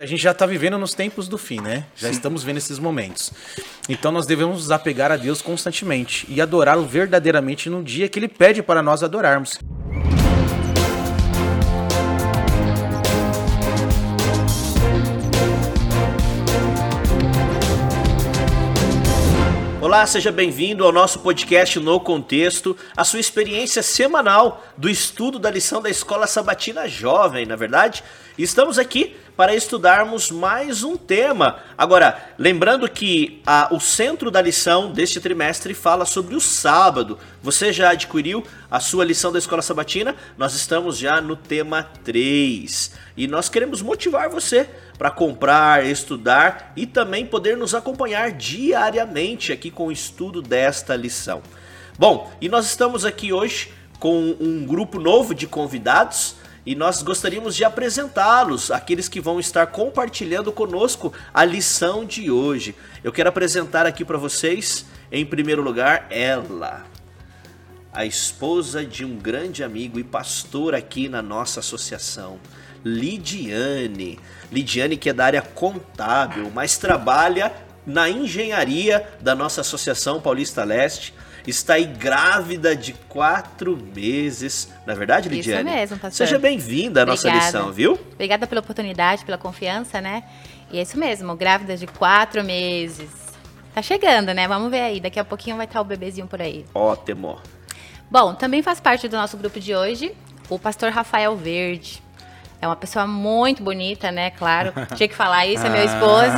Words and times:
A 0.00 0.06
gente 0.06 0.22
já 0.22 0.30
está 0.30 0.46
vivendo 0.46 0.78
nos 0.78 0.94
tempos 0.94 1.26
do 1.26 1.36
fim, 1.36 1.60
né? 1.60 1.84
Já 1.96 2.06
Sim. 2.06 2.12
estamos 2.12 2.44
vendo 2.44 2.58
esses 2.58 2.78
momentos. 2.78 3.32
Então 3.88 4.12
nós 4.12 4.26
devemos 4.26 4.58
nos 4.58 4.70
apegar 4.70 5.10
a 5.10 5.16
Deus 5.16 5.42
constantemente 5.42 6.24
e 6.28 6.40
adorá-lo 6.40 6.86
verdadeiramente 6.86 7.68
no 7.68 7.82
dia 7.82 8.08
que 8.08 8.16
Ele 8.16 8.28
pede 8.28 8.62
para 8.62 8.80
nós 8.80 9.02
adorarmos. 9.02 9.58
Olá, 19.80 20.06
seja 20.06 20.30
bem-vindo 20.30 20.84
ao 20.84 20.92
nosso 20.92 21.18
podcast 21.18 21.80
No 21.80 21.98
Contexto, 21.98 22.76
a 22.96 23.02
sua 23.02 23.18
experiência 23.18 23.82
semanal 23.82 24.64
do 24.76 24.88
estudo 24.88 25.40
da 25.40 25.50
lição 25.50 25.82
da 25.82 25.90
Escola 25.90 26.28
Sabatina 26.28 26.86
Jovem, 26.86 27.46
na 27.46 27.54
é 27.54 27.56
verdade? 27.56 28.04
Estamos 28.38 28.78
aqui 28.78 29.16
para 29.38 29.54
estudarmos 29.54 30.32
mais 30.32 30.82
um 30.82 30.96
tema. 30.96 31.60
Agora, 31.78 32.32
lembrando 32.36 32.90
que 32.90 33.40
a, 33.46 33.72
o 33.72 33.78
centro 33.78 34.32
da 34.32 34.42
lição 34.42 34.90
deste 34.90 35.20
trimestre 35.20 35.74
fala 35.74 36.04
sobre 36.04 36.34
o 36.34 36.40
sábado. 36.40 37.16
Você 37.40 37.72
já 37.72 37.90
adquiriu 37.90 38.42
a 38.68 38.80
sua 38.80 39.04
lição 39.04 39.30
da 39.30 39.38
Escola 39.38 39.62
Sabatina? 39.62 40.16
Nós 40.36 40.54
estamos 40.54 40.98
já 40.98 41.20
no 41.20 41.36
tema 41.36 41.84
3 42.02 42.90
e 43.16 43.28
nós 43.28 43.48
queremos 43.48 43.80
motivar 43.80 44.28
você 44.28 44.68
para 44.98 45.08
comprar, 45.08 45.86
estudar 45.86 46.72
e 46.74 46.84
também 46.84 47.24
poder 47.24 47.56
nos 47.56 47.76
acompanhar 47.76 48.32
diariamente 48.32 49.52
aqui 49.52 49.70
com 49.70 49.86
o 49.86 49.92
estudo 49.92 50.42
desta 50.42 50.96
lição. 50.96 51.42
Bom, 51.96 52.28
e 52.40 52.48
nós 52.48 52.66
estamos 52.66 53.04
aqui 53.04 53.32
hoje 53.32 53.72
com 54.00 54.36
um 54.40 54.66
grupo 54.66 54.98
novo 54.98 55.32
de 55.32 55.46
convidados 55.46 56.34
e 56.68 56.74
nós 56.74 57.00
gostaríamos 57.00 57.56
de 57.56 57.64
apresentá-los, 57.64 58.70
aqueles 58.70 59.08
que 59.08 59.22
vão 59.22 59.40
estar 59.40 59.68
compartilhando 59.68 60.52
conosco 60.52 61.14
a 61.32 61.42
lição 61.42 62.04
de 62.04 62.30
hoje. 62.30 62.74
Eu 63.02 63.10
quero 63.10 63.30
apresentar 63.30 63.86
aqui 63.86 64.04
para 64.04 64.18
vocês, 64.18 64.84
em 65.10 65.24
primeiro 65.24 65.62
lugar, 65.62 66.06
ela, 66.10 66.84
a 67.90 68.04
esposa 68.04 68.84
de 68.84 69.02
um 69.02 69.16
grande 69.16 69.64
amigo 69.64 69.98
e 69.98 70.04
pastor 70.04 70.74
aqui 70.74 71.08
na 71.08 71.22
nossa 71.22 71.60
associação, 71.60 72.38
Lidiane. 72.84 74.20
Lidiane, 74.52 74.98
que 74.98 75.08
é 75.08 75.14
da 75.14 75.24
área 75.24 75.40
contábil, 75.40 76.50
mas 76.54 76.76
trabalha 76.76 77.50
na 77.86 78.10
engenharia 78.10 79.08
da 79.22 79.34
nossa 79.34 79.62
Associação 79.62 80.20
Paulista 80.20 80.64
Leste 80.64 81.14
está 81.50 81.74
aí 81.74 81.84
grávida 81.84 82.76
de 82.76 82.92
quatro 82.92 83.76
meses. 83.94 84.72
Na 84.86 84.92
é 84.92 84.96
verdade, 84.96 85.28
Lidiane? 85.28 85.68
Isso 85.68 85.78
mesmo, 85.78 85.98
pastor. 85.98 86.26
Seja 86.26 86.38
bem-vinda 86.38 87.02
à 87.02 87.06
nossa 87.06 87.30
lição, 87.30 87.72
viu? 87.72 87.98
Obrigada 88.12 88.46
pela 88.46 88.60
oportunidade, 88.60 89.24
pela 89.24 89.38
confiança, 89.38 90.00
né? 90.00 90.24
E 90.70 90.78
é 90.78 90.82
isso 90.82 90.98
mesmo, 90.98 91.34
grávida 91.34 91.76
de 91.76 91.86
quatro 91.86 92.44
meses. 92.44 93.10
Tá 93.74 93.80
chegando, 93.80 94.32
né? 94.34 94.46
Vamos 94.48 94.70
ver 94.70 94.80
aí. 94.80 95.00
Daqui 95.00 95.18
a 95.18 95.24
pouquinho 95.24 95.56
vai 95.56 95.66
estar 95.66 95.80
o 95.80 95.84
bebezinho 95.84 96.26
por 96.26 96.42
aí. 96.42 96.64
Ótimo. 96.74 97.38
Bom, 98.10 98.34
também 98.34 98.62
faz 98.62 98.80
parte 98.80 99.06
do 99.08 99.16
nosso 99.16 99.36
grupo 99.36 99.60
de 99.60 99.74
hoje 99.74 100.14
o 100.48 100.58
pastor 100.58 100.90
Rafael 100.90 101.36
Verde. 101.36 102.02
É 102.60 102.66
uma 102.66 102.74
pessoa 102.74 103.06
muito 103.06 103.62
bonita, 103.62 104.10
né? 104.10 104.30
Claro, 104.32 104.72
tinha 104.96 105.08
que 105.08 105.14
falar 105.14 105.46
isso, 105.46 105.64
é 105.64 105.70
meu 105.70 105.84
esposo. 105.84 106.36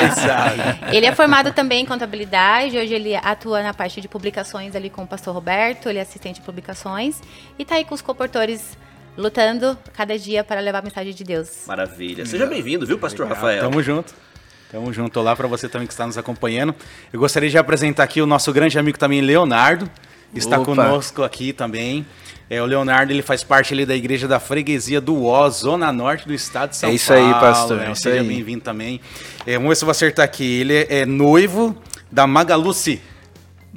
ele 0.92 1.04
é 1.04 1.14
formado 1.14 1.52
também 1.52 1.82
em 1.82 1.86
contabilidade, 1.86 2.78
hoje 2.78 2.94
ele 2.94 3.14
atua 3.14 3.62
na 3.62 3.74
parte 3.74 4.00
de 4.00 4.08
publicações 4.08 4.74
ali 4.74 4.88
com 4.88 5.02
o 5.02 5.06
pastor 5.06 5.34
Roberto, 5.34 5.88
ele 5.88 5.98
é 5.98 6.02
assistente 6.02 6.36
de 6.36 6.42
publicações 6.42 7.20
e 7.58 7.62
está 7.62 7.74
aí 7.74 7.84
com 7.84 7.94
os 7.94 8.00
comportores 8.00 8.78
lutando 9.16 9.76
cada 9.92 10.18
dia 10.18 10.42
para 10.42 10.60
levar 10.60 10.78
a 10.78 10.82
mensagem 10.82 11.12
de 11.12 11.24
Deus. 11.24 11.64
Maravilha. 11.66 12.24
Seja 12.24 12.46
bem-vindo, 12.46 12.86
viu, 12.86 12.98
pastor 12.98 13.26
Legal. 13.26 13.36
Rafael? 13.36 13.62
Tamo 13.62 13.82
junto. 13.82 14.14
Tamo 14.70 14.92
junto. 14.92 15.20
Olá 15.20 15.36
para 15.36 15.46
você 15.46 15.68
também 15.68 15.86
que 15.86 15.92
está 15.92 16.06
nos 16.06 16.18
acompanhando. 16.18 16.74
Eu 17.12 17.20
gostaria 17.20 17.48
de 17.48 17.56
apresentar 17.56 18.02
aqui 18.02 18.20
o 18.20 18.26
nosso 18.26 18.52
grande 18.52 18.78
amigo 18.78 18.98
também, 18.98 19.20
Leonardo. 19.20 19.88
Está 20.34 20.56
Opa. 20.56 20.64
conosco 20.64 21.22
aqui 21.22 21.52
também. 21.52 22.04
É, 22.48 22.62
o 22.62 22.64
Leonardo 22.64 23.12
ele 23.12 23.22
faz 23.22 23.42
parte 23.42 23.74
ali 23.74 23.84
da 23.84 23.94
igreja 23.94 24.28
da 24.28 24.38
freguesia 24.38 25.00
do 25.00 25.24
Ó, 25.24 25.48
zona 25.50 25.92
norte 25.92 26.28
do 26.28 26.34
estado 26.34 26.70
de 26.70 26.76
São 26.76 26.88
Paulo. 26.88 26.92
É 26.92 26.96
isso 26.96 27.12
Paulo, 27.12 27.26
aí, 27.26 27.40
pastor. 27.40 27.76
Né? 27.78 27.90
É 27.90 27.94
Seja 27.94 28.22
bem-vindo 28.22 28.60
também. 28.62 29.00
É, 29.44 29.54
vamos 29.54 29.70
ver 29.70 29.76
se 29.76 29.82
eu 29.82 29.86
vou 29.86 29.90
acertar 29.90 30.24
aqui. 30.24 30.60
Ele 30.60 30.74
é, 30.74 31.00
é 31.00 31.06
noivo 31.06 31.76
da 32.10 32.26
Magaluci. 32.26 33.00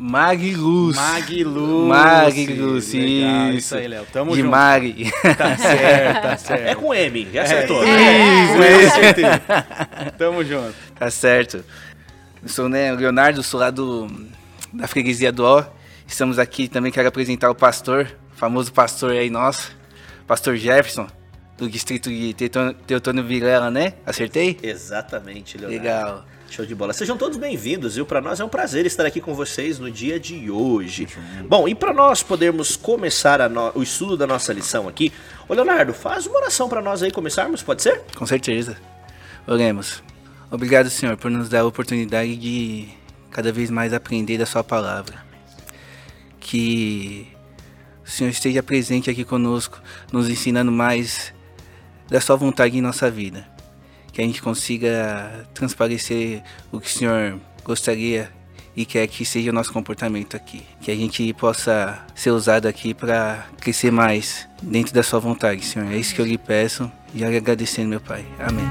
Magluz. 0.02 0.96
Magluz. 0.96 1.88
Magluz, 1.88 2.94
isso. 2.94 2.98
isso 3.58 3.76
aí, 3.76 3.86
Léo. 3.86 4.06
Tamo 4.14 4.32
De 4.32 4.38
junto. 4.38 4.50
Mag. 4.50 5.12
Tá 5.38 5.58
certo, 5.58 6.22
tá 6.22 6.38
certo. 6.40 6.68
É 6.68 6.76
com 6.76 6.94
M, 6.94 7.28
já 7.34 7.44
acertou. 7.44 7.84
É, 7.84 8.44
isso, 8.46 8.64
é. 8.64 8.84
isso. 8.84 8.96
certeza. 8.96 9.42
Tamo 10.18 10.46
junto. 10.46 10.74
Tá 10.98 11.12
certo. 11.12 11.66
Eu 12.42 12.48
sou 12.48 12.70
né, 12.70 12.94
o 12.94 12.96
Leonardo, 12.96 13.44
sou 13.44 13.60
lá 13.60 13.70
do, 13.70 14.08
da 14.72 14.88
freguesia 14.88 15.34
do 15.34 15.44
Ó. 15.44 15.66
Estamos 16.08 16.40
aqui 16.40 16.70
também, 16.70 16.94
quero 16.94 17.10
apresentar 17.10 17.52
o 17.52 17.56
pastor, 17.56 18.10
famoso 18.40 18.72
pastor 18.72 19.12
aí 19.12 19.30
nosso, 19.30 19.76
pastor 20.26 20.56
Jefferson, 20.56 21.06
do 21.58 21.70
distrito 21.70 22.10
de 22.10 22.34
Teutônio 22.88 23.22
Vilela, 23.22 23.70
né? 23.70 23.96
Acertei? 24.06 24.58
Exatamente, 24.64 25.58
Leonardo. 25.58 25.84
Legal. 25.84 26.26
Show 26.50 26.66
de 26.66 26.74
bola. 26.74 26.94
Sejam 26.94 27.18
todos 27.18 27.38
bem-vindos, 27.38 27.96
viu? 27.96 28.06
Para 28.06 28.22
nós 28.22 28.40
é 28.40 28.46
um 28.46 28.50
prazer 28.50 28.86
estar 28.86 29.06
aqui 29.06 29.20
com 29.20 29.36
vocês 29.36 29.78
no 29.78 29.92
dia 29.92 30.18
de 30.18 30.50
hoje. 30.50 31.06
Bom, 31.48 31.68
e 31.68 31.76
para 31.76 31.94
nós 31.94 32.24
podermos 32.24 32.78
começar 32.78 33.48
no... 33.50 33.74
o 33.76 33.84
estudo 33.84 34.16
da 34.16 34.26
nossa 34.26 34.54
lição 34.54 34.88
aqui, 34.88 35.12
ô 35.48 35.54
Leonardo, 35.54 35.94
faz 35.94 36.26
uma 36.26 36.38
oração 36.38 36.70
para 36.70 36.82
nós 36.82 37.04
aí 37.04 37.12
começarmos, 37.12 37.62
pode 37.62 37.84
ser? 37.84 38.02
Com 38.16 38.26
certeza. 38.26 38.78
Oremos. 39.46 40.02
Obrigado, 40.50 40.90
Senhor, 40.90 41.18
por 41.18 41.30
nos 41.30 41.50
dar 41.50 41.60
a 41.60 41.66
oportunidade 41.66 42.38
de 42.38 42.88
cada 43.30 43.52
vez 43.52 43.70
mais 43.70 43.94
aprender 43.94 44.38
da 44.38 44.46
Sua 44.46 44.64
palavra. 44.64 45.28
Que 46.40 47.28
o 48.10 48.12
Senhor 48.12 48.32
esteja 48.32 48.64
presente 48.64 49.08
aqui 49.08 49.24
conosco, 49.24 49.80
nos 50.12 50.28
ensinando 50.28 50.72
mais 50.72 51.32
da 52.10 52.20
Sua 52.20 52.36
vontade 52.36 52.76
em 52.76 52.82
nossa 52.82 53.10
vida. 53.10 53.48
Que 54.12 54.20
a 54.20 54.26
gente 54.26 54.42
consiga 54.42 55.48
transparecer 55.54 56.42
o 56.72 56.80
que 56.80 56.88
o 56.88 56.90
Senhor 56.90 57.40
gostaria 57.64 58.32
e 58.76 58.84
quer 58.84 59.06
que 59.06 59.24
seja 59.24 59.52
o 59.52 59.54
nosso 59.54 59.72
comportamento 59.72 60.36
aqui. 60.36 60.64
Que 60.82 60.90
a 60.90 60.96
gente 60.96 61.32
possa 61.34 62.04
ser 62.16 62.32
usado 62.32 62.68
aqui 62.68 62.96
para 62.96 63.48
crescer 63.62 63.92
mais 63.92 64.50
dentro 64.64 64.92
da 64.92 65.04
Sua 65.04 65.20
vontade, 65.20 65.64
Senhor. 65.64 65.92
É 65.92 65.96
isso 65.96 66.16
que 66.16 66.20
eu 66.20 66.26
lhe 66.26 66.38
peço 66.38 66.92
e 67.14 67.24
agradecendo, 67.24 67.90
meu 67.90 68.02
Pai. 68.02 68.26
Amém. 68.40 68.66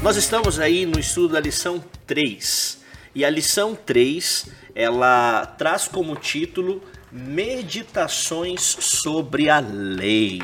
Nós 0.00 0.16
estamos 0.16 0.58
aí 0.58 0.86
no 0.86 0.98
estudo 0.98 1.34
da 1.34 1.40
lição 1.40 1.84
3 2.06 2.77
e 3.18 3.24
a 3.24 3.30
lição 3.30 3.74
3, 3.74 4.46
ela 4.76 5.44
traz 5.44 5.88
como 5.88 6.14
título 6.14 6.80
Meditações 7.10 8.60
sobre 8.62 9.50
a 9.50 9.58
Lei. 9.58 10.40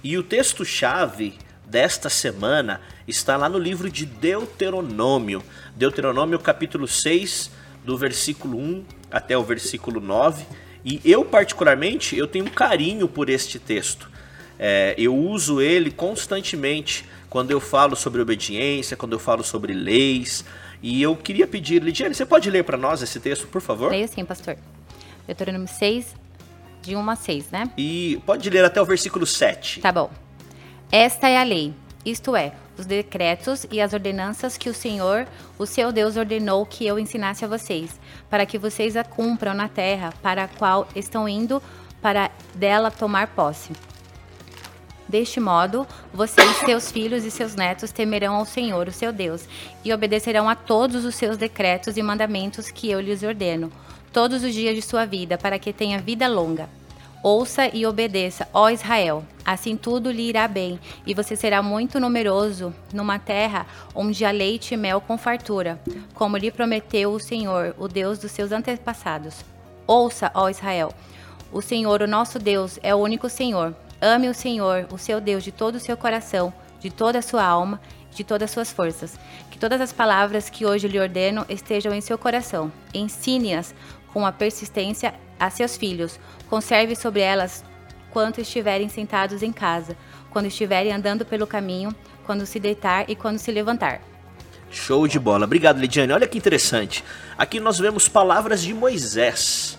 E 0.00 0.16
o 0.16 0.22
texto-chave 0.22 1.34
desta 1.66 2.08
semana 2.08 2.80
está 3.08 3.36
lá 3.36 3.48
no 3.48 3.58
livro 3.58 3.90
de 3.90 4.06
Deuteronômio. 4.06 5.42
Deuteronômio 5.74 6.38
capítulo 6.38 6.86
6, 6.86 7.50
do 7.84 7.98
versículo 7.98 8.58
1 8.58 8.84
até 9.10 9.36
o 9.36 9.42
versículo 9.42 10.00
9. 10.00 10.46
E 10.84 11.00
eu 11.04 11.24
particularmente, 11.24 12.16
eu 12.16 12.28
tenho 12.28 12.44
um 12.44 12.50
carinho 12.50 13.08
por 13.08 13.28
este 13.28 13.58
texto. 13.58 14.08
É, 14.56 14.94
eu 14.96 15.16
uso 15.16 15.60
ele 15.60 15.90
constantemente 15.90 17.04
quando 17.28 17.50
eu 17.50 17.58
falo 17.58 17.96
sobre 17.96 18.22
obediência, 18.22 18.96
quando 18.96 19.14
eu 19.14 19.18
falo 19.18 19.42
sobre 19.42 19.72
leis, 19.72 20.44
e 20.86 21.00
eu 21.00 21.16
queria 21.16 21.46
pedir, 21.46 21.82
Lidiane, 21.82 22.14
você 22.14 22.26
pode 22.26 22.50
ler 22.50 22.62
para 22.62 22.76
nós 22.76 23.00
esse 23.00 23.18
texto, 23.18 23.46
por 23.46 23.62
favor? 23.62 23.90
Leio 23.90 24.06
sim, 24.06 24.22
pastor. 24.22 24.58
Deuteronômio 25.26 25.66
6, 25.66 26.14
de 26.82 26.94
1 26.94 27.10
a 27.10 27.16
6, 27.16 27.50
né? 27.50 27.70
E 27.74 28.20
pode 28.26 28.50
ler 28.50 28.66
até 28.66 28.82
o 28.82 28.84
versículo 28.84 29.24
7. 29.24 29.80
Tá 29.80 29.90
bom. 29.90 30.10
Esta 30.92 31.26
é 31.26 31.38
a 31.38 31.42
lei, 31.42 31.72
isto 32.04 32.36
é, 32.36 32.52
os 32.76 32.84
decretos 32.84 33.66
e 33.72 33.80
as 33.80 33.94
ordenanças 33.94 34.58
que 34.58 34.68
o 34.68 34.74
Senhor, 34.74 35.26
o 35.58 35.64
seu 35.64 35.90
Deus, 35.90 36.18
ordenou 36.18 36.66
que 36.66 36.86
eu 36.86 36.98
ensinasse 36.98 37.46
a 37.46 37.48
vocês, 37.48 37.98
para 38.28 38.44
que 38.44 38.58
vocês 38.58 38.94
a 38.94 39.02
cumpram 39.02 39.54
na 39.54 39.70
terra 39.70 40.12
para 40.20 40.44
a 40.44 40.48
qual 40.48 40.86
estão 40.94 41.26
indo 41.26 41.62
para 42.02 42.30
dela 42.54 42.90
tomar 42.90 43.28
posse 43.28 43.72
Deste 45.14 45.38
modo, 45.38 45.86
vocês, 46.12 46.56
seus 46.56 46.90
filhos 46.90 47.24
e 47.24 47.30
seus 47.30 47.54
netos 47.54 47.92
temerão 47.92 48.34
ao 48.34 48.44
Senhor, 48.44 48.88
o 48.88 48.92
seu 48.92 49.12
Deus, 49.12 49.46
e 49.84 49.92
obedecerão 49.92 50.48
a 50.48 50.56
todos 50.56 51.04
os 51.04 51.14
seus 51.14 51.36
decretos 51.36 51.96
e 51.96 52.02
mandamentos 52.02 52.68
que 52.68 52.90
eu 52.90 53.00
lhes 53.00 53.22
ordeno, 53.22 53.70
todos 54.12 54.42
os 54.42 54.52
dias 54.52 54.74
de 54.74 54.82
sua 54.82 55.04
vida, 55.04 55.38
para 55.38 55.56
que 55.56 55.72
tenha 55.72 56.00
vida 56.00 56.26
longa. 56.26 56.68
Ouça 57.22 57.68
e 57.72 57.86
obedeça, 57.86 58.48
ó 58.52 58.68
Israel, 58.70 59.24
assim 59.44 59.76
tudo 59.76 60.10
lhe 60.10 60.28
irá 60.28 60.48
bem, 60.48 60.80
e 61.06 61.14
você 61.14 61.36
será 61.36 61.62
muito 61.62 62.00
numeroso 62.00 62.74
numa 62.92 63.16
terra 63.16 63.68
onde 63.94 64.24
há 64.24 64.32
leite 64.32 64.74
e 64.74 64.76
mel 64.76 65.00
com 65.00 65.16
fartura, 65.16 65.80
como 66.12 66.36
lhe 66.36 66.50
prometeu 66.50 67.12
o 67.12 67.20
Senhor, 67.20 67.72
o 67.78 67.86
Deus 67.86 68.18
dos 68.18 68.32
seus 68.32 68.50
antepassados. 68.50 69.44
Ouça, 69.86 70.32
ó 70.34 70.48
Israel, 70.48 70.92
o 71.52 71.62
Senhor, 71.62 72.02
o 72.02 72.08
nosso 72.08 72.40
Deus, 72.40 72.80
é 72.82 72.92
o 72.92 72.98
único 72.98 73.30
Senhor. 73.30 73.76
Ame 74.00 74.28
o 74.28 74.34
Senhor, 74.34 74.86
o 74.90 74.98
seu 74.98 75.20
Deus, 75.20 75.42
de 75.42 75.52
todo 75.52 75.76
o 75.76 75.80
seu 75.80 75.96
coração, 75.96 76.52
de 76.80 76.90
toda 76.90 77.18
a 77.18 77.22
sua 77.22 77.44
alma, 77.44 77.80
de 78.14 78.22
todas 78.22 78.50
as 78.50 78.50
suas 78.50 78.72
forças. 78.72 79.18
Que 79.50 79.58
todas 79.58 79.80
as 79.80 79.92
palavras 79.92 80.50
que 80.50 80.66
hoje 80.66 80.88
lhe 80.88 80.98
ordeno 80.98 81.44
estejam 81.48 81.94
em 81.94 82.00
seu 82.00 82.18
coração. 82.18 82.72
Ensine-as 82.92 83.74
com 84.12 84.26
a 84.26 84.32
persistência 84.32 85.14
a 85.38 85.50
seus 85.50 85.76
filhos. 85.76 86.18
Conserve 86.48 86.94
sobre 86.94 87.20
elas 87.20 87.64
quanto 88.10 88.40
estiverem 88.40 88.88
sentados 88.88 89.42
em 89.42 89.52
casa, 89.52 89.96
quando 90.30 90.46
estiverem 90.46 90.92
andando 90.92 91.24
pelo 91.24 91.46
caminho, 91.46 91.94
quando 92.24 92.46
se 92.46 92.60
deitar 92.60 93.10
e 93.10 93.16
quando 93.16 93.38
se 93.38 93.50
levantar. 93.50 94.00
Show 94.70 95.06
de 95.06 95.18
bola. 95.18 95.44
Obrigado, 95.44 95.78
Lidiane. 95.78 96.12
Olha 96.12 96.26
que 96.26 96.38
interessante. 96.38 97.04
Aqui 97.36 97.60
nós 97.60 97.78
vemos 97.78 98.08
palavras 98.08 98.62
de 98.62 98.72
Moisés. 98.72 99.78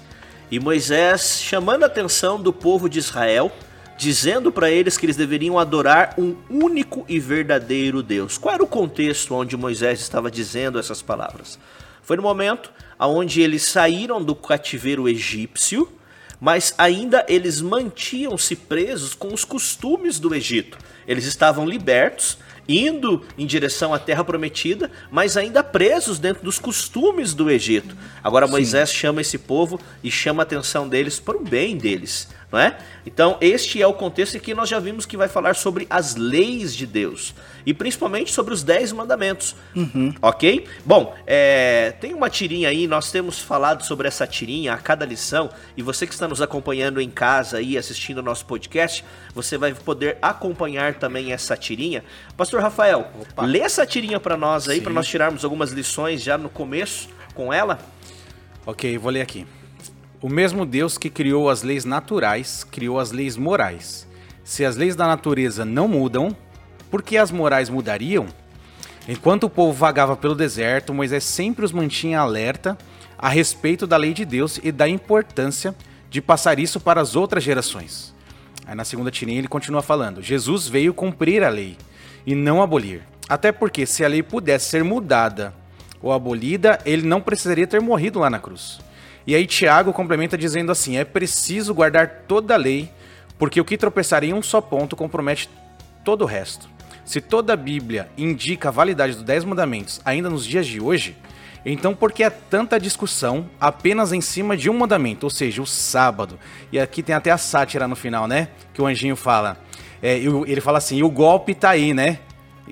E 0.50 0.60
Moisés 0.60 1.42
chamando 1.42 1.84
a 1.84 1.88
atenção 1.88 2.42
do 2.42 2.54
povo 2.54 2.88
de 2.88 3.00
Israel 3.00 3.52
dizendo 3.97 4.51
para 4.51 4.69
eles 4.69 4.97
que 4.97 5.06
eles 5.06 5.15
deveriam 5.15 5.57
adorar 5.57 6.15
um 6.18 6.36
único 6.50 7.06
e 7.07 7.19
verdadeiro 7.19 8.03
Deus. 8.03 8.38
Qual 8.38 8.53
era 8.53 8.63
o 8.63 8.68
contexto 8.68 9.33
onde 9.33 9.56
Moisés 9.56 10.01
estava 10.01 10.30
dizendo 10.30 10.77
essas 10.77 11.01
palavras? 11.01 11.57
Foi 12.01 12.18
no 12.18 12.24
momento 12.24 12.71
onde 13.00 13.42
eles 13.42 13.63
saíram 13.63 14.24
do 14.24 14.36
cativeiro 14.36 15.07
egípcio, 15.07 15.92
mas 16.39 16.74
ainda 16.77 17.25
eles 17.27 17.62
mantinham-se 17.62 18.56
presos 18.56 19.13
com 19.13 19.33
os 19.33 19.45
costumes 19.45 20.19
do 20.19 20.36
Egito. 20.36 20.77
Eles 21.07 21.25
estavam 21.25 21.65
libertos, 21.65 22.38
indo 22.68 23.24
em 23.38 23.45
direção 23.45 23.94
à 23.94 24.00
terra 24.00 24.24
prometida, 24.24 24.92
mas 25.12 25.38
ainda 25.38 25.63
presos 25.63 26.19
dentro 26.19 26.44
dos 26.44 26.59
costumes 26.59 27.33
do 27.33 27.50
Egito. 27.50 27.95
Agora 28.24 28.47
Moisés 28.47 28.89
Sim. 28.89 28.95
chama 28.95 29.21
esse 29.21 29.38
povo 29.38 29.80
e 30.03 30.12
chama 30.12 30.42
a 30.42 30.45
atenção 30.45 30.88
deles 30.89 31.19
para 31.19 31.38
o 31.38 31.44
bem 31.44 31.77
deles 31.77 32.27
não 32.56 32.62
é? 32.62 32.78
Então, 33.06 33.38
este 33.42 33.81
é 33.81 33.86
o 33.86 33.94
contexto 33.94 34.38
em 34.38 34.40
que 34.40 34.56
nós 34.56 34.69
já 34.69 34.80
vimos 34.80 35.06
que 35.06 35.18
vai 35.18 35.28
falar 35.28 35.56
sobre 35.56 35.86
as 35.90 36.16
leis 36.16 36.74
de 36.74 36.88
Deus 36.88 37.36
e 37.66 37.74
principalmente 37.74 38.31
sobre 38.31 38.54
os 38.54 38.63
dez 38.63 38.94
mandamentos, 38.94 39.57
uhum. 39.75 40.13
ok? 40.22 40.66
Bom, 40.86 41.13
é, 41.28 41.94
tem 42.00 42.13
uma 42.13 42.30
tirinha 42.30 42.69
aí, 42.69 42.88
nós 42.88 43.12
temos 43.12 43.40
falado 43.40 43.84
sobre 43.84 44.07
essa 44.07 44.25
tirinha 44.25 44.74
a 44.74 44.78
cada 44.78 45.06
lição 45.06 45.50
e 45.75 45.81
você 45.81 46.07
que 46.07 46.13
está 46.13 46.30
nos 46.30 46.42
acompanhando 46.42 47.02
em 47.02 47.10
casa 47.10 47.57
aí 47.57 47.78
assistindo 47.78 48.19
o 48.19 48.24
nosso 48.24 48.46
podcast, 48.46 49.04
você 49.34 49.57
vai 49.57 49.74
poder 49.74 50.18
acompanhar 50.22 50.94
também 50.94 51.34
essa 51.34 51.57
tirinha. 51.57 52.06
Pastor 52.38 52.62
Rafael, 52.62 53.12
Opa. 53.19 53.46
lê 53.46 53.60
essa 53.60 53.86
tirinha 53.86 54.19
para 54.19 54.38
nós 54.38 54.69
aí, 54.69 54.80
para 54.80 54.94
nós 54.94 55.06
tirarmos 55.06 55.44
algumas 55.44 55.72
lições 55.72 56.24
já 56.24 56.38
no 56.38 56.48
começo 56.48 57.10
com 57.34 57.52
ela. 57.52 57.80
Ok, 58.66 58.98
vou 58.98 59.12
ler 59.12 59.22
aqui. 59.22 59.46
O 60.25 60.30
mesmo 60.30 60.66
Deus 60.66 60.98
que 60.98 61.07
criou 61.07 61.51
as 61.51 61.62
leis 61.62 61.86
naturais 61.86 62.63
criou 62.63 63.00
as 63.00 63.12
leis 63.12 63.38
morais. 63.38 64.07
Se 64.44 64.66
as 64.66 64.75
leis 64.75 64.95
da 64.95 65.06
natureza 65.06 65.63
não 65.63 65.88
mudam, 65.88 66.36
por 66.89 67.04
que 67.04 67.16
as 67.16 67.30
morais 67.30 67.69
mudariam? 67.69 68.25
Enquanto 69.07 69.44
o 69.44 69.50
povo 69.51 69.72
vagava 69.72 70.18
pelo 70.18 70.33
deserto, 70.33 70.95
Moisés 70.95 71.24
sempre 71.24 71.63
os 71.63 71.72
mantinha 71.72 72.22
alerta 72.22 72.75
a 73.19 73.30
respeito 73.30 73.86
da 73.86 73.98
lei 73.98 74.16
de 74.16 74.25
Deus 74.25 74.60
e 74.63 74.72
da 74.72 74.89
importância 74.89 75.75
de 76.10 76.24
passar 76.24 76.57
isso 76.57 76.80
para 76.80 77.00
as 77.00 77.16
outras 77.16 77.44
gerações. 77.44 78.12
Aí 78.66 78.74
na 78.74 78.83
segunda 78.83 79.12
tirinha 79.12 79.38
ele 79.38 79.48
continua 79.48 79.83
falando: 79.83 80.24
Jesus 80.24 80.68
veio 80.68 80.92
cumprir 80.92 81.44
a 81.44 81.50
lei 81.50 81.78
e 82.25 82.33
não 82.33 82.63
abolir. 82.63 83.04
Até 83.30 83.51
porque 83.51 83.86
se 83.86 84.04
a 84.04 84.07
lei 84.07 84.24
pudesse 84.24 84.71
ser 84.71 84.83
mudada 84.83 85.54
ou 86.01 86.12
abolida, 86.12 86.80
ele 86.83 87.06
não 87.06 87.21
precisaria 87.21 87.68
ter 87.68 87.80
morrido 87.80 88.18
lá 88.18 88.28
na 88.28 88.39
cruz. 88.39 88.83
E 89.27 89.33
aí 89.36 89.48
Tiago 89.48 89.92
complementa 89.94 90.38
dizendo 90.38 90.72
assim: 90.72 90.98
é 90.98 91.04
preciso 91.04 91.74
guardar 91.74 92.24
toda 92.27 92.54
a 92.54 92.57
lei, 92.57 92.89
porque 93.38 93.60
o 93.60 93.66
que 93.66 93.77
tropeçar 93.77 94.24
em 94.24 94.33
um 94.33 94.42
só 94.42 94.62
ponto 94.62 94.95
compromete 94.95 95.50
todo 96.04 96.22
o 96.22 96.25
resto. 96.25 96.69
Se 97.04 97.22
toda 97.22 97.54
a 97.54 97.57
Bíblia 97.57 98.10
indica 98.18 98.69
a 98.69 98.72
validade 98.72 99.13
dos 99.13 99.24
Dez 99.24 99.44
Mandamentos 99.44 100.01
ainda 100.04 100.30
nos 100.30 100.45
dias 100.45 100.66
de 100.66 100.81
hoje, 100.81 101.16
então 101.66 101.95
por 101.95 102.12
que 102.12 102.24
há 102.24 102.31
tanta 102.31 102.80
discussão 102.80 103.50
apenas 103.60 104.12
em 104.12 104.22
cima 104.22 104.56
de 104.56 104.69
um 104.69 104.74
mandamento, 104.77 105.25
ou 105.25 105.30
seja, 105.30 105.62
o 105.62 105.68
sábado? 105.68 106.39
E 106.71 106.80
aqui 106.80 107.01
tem 107.01 107.16
até 107.16 107.31
a 107.31 107.38
sátira 107.38 107.88
no 107.88 107.95
final, 107.95 108.28
né? 108.28 108.50
Que 108.74 108.81
o 108.81 108.88
anjinho 108.88 109.16
fala. 109.16 109.57
É, 110.01 110.18
ele 110.18 110.62
fala 110.62 110.78
assim: 110.78 111.01
o 111.01 111.10
golpe 111.10 111.56
tá 111.56 111.71
aí, 111.71 111.94
né? 111.94 112.19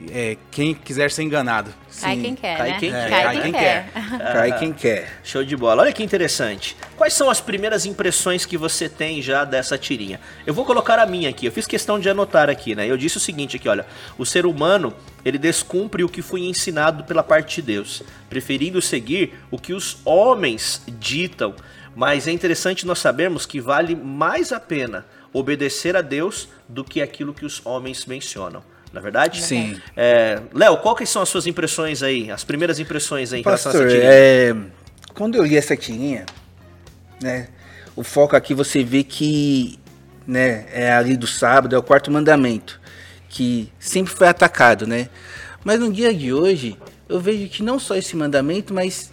É, 0.09 0.37
quem 0.49 0.73
quiser 0.73 1.11
ser 1.11 1.23
enganado. 1.23 1.71
Cai 2.01 2.17
quem 2.17 2.35
quer, 2.35 2.57
Cai 2.57 2.69
né? 2.71 2.77
quem 2.79 2.89
é, 2.89 3.07
quer. 3.07 3.09
Cai, 3.09 3.41
quem, 3.41 3.51
quer. 3.51 3.91
Cai 4.33 4.59
quem 4.59 4.73
quer. 4.73 5.19
Show 5.23 5.43
de 5.43 5.55
bola. 5.55 5.83
Olha 5.83 5.93
que 5.93 6.03
interessante. 6.03 6.75
Quais 6.97 7.13
são 7.13 7.29
as 7.29 7.39
primeiras 7.39 7.85
impressões 7.85 8.45
que 8.45 8.57
você 8.57 8.89
tem 8.89 9.21
já 9.21 9.45
dessa 9.45 9.77
tirinha? 9.77 10.19
Eu 10.47 10.53
vou 10.53 10.65
colocar 10.65 10.97
a 10.97 11.05
minha 11.05 11.29
aqui. 11.29 11.45
Eu 11.45 11.51
fiz 11.51 11.67
questão 11.67 11.99
de 11.99 12.09
anotar 12.09 12.49
aqui, 12.49 12.73
né? 12.73 12.89
Eu 12.89 12.97
disse 12.97 13.17
o 13.17 13.19
seguinte 13.19 13.57
aqui, 13.57 13.69
olha. 13.69 13.85
O 14.17 14.25
ser 14.25 14.47
humano, 14.47 14.93
ele 15.23 15.37
descumpre 15.37 16.03
o 16.03 16.09
que 16.09 16.23
foi 16.23 16.41
ensinado 16.41 17.03
pela 17.03 17.21
parte 17.21 17.57
de 17.57 17.67
Deus, 17.67 18.01
preferindo 18.29 18.81
seguir 18.81 19.39
o 19.51 19.59
que 19.59 19.73
os 19.73 19.97
homens 20.03 20.81
ditam. 20.87 21.53
Mas 21.95 22.27
é 22.27 22.31
interessante 22.31 22.87
nós 22.87 22.97
sabermos 22.97 23.45
que 23.45 23.61
vale 23.61 23.95
mais 23.95 24.51
a 24.51 24.59
pena 24.59 25.05
obedecer 25.31 25.95
a 25.95 26.01
Deus 26.01 26.49
do 26.67 26.83
que 26.83 26.99
aquilo 26.99 27.33
que 27.33 27.45
os 27.45 27.63
homens 27.63 28.07
mencionam 28.07 28.72
na 28.93 29.01
verdade? 29.01 29.41
Sim. 29.41 29.81
É, 29.97 30.39
Léo, 30.53 30.77
quais 30.77 31.09
são 31.09 31.23
as 31.23 31.27
suas 31.27 31.47
impressões 31.47 32.03
aí, 32.03 32.29
as 32.29 32.43
primeiras 32.43 32.79
impressões 32.79 33.33
aí 33.33 33.39
em 33.41 33.43
Pastor, 33.43 33.73
relação 33.73 33.81
a 33.81 33.85
essa 33.85 33.99
tirinha? 33.99 34.13
É, 34.13 34.55
quando 35.15 35.35
eu 35.35 35.43
li 35.43 35.57
essa 35.57 35.75
tirinha, 35.75 36.25
né, 37.19 37.47
o 37.95 38.03
foco 38.03 38.35
aqui 38.35 38.53
você 38.53 38.83
vê 38.83 39.03
que 39.03 39.79
né, 40.27 40.65
é 40.71 40.93
ali 40.93 41.17
do 41.17 41.25
sábado, 41.25 41.75
é 41.75 41.77
o 41.77 41.83
quarto 41.83 42.11
mandamento, 42.11 42.79
que 43.27 43.71
sempre 43.79 44.13
foi 44.13 44.27
atacado, 44.27 44.85
né? 44.85 45.09
Mas 45.63 45.79
no 45.79 45.91
dia 45.91 46.13
de 46.13 46.31
hoje, 46.31 46.77
eu 47.09 47.19
vejo 47.19 47.49
que 47.49 47.63
não 47.63 47.79
só 47.79 47.95
esse 47.95 48.15
mandamento, 48.15 48.73
mas 48.73 49.11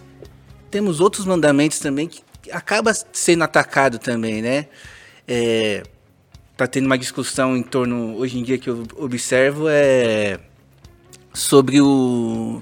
temos 0.69 0.99
outros 0.99 1.25
mandamentos 1.25 1.79
também 1.79 2.07
que 2.07 2.21
acaba 2.51 2.93
sendo 3.11 3.43
atacado 3.43 3.97
também, 3.97 4.41
né? 4.41 4.67
É, 5.27 5.83
tá 6.61 6.67
tendo 6.67 6.85
uma 6.85 6.97
discussão 6.97 7.57
em 7.57 7.63
torno, 7.63 8.15
hoje 8.17 8.37
em 8.37 8.43
dia, 8.43 8.57
que 8.57 8.69
eu 8.69 8.85
observo, 8.97 9.65
é 9.67 10.39
sobre 11.33 11.81
o, 11.81 12.61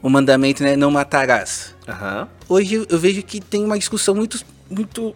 o 0.00 0.08
mandamento, 0.08 0.62
né, 0.62 0.76
não 0.76 0.90
matarás. 0.90 1.74
Uhum. 1.88 2.28
Hoje 2.48 2.86
eu 2.88 2.98
vejo 2.98 3.22
que 3.24 3.40
tem 3.40 3.64
uma 3.64 3.76
discussão 3.76 4.14
muito, 4.14 4.38
muito 4.70 5.14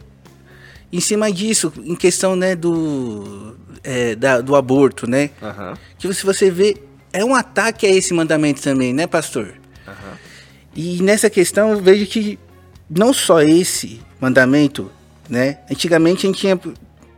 em 0.92 0.98
cima 0.98 1.30
disso, 1.30 1.72
em 1.84 1.94
questão, 1.94 2.34
né, 2.34 2.56
do, 2.56 3.56
é, 3.84 4.16
da, 4.16 4.40
do 4.40 4.56
aborto, 4.56 5.08
né? 5.08 5.30
Uhum. 5.40 5.76
Que 5.96 6.12
se 6.12 6.26
você 6.26 6.50
vê, 6.50 6.82
é 7.12 7.24
um 7.24 7.36
ataque 7.36 7.86
a 7.86 7.90
esse 7.90 8.12
mandamento 8.12 8.60
também, 8.60 8.92
né, 8.92 9.06
pastor? 9.06 9.54
Uhum. 9.86 10.16
E 10.74 11.00
nessa 11.02 11.30
questão 11.30 11.70
eu 11.70 11.80
vejo 11.80 12.06
que 12.06 12.36
não 12.90 13.12
só 13.12 13.42
esse 13.42 14.00
mandamento, 14.20 14.90
né? 15.28 15.58
Antigamente 15.70 16.26
a 16.26 16.30
gente 16.30 16.40
tinha 16.40 16.60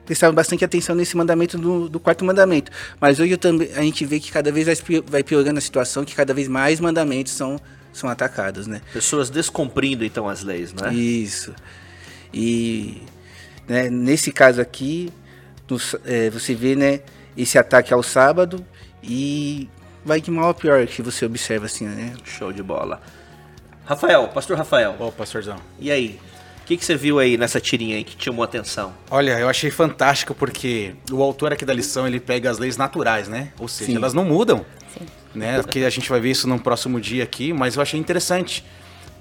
prestava 0.04 0.32
bastante 0.32 0.64
atenção 0.64 0.94
nesse 0.94 1.16
mandamento 1.16 1.56
do, 1.58 1.88
do, 1.88 2.00
quarto 2.00 2.25
mandamento. 2.25 2.70
Mas 3.00 3.18
hoje 3.18 3.37
também, 3.37 3.70
a 3.75 3.82
gente 3.82 4.04
vê 4.04 4.20
que 4.20 4.30
cada 4.30 4.52
vez 4.52 4.82
vai 5.06 5.23
piorando 5.23 5.58
a 5.58 5.61
situação, 5.61 6.04
que 6.04 6.14
cada 6.14 6.34
vez 6.34 6.49
mais 6.49 6.80
mandamentos 6.80 7.32
são, 7.32 7.61
são 7.92 8.08
atacados, 8.08 8.66
né? 8.66 8.80
Pessoas 8.92 9.30
descumprindo, 9.30 10.04
então, 10.04 10.28
as 10.28 10.42
leis, 10.42 10.73
né? 10.73 10.92
Isso. 10.94 11.54
E 12.32 13.02
né, 13.68 13.88
nesse 13.88 14.30
caso 14.30 14.61
aqui, 14.61 15.12
é, 16.04 16.30
você 16.30 16.54
vê 16.54 16.76
né, 16.76 17.00
esse 17.37 17.58
ataque 17.58 17.94
ao 17.94 18.02
sábado 18.02 18.64
e 19.02 19.68
vai 20.04 20.20
de 20.20 20.30
mal 20.30 20.50
a 20.50 20.54
pior 20.54 20.87
que 20.87 21.00
você 21.02 21.25
observa 21.25 21.66
assim, 21.66 21.87
né? 21.87 22.14
Show 22.25 22.52
de 22.52 22.62
bola. 22.62 23.00
Rafael, 23.84 24.28
pastor 24.28 24.56
Rafael. 24.56 24.96
Ô, 24.99 25.12
pastorzão. 25.12 25.58
E 25.78 25.90
aí? 25.90 26.18
O 26.64 26.66
que, 26.66 26.78
que 26.78 26.85
você 26.85 26.97
viu 26.97 27.18
aí 27.18 27.37
nessa 27.37 27.61
tirinha 27.61 27.97
aí 27.97 28.02
que 28.02 28.16
te 28.16 28.25
chamou 28.25 28.42
a 28.42 28.47
atenção? 28.47 28.94
Olha, 29.11 29.38
eu 29.38 29.50
achei 29.50 29.71
fantástico 29.71 30.35
porque 30.35 30.94
o 31.12 31.23
autor 31.23 31.52
aqui 31.52 31.62
da 31.62 31.75
lição 31.75 32.06
ele 32.06 32.18
pega 32.18 32.50
as 32.50 32.59
leis 32.59 32.78
naturais, 32.78 33.28
né? 33.28 33.52
Ou 33.59 33.68
seja, 33.68 33.90
Sim. 33.90 33.97
elas 33.99 34.14
não 34.14 34.25
mudam. 34.25 34.64
Sim. 34.97 35.04
Né? 35.35 35.61
Porque 35.61 35.80
a 35.80 35.90
gente 35.90 36.09
vai 36.09 36.21
ver 36.21 36.30
isso 36.30 36.49
num 36.49 36.56
próximo 36.56 36.99
dia 36.99 37.23
aqui, 37.23 37.52
mas 37.52 37.76
eu 37.76 37.83
achei 37.83 38.00
interessante. 38.00 38.64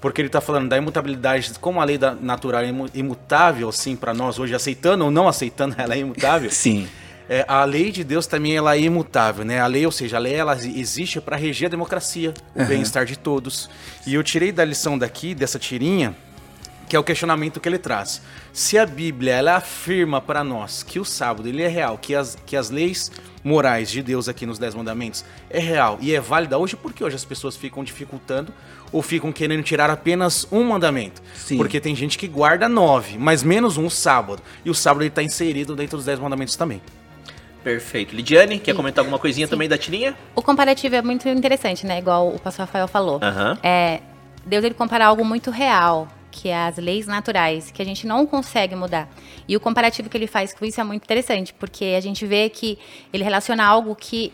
Porque 0.00 0.22
ele 0.22 0.28
está 0.28 0.40
falando 0.40 0.70
da 0.70 0.78
imutabilidade, 0.78 1.52
como 1.60 1.82
a 1.82 1.84
lei 1.84 1.98
da 1.98 2.14
natural 2.14 2.62
é 2.62 2.72
imutável, 2.94 3.68
assim, 3.68 3.94
para 3.94 4.14
nós 4.14 4.38
hoje, 4.38 4.54
aceitando 4.54 5.04
ou 5.04 5.10
não 5.10 5.28
aceitando, 5.28 5.74
ela 5.80 5.94
é 5.94 5.98
imutável. 5.98 6.50
Sim. 6.50 6.88
É, 7.28 7.44
a 7.46 7.62
lei 7.66 7.92
de 7.92 8.02
Deus 8.02 8.26
também 8.26 8.56
ela 8.56 8.74
é 8.74 8.80
imutável, 8.80 9.44
né? 9.44 9.60
A 9.60 9.66
lei, 9.66 9.84
ou 9.84 9.92
seja, 9.92 10.16
a 10.16 10.20
lei 10.20 10.34
ela 10.34 10.56
existe 10.56 11.20
para 11.20 11.36
reger 11.36 11.66
a 11.66 11.70
democracia, 11.70 12.32
o 12.54 12.60
uhum. 12.60 12.66
bem-estar 12.66 13.04
de 13.04 13.18
todos. 13.18 13.68
E 14.06 14.14
eu 14.14 14.22
tirei 14.22 14.50
da 14.50 14.64
lição 14.64 14.96
daqui, 14.96 15.34
dessa 15.34 15.58
tirinha, 15.58 16.16
que 16.88 16.96
é 16.96 16.98
o 16.98 17.04
questionamento 17.04 17.60
que 17.60 17.68
ele 17.68 17.78
traz. 17.78 18.22
Se 18.52 18.78
a 18.78 18.86
Bíblia 18.86 19.34
ela 19.34 19.56
afirma 19.56 20.20
para 20.20 20.44
nós 20.44 20.82
que 20.82 20.98
o 20.98 21.04
sábado 21.04 21.48
ele 21.48 21.62
é 21.62 21.68
real, 21.68 21.98
que 21.98 22.14
as, 22.14 22.36
que 22.46 22.56
as 22.56 22.70
leis 22.70 23.10
morais 23.42 23.90
de 23.90 24.02
Deus 24.02 24.28
aqui 24.28 24.46
nos 24.46 24.58
Dez 24.58 24.74
Mandamentos 24.74 25.24
é 25.50 25.58
real 25.58 25.98
e 26.00 26.14
é 26.14 26.20
válida 26.20 26.58
hoje, 26.58 26.76
por 26.76 26.92
que 26.92 27.04
hoje 27.04 27.16
as 27.16 27.24
pessoas 27.24 27.56
ficam 27.56 27.84
dificultando 27.84 28.52
ou 28.92 29.02
ficam 29.02 29.32
querendo 29.32 29.62
tirar 29.62 29.90
apenas 29.90 30.46
um 30.50 30.64
mandamento? 30.64 31.22
Sim. 31.34 31.56
Porque 31.56 31.80
tem 31.80 31.94
gente 31.94 32.16
que 32.16 32.28
guarda 32.28 32.68
nove, 32.68 33.18
mas 33.18 33.42
menos 33.42 33.76
um 33.76 33.90
sábado. 33.90 34.42
E 34.64 34.70
o 34.70 34.74
sábado 34.74 35.04
está 35.04 35.22
inserido 35.22 35.74
dentro 35.74 35.96
dos 35.96 36.06
Dez 36.06 36.18
Mandamentos 36.18 36.56
também. 36.56 36.80
Perfeito. 37.64 38.14
Lidiane, 38.14 38.58
quer 38.58 38.74
comentar 38.74 39.02
alguma 39.02 39.18
coisinha 39.18 39.46
Sim. 39.46 39.52
também 39.52 39.68
da 39.68 39.78
tirinha? 39.78 40.14
O 40.34 40.42
comparativo 40.42 40.94
é 40.94 41.02
muito 41.02 41.26
interessante, 41.28 41.86
né? 41.86 41.98
Igual 41.98 42.28
o 42.28 42.38
pastor 42.38 42.66
Rafael 42.66 42.86
falou. 42.86 43.14
Uhum. 43.14 43.58
É, 43.62 44.00
Deus 44.44 44.62
ele 44.62 44.74
compara 44.74 45.06
algo 45.06 45.24
muito 45.24 45.50
real, 45.50 46.06
que 46.34 46.48
é 46.48 46.66
as 46.66 46.76
leis 46.78 47.06
naturais, 47.06 47.70
que 47.70 47.80
a 47.80 47.84
gente 47.84 48.06
não 48.08 48.26
consegue 48.26 48.74
mudar. 48.74 49.08
E 49.46 49.56
o 49.56 49.60
comparativo 49.60 50.08
que 50.10 50.16
ele 50.16 50.26
faz 50.26 50.52
com 50.52 50.64
isso 50.64 50.80
é 50.80 50.84
muito 50.84 51.04
interessante, 51.04 51.54
porque 51.54 51.94
a 51.96 52.00
gente 52.00 52.26
vê 52.26 52.48
que 52.48 52.76
ele 53.12 53.22
relaciona 53.22 53.64
algo 53.64 53.94
que 53.94 54.32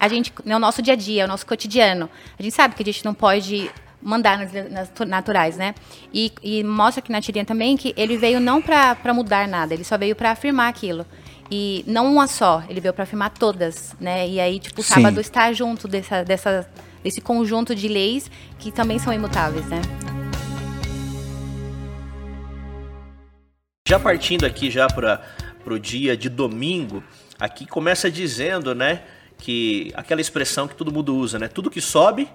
a 0.00 0.08
gente, 0.08 0.32
no 0.44 0.58
nosso 0.58 0.80
dia 0.80 0.94
a 0.94 0.96
dia, 0.96 1.22
é 1.22 1.24
o 1.26 1.28
nosso 1.28 1.46
cotidiano. 1.46 2.08
A 2.38 2.42
gente 2.42 2.54
sabe 2.54 2.74
que 2.74 2.82
a 2.82 2.86
gente 2.86 3.04
não 3.04 3.12
pode 3.12 3.70
mandar 4.02 4.38
nas, 4.38 4.52
nas 4.70 4.90
naturais, 5.06 5.56
né? 5.56 5.74
E, 6.12 6.32
e, 6.42 6.64
mostra 6.64 7.00
aqui 7.00 7.12
na 7.12 7.20
tirinha 7.20 7.44
também 7.44 7.76
que 7.76 7.94
ele 7.96 8.16
veio 8.16 8.40
não 8.40 8.60
para 8.60 9.14
mudar 9.14 9.46
nada, 9.46 9.74
ele 9.74 9.84
só 9.84 9.98
veio 9.98 10.16
para 10.16 10.30
afirmar 10.30 10.68
aquilo. 10.68 11.06
E 11.50 11.84
não 11.86 12.10
uma 12.10 12.26
só, 12.26 12.62
ele 12.70 12.80
veio 12.80 12.94
para 12.94 13.04
afirmar 13.04 13.30
todas, 13.30 13.94
né? 14.00 14.26
E 14.26 14.40
aí, 14.40 14.58
tipo, 14.58 14.80
o 14.80 14.84
sábado 14.84 15.20
está 15.20 15.52
junto 15.52 15.86
dessa, 15.86 16.24
dessa, 16.24 16.68
desse 17.02 17.20
conjunto 17.20 17.74
de 17.74 17.86
leis 17.86 18.30
que 18.58 18.72
também 18.72 18.98
são 18.98 19.12
imutáveis, 19.12 19.66
né? 19.66 19.80
Já 23.86 24.00
partindo 24.00 24.46
aqui 24.46 24.70
já 24.70 24.86
para 24.86 25.20
o 25.66 25.78
dia 25.78 26.16
de 26.16 26.30
domingo, 26.30 27.04
aqui 27.38 27.66
começa 27.66 28.10
dizendo, 28.10 28.74
né, 28.74 29.02
que 29.36 29.92
aquela 29.94 30.22
expressão 30.22 30.66
que 30.66 30.74
todo 30.74 30.90
mundo 30.90 31.14
usa, 31.14 31.38
né? 31.38 31.48
Tudo 31.48 31.70
que 31.70 31.82
sobe 31.82 32.26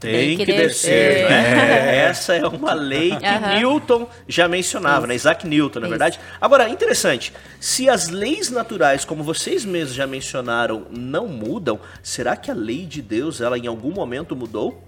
tem, 0.00 0.36
que, 0.36 0.46
que, 0.46 0.52
descer. 0.52 1.28
descer 1.28 1.30
né? 1.30 1.96
é. 1.96 1.96
Essa 2.10 2.34
é 2.34 2.44
uma 2.44 2.74
lei 2.74 3.10
que 3.10 3.24
uhum. 3.24 3.58
Newton 3.60 4.08
já 4.26 4.48
mencionava, 4.48 5.06
né? 5.06 5.14
Isaac 5.14 5.46
Newton, 5.46 5.78
na 5.78 5.86
verdade. 5.86 6.18
Agora, 6.40 6.68
interessante, 6.68 7.32
se 7.60 7.88
as 7.88 8.08
leis 8.08 8.50
naturais, 8.50 9.04
como 9.04 9.22
vocês 9.22 9.64
mesmos 9.64 9.94
já 9.94 10.08
mencionaram, 10.08 10.88
não 10.90 11.28
mudam, 11.28 11.78
será 12.02 12.34
que 12.34 12.50
a 12.50 12.54
lei 12.54 12.84
de 12.84 13.00
Deus, 13.00 13.40
ela 13.40 13.56
em 13.56 13.68
algum 13.68 13.92
momento 13.92 14.34
mudou? 14.34 14.82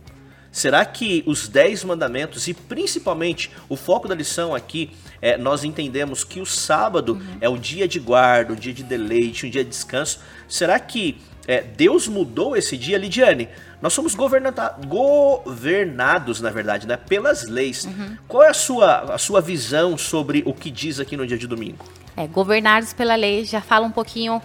Será 0.53 0.85
que 0.85 1.25
os 1.27 1.49
dez 1.49 1.83
mandamentos, 1.83 2.47
e 2.47 2.53
principalmente 2.53 3.51
o 3.71 3.77
foco 3.77 4.07
da 4.07 4.15
lição 4.15 4.55
aqui, 4.55 4.91
é, 5.23 5.39
nós 5.39 5.65
entendemos 5.65 6.25
que 6.25 6.41
o 6.41 6.47
sábado 6.47 7.15
uhum. 7.15 7.39
é 7.41 7.49
o 7.49 7.57
dia 7.57 7.89
de 7.89 7.99
guarda, 7.99 8.53
um 8.53 8.57
dia 8.57 8.75
de 8.75 8.83
deleite, 8.83 9.47
um 9.47 9.51
dia 9.51 9.65
de 9.65 9.71
descanso. 9.71 10.21
Será 10.47 10.79
que 10.79 11.17
é, 11.47 11.63
Deus 11.63 12.07
mudou 12.07 12.55
esse 12.55 12.77
dia, 12.77 12.99
Lidiane? 12.99 13.49
Nós 13.81 13.95
somos 13.95 14.15
governados, 14.15 16.43
na 16.43 16.51
verdade, 16.51 16.87
né, 16.87 16.99
pelas 16.99 17.49
leis. 17.49 17.87
Uhum. 17.87 18.19
Qual 18.29 18.43
é 18.43 18.51
a 18.51 18.55
sua, 18.55 19.15
a 19.15 19.19
sua 19.19 19.41
visão 19.41 19.97
sobre 19.97 20.43
o 20.45 20.53
que 20.53 20.71
diz 20.71 21.01
aqui 21.01 21.17
no 21.17 21.27
dia 21.27 21.39
de 21.39 21.47
domingo? 21.47 21.83
É, 22.15 22.27
governados 22.27 22.93
pela 22.93 23.17
lei 23.17 23.47
já 23.47 23.63
fala 23.63 23.87
um 23.87 23.91
pouquinho 23.91 24.41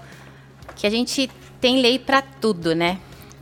que 0.76 0.88
a 0.88 0.90
gente 0.90 1.30
tem 1.60 1.82
lei 1.82 2.00
para 2.00 2.22
tudo, 2.22 2.74
né? 2.74 2.98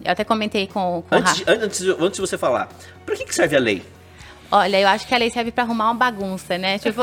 Eu 0.06 0.12
até 0.12 0.24
comentei 0.24 0.68
com, 0.68 1.04
com 1.10 1.16
antes, 1.16 1.36
de, 1.38 1.44
antes, 1.48 1.82
antes 1.82 2.16
de 2.16 2.22
você 2.22 2.38
falar, 2.38 2.70
para 3.06 3.16
que, 3.16 3.26
que 3.26 3.34
serve 3.34 3.56
a 3.56 3.60
lei? 3.60 3.84
Olha, 4.52 4.80
eu 4.80 4.88
acho 4.88 5.08
que 5.08 5.16
a 5.16 5.18
lei 5.18 5.30
serve 5.30 5.52
para 5.52 5.64
arrumar 5.64 5.86
uma 5.86 5.96
bagunça, 5.96 6.58
né? 6.58 6.78
Tipo, 6.80 7.02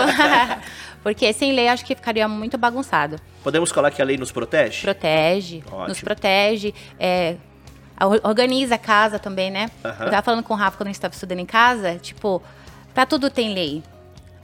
porque 1.02 1.32
sem 1.32 1.52
lei 1.52 1.68
acho 1.68 1.84
que 1.84 1.94
ficaria 1.94 2.26
muito 2.28 2.56
bagunçado. 2.56 3.16
Podemos 3.42 3.70
falar 3.70 3.90
que 3.90 4.00
a 4.00 4.04
lei 4.04 4.16
nos 4.16 4.30
protege? 4.30 4.82
Protege, 4.82 5.62
Ótimo. 5.66 5.88
nos 5.88 6.00
protege. 6.00 6.72
É, 6.98 7.36
organiza 8.22 8.76
a 8.76 8.78
casa 8.78 9.18
também, 9.18 9.50
né? 9.50 9.70
Uhum. 9.84 9.90
Eu 9.90 10.10
tava 10.10 10.22
falando 10.22 10.42
com 10.42 10.54
o 10.54 10.56
Rafa 10.56 10.76
quando 10.76 10.86
a 10.86 10.90
gente 10.90 10.96
estava 10.96 11.14
estudando 11.14 11.40
em 11.40 11.46
casa, 11.46 11.98
tipo, 11.98 12.42
para 12.94 13.04
tudo 13.04 13.28
tem 13.28 13.52
lei. 13.52 13.82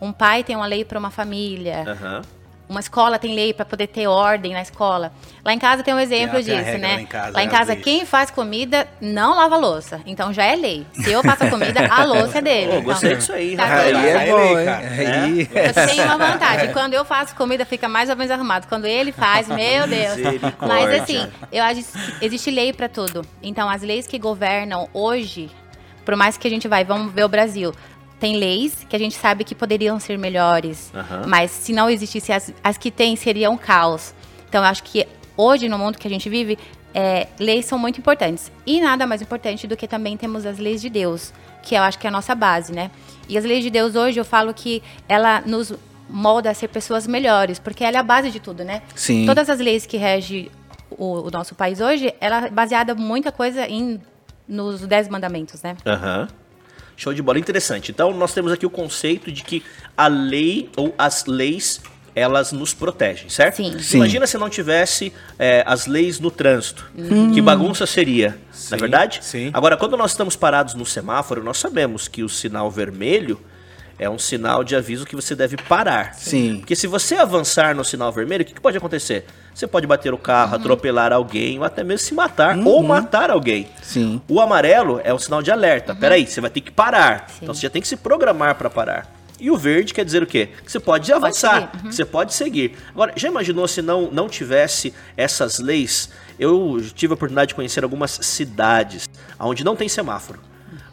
Um 0.01 0.13
pai 0.13 0.45
tem 0.45 0.57
uma 0.57 0.67
lei 0.67 0.85
para 0.85 0.99
uma 0.99 1.11
família. 1.11 1.85
Uhum. 1.87 2.38
Uma 2.69 2.81
escola 2.81 3.19
tem 3.19 3.35
lei 3.35 3.55
para 3.55 3.65
poder 3.65 3.87
ter 3.87 4.07
ordem 4.07 4.53
na 4.53 4.61
escola. 4.61 5.11
Lá 5.43 5.55
em 5.55 5.59
casa 5.59 5.83
tem 5.83 5.95
um 5.95 5.99
exemplo 5.99 6.35
tem, 6.35 6.45
disso, 6.45 6.65
tem 6.65 6.79
né? 6.79 6.95
Lá 6.97 7.01
em 7.01 7.07
casa, 7.07 7.31
lá 7.33 7.43
em 7.45 7.49
casa 7.49 7.77
quem 7.77 8.05
faz 8.05 8.31
comida 8.31 8.87
não 9.01 9.35
lava 9.35 9.57
louça. 9.57 10.03
Então 10.05 10.35
já 10.35 10.45
é 10.45 10.55
lei. 10.55 10.87
Se 10.93 11.11
eu 11.11 11.23
faço 11.23 11.45
a 11.45 11.51
comida, 11.51 11.87
a 11.91 12.05
louça 12.05 12.39
é 12.39 12.43
dele. 12.43 12.73
Oh, 12.77 12.83
gostei 12.83 13.11
então, 13.11 13.19
disso 13.19 13.33
aí. 13.33 13.57
Tá 13.57 13.75
aí 13.75 13.95
é 13.95 14.27
bom, 14.27 14.59
hein? 14.59 14.69
Aí. 14.69 15.49
É. 15.55 15.69
Eu 15.69 15.89
tenho 15.89 16.05
uma 16.05 16.19
vantagem. 16.33 16.73
Quando 16.73 16.93
eu 16.93 17.05
faço 17.07 17.35
comida, 17.35 17.65
fica 17.65 17.89
mais 17.89 18.11
ou 18.11 18.17
menos 18.17 18.31
arrumado. 18.31 18.67
Quando 18.69 18.85
ele 18.85 19.13
faz, 19.13 19.49
meu 19.49 19.87
Deus. 19.87 20.19
Mas 20.61 21.01
assim, 21.01 21.27
eu 21.51 21.65
acho 21.65 21.83
que 21.83 22.25
existe 22.27 22.51
lei 22.51 22.73
para 22.75 22.89
tudo. 22.89 23.23
Então 23.43 23.71
as 23.71 23.81
leis 23.81 24.07
que 24.07 24.19
governam 24.19 24.89
hoje, 24.93 25.51
por 26.05 26.17
mais 26.17 26.37
que 26.37 26.47
a 26.47 26.51
gente 26.51 26.69
vai, 26.69 26.85
vamos 26.85 27.13
ver 27.15 27.25
o 27.25 27.29
Brasil 27.29 27.73
tem 28.19 28.37
leis 28.37 28.85
que 28.89 28.97
a 28.97 28.99
gente 28.99 29.17
sabe 29.17 29.45
que 29.45 29.55
poderiam 29.55 29.99
ser 30.01 30.19
melhores, 30.19 30.91
uhum. 30.95 31.29
mas 31.29 31.51
se 31.51 31.73
não 31.73 31.89
existisse 31.89 32.33
as, 32.33 32.53
as 32.63 32.77
que 32.77 32.91
tem, 32.91 33.15
seria 33.17 33.51
um 33.51 33.57
caos. 33.57 34.15
Então, 34.49 34.63
eu 34.63 34.69
acho 34.69 34.83
que 34.83 35.07
hoje, 35.37 35.69
no 35.69 35.79
mundo 35.79 35.99
que 35.99 36.07
a 36.07 36.11
gente 36.11 36.29
vive, 36.29 36.59
é, 36.95 37.29
leis 37.39 37.67
são 37.67 37.79
muito 37.79 37.99
importantes. 37.99 38.51
E 38.67 38.81
nada 38.81 39.07
mais 39.07 39.23
importante 39.23 39.67
do 39.67 39.77
que 39.77 39.87
também 39.87 40.17
temos 40.17 40.45
as 40.47 40.59
leis 40.59 40.81
de 40.81 40.89
Deus, 40.89 41.33
que 41.63 41.75
eu 41.75 41.83
acho 41.83 41.99
que 41.99 42.07
é 42.07 42.11
a 42.11 42.13
nossa 42.13 42.35
base, 42.35 42.73
né? 42.73 42.91
E 43.29 43.37
as 43.37 43.45
leis 43.45 43.63
de 43.63 43.71
Deus 43.71 43.95
hoje, 43.95 44.19
eu 44.19 44.25
falo 44.25 44.53
que 44.53 44.83
ela 45.09 45.43
nos 45.43 45.73
molda 46.09 46.51
a 46.51 46.55
ser 46.55 46.69
pessoas 46.69 47.07
melhores, 47.07 47.59
porque 47.59 47.85
ela 47.85 47.99
é 47.99 48.01
a 48.01 48.03
base 48.03 48.31
de 48.31 48.41
tudo, 48.41 48.65
né? 48.65 48.83
Sim. 48.95 49.27
Todas 49.27 49.51
as 49.51 49.61
leis 49.61 49.85
que 49.87 49.97
regem 49.97 50.51
o, 50.91 51.27
o 51.27 51.31
nosso 51.31 51.55
país 51.55 51.81
hoje, 51.81 52.15
ela 52.21 52.47
é 52.47 52.51
baseada 52.51 52.95
muita 52.95 53.31
coisa 53.31 53.69
em 53.69 54.01
nos 54.49 54.81
dez 54.87 55.09
mandamentos, 55.09 55.63
né? 55.63 55.77
Aham. 55.87 56.23
Uhum. 56.23 56.48
Show 56.99 57.15
de 57.15 57.23
bola, 57.23 57.39
interessante. 57.39 57.93
Então 57.93 58.13
nós 58.13 58.35
temos 58.35 58.51
aqui 58.51 58.67
o 58.67 58.71
conceito 58.71 59.31
de 59.31 59.45
que 59.45 59.63
a 59.97 60.09
lei 60.09 60.69
ou 60.77 60.93
as 60.99 61.27
leis 61.27 61.81
elas 62.13 62.51
nos 62.51 62.75
protegem, 62.75 63.29
certo? 63.29 63.59
Sim. 63.59 63.79
Sim. 63.79 63.99
Imagina 63.99 64.27
se 64.27 64.37
não 64.37 64.51
tivesse 64.51 65.13
é, 65.39 65.63
as 65.65 65.87
leis 65.87 66.19
no 66.19 66.29
trânsito. 66.29 66.91
Hum. 66.99 67.33
Que 67.33 67.41
bagunça 67.41 67.87
seria, 67.87 68.37
Sim. 68.51 68.71
na 68.73 68.77
é 68.77 68.81
verdade? 68.81 69.21
Sim. 69.23 69.51
Agora, 69.55 69.77
quando 69.77 69.97
nós 69.97 70.11
estamos 70.11 70.35
parados 70.35 70.75
no 70.75 70.85
semáforo, 70.85 71.45
nós 71.45 71.59
sabemos 71.59 72.09
que 72.09 72.25
o 72.25 72.29
sinal 72.29 72.69
vermelho 72.69 73.41
é 73.97 74.11
um 74.11 74.19
sinal 74.19 74.65
de 74.65 74.75
aviso 74.75 75.07
que 75.07 75.15
você 75.15 75.37
deve 75.37 75.57
parar. 75.57 76.15
Sim. 76.15 76.59
Porque 76.59 76.75
se 76.75 76.89
você 76.89 77.15
avançar 77.15 77.77
no 77.77 77.85
sinal 77.85 78.11
vermelho, 78.11 78.43
o 78.43 78.45
que, 78.45 78.55
que 78.55 78.61
pode 78.61 78.77
acontecer? 78.77 79.25
Você 79.59 79.67
pode 79.67 79.89
bater 79.89 80.15
o 80.15 80.19
carro, 80.19 80.51
uhum. 80.51 80.61
atropelar 80.61 81.13
alguém, 81.13 81.59
ou 81.59 81.65
até 81.65 81.83
mesmo 81.83 82.07
se 82.07 82.15
matar, 82.15 82.57
uhum. 82.57 82.65
ou 82.65 82.81
matar 82.81 83.29
alguém. 83.29 83.69
Sim. 83.83 84.23
O 84.29 84.41
amarelo 84.41 85.01
é 85.03 85.13
um 85.13 85.19
sinal 85.19 85.43
de 85.43 85.51
alerta. 85.51 85.95
Uhum. 85.95 85.99
Peraí, 85.99 86.25
você 86.29 86.41
vai 86.41 86.49
ter 86.49 86.61
que 86.61 86.71
parar. 86.71 87.29
Sim. 87.29 87.39
Então 87.43 87.53
você 87.53 87.63
já 87.63 87.71
tem 87.71 87.83
que 87.83 87.89
se 87.89 87.97
programar 87.97 88.55
para 88.55 88.71
parar. 88.71 89.13
E 89.41 89.51
o 89.51 89.57
verde 89.57 89.93
quer 89.93 90.05
dizer 90.05 90.23
o 90.23 90.29
quê? 90.29 90.51
Que 90.65 90.71
você 90.71 90.79
pode 90.79 91.13
avançar, 91.13 91.73
pode 91.73 91.87
uhum. 91.87 91.91
você 91.91 92.05
pode 92.05 92.35
seguir. 92.35 92.77
Agora, 92.91 93.13
já 93.17 93.27
imaginou 93.27 93.67
se 93.67 93.83
não, 93.83 94.09
não 94.13 94.29
tivesse 94.29 94.95
essas 95.17 95.59
leis? 95.59 96.09
Eu 96.39 96.81
tive 96.95 97.13
a 97.13 97.17
oportunidade 97.17 97.49
de 97.49 97.57
conhecer 97.57 97.83
algumas 97.83 98.13
cidades 98.13 99.09
onde 99.41 99.65
não 99.65 99.75
tem 99.75 99.89
semáforo 99.89 100.39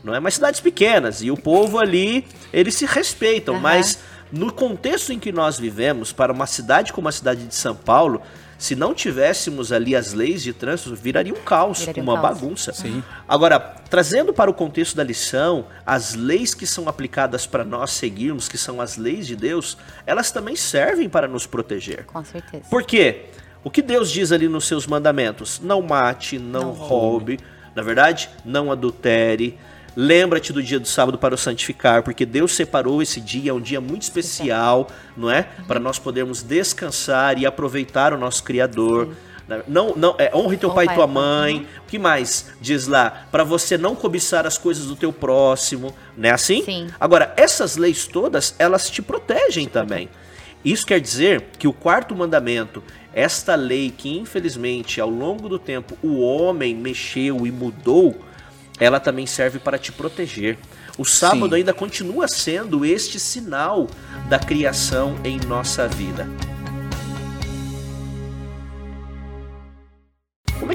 não 0.04 0.14
é? 0.14 0.20
Mas 0.20 0.36
cidades 0.36 0.60
pequenas 0.60 1.24
e 1.24 1.32
o 1.32 1.38
povo 1.38 1.80
ali, 1.80 2.28
eles 2.54 2.76
se 2.76 2.86
respeitam, 2.86 3.56
uhum. 3.56 3.60
mas 3.60 3.98
no 4.32 4.52
contexto 4.52 5.12
em 5.12 5.18
que 5.18 5.32
nós 5.32 5.60
vivemos, 5.60 6.12
para 6.12 6.32
uma 6.32 6.46
cidade 6.46 6.94
como 6.94 7.08
a 7.08 7.12
cidade 7.12 7.46
de 7.46 7.56
São 7.56 7.76
Paulo, 7.76 8.22
se 8.58 8.76
não 8.76 8.94
tivéssemos 8.94 9.72
ali 9.72 9.96
as 9.96 10.14
leis 10.14 10.42
de 10.42 10.54
trânsito, 10.54 10.96
viraria 10.96 11.34
um 11.34 11.42
caos, 11.42 11.80
viraria 11.80 12.02
uma 12.02 12.14
um 12.14 12.22
caos. 12.22 12.40
bagunça. 12.40 12.74
Sim. 12.74 13.04
Agora, 13.28 13.60
trazendo 13.90 14.34
para 14.34 14.50
o 14.50 14.54
contexto 14.54 14.96
da 14.96 15.04
lição, 15.04 15.68
as 15.86 16.14
leis 16.14 16.54
que 16.54 16.66
são 16.66 16.88
aplicadas 16.88 17.46
para 17.46 17.64
nós 17.64 17.92
seguirmos, 17.92 18.48
que 18.48 18.58
são 18.58 18.80
as 18.80 18.98
leis 18.98 19.28
de 19.28 19.36
Deus, 19.36 19.78
elas 20.06 20.32
também 20.32 20.56
servem 20.56 21.10
para 21.10 21.28
nos 21.28 21.46
proteger. 21.46 22.06
Com 22.06 22.24
certeza. 22.24 22.64
Por 22.70 22.84
quê? 22.84 23.26
O 23.64 23.70
que 23.70 23.82
Deus 23.82 24.12
diz 24.12 24.32
ali 24.32 24.48
nos 24.48 24.68
seus 24.68 24.86
mandamentos? 24.86 25.60
Não 25.60 25.82
mate, 25.82 26.38
não, 26.38 26.62
não 26.62 26.72
roube, 26.72 27.40
na 27.76 27.82
verdade, 27.82 28.30
não 28.46 28.72
adultere, 28.72 29.58
Lembra-te 29.96 30.52
do 30.52 30.62
dia 30.62 30.80
do 30.80 30.88
sábado 30.88 31.18
para 31.18 31.34
o 31.34 31.38
santificar, 31.38 32.04
porque 32.04 32.26
Deus 32.26 32.54
separou 32.54 33.02
esse 33.02 33.22
dia, 33.22 33.52
é 33.52 33.54
um 33.54 33.62
dia 33.62 33.80
muito 33.80 34.02
especial, 34.02 34.90
não 35.16 35.32
é? 35.32 35.44
Para 35.68 35.80
nós 35.80 35.98
podermos 35.98 36.44
descansar 36.44 37.40
e 37.40 37.46
aproveitar 37.46 38.14
o 38.14 38.18
nosso 38.18 38.44
Criador. 38.44 39.08
Sim. 39.08 39.16
Não, 39.68 39.96
não, 39.96 40.16
é, 40.18 40.36
honre 40.36 40.58
teu 40.58 40.72
pai 40.72 40.86
e 40.86 40.94
tua 40.94 41.06
mãe. 41.06 41.68
O 41.84 41.88
que 41.88 42.00
mais 42.00 42.48
diz 42.60 42.88
lá? 42.88 43.28
Para 43.32 43.44
você 43.44 43.78
não 43.78 43.96
cobiçar 43.96 44.46
as 44.46 44.58
coisas 44.58 44.88
do 44.88 44.96
teu 44.96 45.14
próximo, 45.14 45.94
não 46.18 46.30
é 46.30 46.32
assim? 46.32 46.64
Sim. 46.64 46.88
Agora, 47.00 47.34
essas 47.38 47.78
leis 47.78 48.08
todas, 48.08 48.56
elas 48.58 48.90
te 48.90 49.02
protegem 49.02 49.68
também. 49.68 50.10
Isso 50.64 50.86
quer 50.86 51.00
dizer 51.00 51.46
que 51.60 51.68
o 51.68 51.74
quarto 51.74 52.16
mandamento, 52.16 52.84
esta 53.14 53.54
lei 53.54 53.94
que 53.96 54.18
infelizmente 54.18 55.00
ao 55.00 55.10
longo 55.10 55.48
do 55.48 55.60
tempo 55.60 55.96
o 56.02 56.20
homem 56.20 56.74
mexeu 56.74 57.46
e 57.46 57.52
mudou, 57.52 58.20
ela 58.80 59.00
também 59.00 59.26
serve 59.26 59.60
para 59.60 59.78
te 59.78 59.92
proteger. 59.92 60.58
O 60.98 61.06
sábado 61.06 61.50
Sim. 61.50 61.56
ainda 61.56 61.74
continua 61.74 62.28
sendo 62.28 62.86
este 62.86 63.20
sinal 63.20 63.88
da 64.30 64.40
criação 64.40 65.18
em 65.24 65.38
nossa 65.40 65.88
vida. 65.88 66.28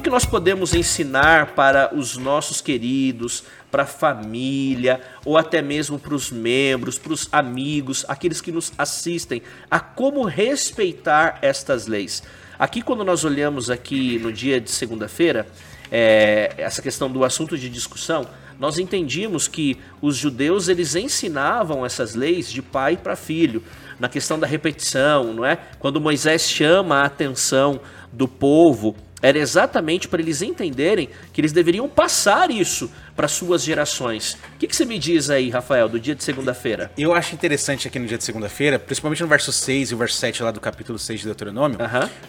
é 0.01 0.03
que 0.03 0.09
nós 0.09 0.25
podemos 0.25 0.73
ensinar 0.73 1.49
para 1.49 1.95
os 1.95 2.17
nossos 2.17 2.63
queridos, 2.63 3.45
para 3.71 3.83
a 3.83 3.87
família, 3.87 4.99
ou 5.27 5.37
até 5.37 5.61
mesmo 5.61 5.99
para 5.99 6.15
os 6.15 6.31
membros, 6.31 6.99
para 6.99 7.13
os 7.13 7.29
amigos, 7.31 8.07
aqueles 8.09 8.41
que 8.41 8.51
nos 8.51 8.73
assistem, 8.79 9.43
a 9.71 9.79
como 9.79 10.25
respeitar 10.25 11.39
estas 11.43 11.87
leis? 11.87 12.23
Aqui, 12.59 12.81
quando 12.81 13.05
nós 13.05 13.25
olhamos 13.25 13.69
aqui 13.69 14.19
no 14.19 14.33
dia 14.33 14.59
de 14.59 14.71
segunda-feira, 14.71 15.47
é, 15.91 16.55
essa 16.59 16.81
questão 16.81 17.11
do 17.11 17.25
assunto 17.25 17.59
de 17.59 17.69
discussão, 17.69 18.27
nós 18.59 18.79
entendíamos 18.79 19.49
que 19.49 19.79
os 20.03 20.17
judeus 20.17 20.69
eles 20.69 20.95
ensinavam 20.95 21.85
essas 21.85 22.15
leis 22.15 22.51
de 22.53 22.61
pai 22.61 22.97
para 22.97 23.17
filho, 23.17 23.63
na 23.99 24.09
questão 24.09 24.39
da 24.39 24.47
repetição, 24.47 25.33
não 25.33 25.45
é? 25.45 25.59
Quando 25.79 26.01
Moisés 26.01 26.43
chama 26.43 26.97
a 26.97 27.05
atenção 27.07 27.81
do 28.13 28.29
povo, 28.29 28.97
era 29.23 29.39
exatamente 29.39 30.09
para 30.09 30.21
eles 30.21 30.41
entenderem 30.43 31.09
que 31.33 31.41
eles 31.41 31.53
deveriam 31.53 31.89
passar 31.89 32.51
isso 32.51 32.91
para 33.15 33.29
suas 33.29 33.63
gerações. 33.63 34.39
O 34.55 34.59
que, 34.59 34.67
que, 34.67 34.75
você 34.75 34.85
me 34.85 34.99
diz 34.99 35.29
aí, 35.29 35.51
Rafael, 35.51 35.89
do 35.89 36.01
dia 36.01 36.15
de 36.15 36.25
segunda-feira? 36.25 36.91
Eu 36.97 37.13
acho 37.13 37.35
interessante 37.35 37.87
aqui 37.87 37.99
no 37.99 38.07
dia 38.07 38.17
de 38.17 38.25
segunda-feira, 38.25 38.79
principalmente 38.79 39.23
no 39.23 39.29
verso 39.29 39.53
6 39.53 39.91
e 39.91 39.95
o 39.95 39.99
verso 39.99 40.17
7 40.17 40.43
lá 40.43 40.51
do 40.51 40.61
capítulo 40.61 40.99
6 40.99 41.21
de 41.21 41.27
Deuteronômio, 41.27 41.79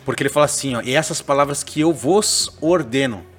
porque 0.03 0.23
ele 0.23 0.29
fala 0.29 0.45
assim, 0.45 0.75
ó, 0.75 0.81
e 0.81 0.93
essas 0.93 1.21
palavras 1.21 1.63
que 1.63 1.79
eu 1.79 1.93
vos 1.93 2.57
ordeno 2.59 3.30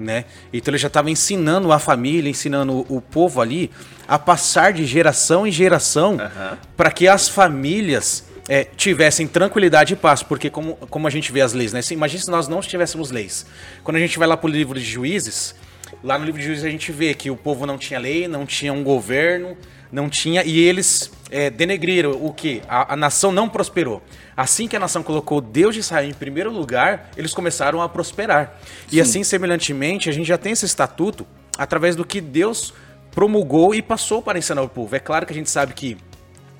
né? 0.00 0.24
Então 0.52 0.72
ele 0.72 0.78
já 0.78 0.88
estava 0.88 1.10
ensinando 1.10 1.70
a 1.72 1.78
família, 1.78 2.30
ensinando 2.30 2.86
o, 2.88 3.00
povo 3.00 3.40
ali 3.40 3.70
a 4.08 4.18
passar 4.18 4.72
de 4.72 4.84
geração 4.86 5.46
em 5.46 5.52
geração 5.52 6.12
uhum. 6.12 6.56
para 6.76 6.90
que 6.90 7.06
as 7.06 7.28
famílias 7.28 8.24
é, 8.48 8.64
tivessem 8.64 9.26
tranquilidade 9.26 9.92
e 9.92 9.96
paz, 9.96 10.22
porque 10.22 10.50
como, 10.50 10.74
como 10.88 11.06
a 11.06 11.10
gente 11.10 11.30
vê 11.30 11.40
as 11.40 11.52
leis, 11.52 11.72
né? 11.72 11.80
Imagina 11.90 12.22
se 12.22 12.30
nós 12.30 12.48
não 12.48 12.60
tivéssemos 12.60 13.10
leis. 13.10 13.46
Quando 13.84 13.96
a 13.96 14.00
gente 14.00 14.18
vai 14.18 14.26
lá 14.26 14.36
para 14.36 14.48
o 14.48 14.50
livro 14.50 14.78
de 14.78 14.84
Juízes, 14.84 15.54
lá 16.02 16.18
no 16.18 16.24
livro 16.24 16.40
de 16.40 16.46
Juízes 16.46 16.64
a 16.64 16.70
gente 16.70 16.90
vê 16.92 17.14
que 17.14 17.30
o 17.30 17.36
povo 17.36 17.66
não 17.66 17.78
tinha 17.78 17.98
lei, 17.98 18.26
não 18.26 18.46
tinha 18.46 18.72
um 18.72 18.82
governo, 18.82 19.56
não 19.92 20.08
tinha, 20.08 20.44
e 20.44 20.58
eles 20.58 21.10
é, 21.30 21.50
denegriram 21.50 22.12
o 22.12 22.32
que? 22.32 22.62
A, 22.68 22.94
a, 22.94 22.96
nação 22.96 23.32
não 23.32 23.48
prosperou. 23.48 24.02
Assim 24.36 24.68
que 24.68 24.76
a 24.76 24.80
nação 24.80 25.02
colocou 25.02 25.40
Deus 25.40 25.74
de 25.74 25.80
Israel 25.80 26.08
em 26.08 26.14
primeiro 26.14 26.50
lugar, 26.50 27.10
eles 27.16 27.32
começaram 27.32 27.82
a 27.82 27.88
prosperar. 27.88 28.58
Sim. 28.88 28.96
E 28.96 29.00
assim, 29.00 29.24
semelhantemente, 29.24 30.08
a 30.08 30.12
gente 30.12 30.26
já 30.26 30.38
tem 30.38 30.52
esse 30.52 30.64
estatuto 30.64 31.26
através 31.58 31.96
do 31.96 32.04
que 32.04 32.20
Deus 32.20 32.72
promulgou 33.10 33.74
e 33.74 33.82
passou 33.82 34.22
para 34.22 34.38
ensinar 34.38 34.62
o 34.62 34.68
povo. 34.68 34.94
É 34.94 35.00
claro 35.00 35.26
que 35.26 35.32
a 35.32 35.36
gente 35.36 35.50
sabe 35.50 35.74
que 35.74 35.96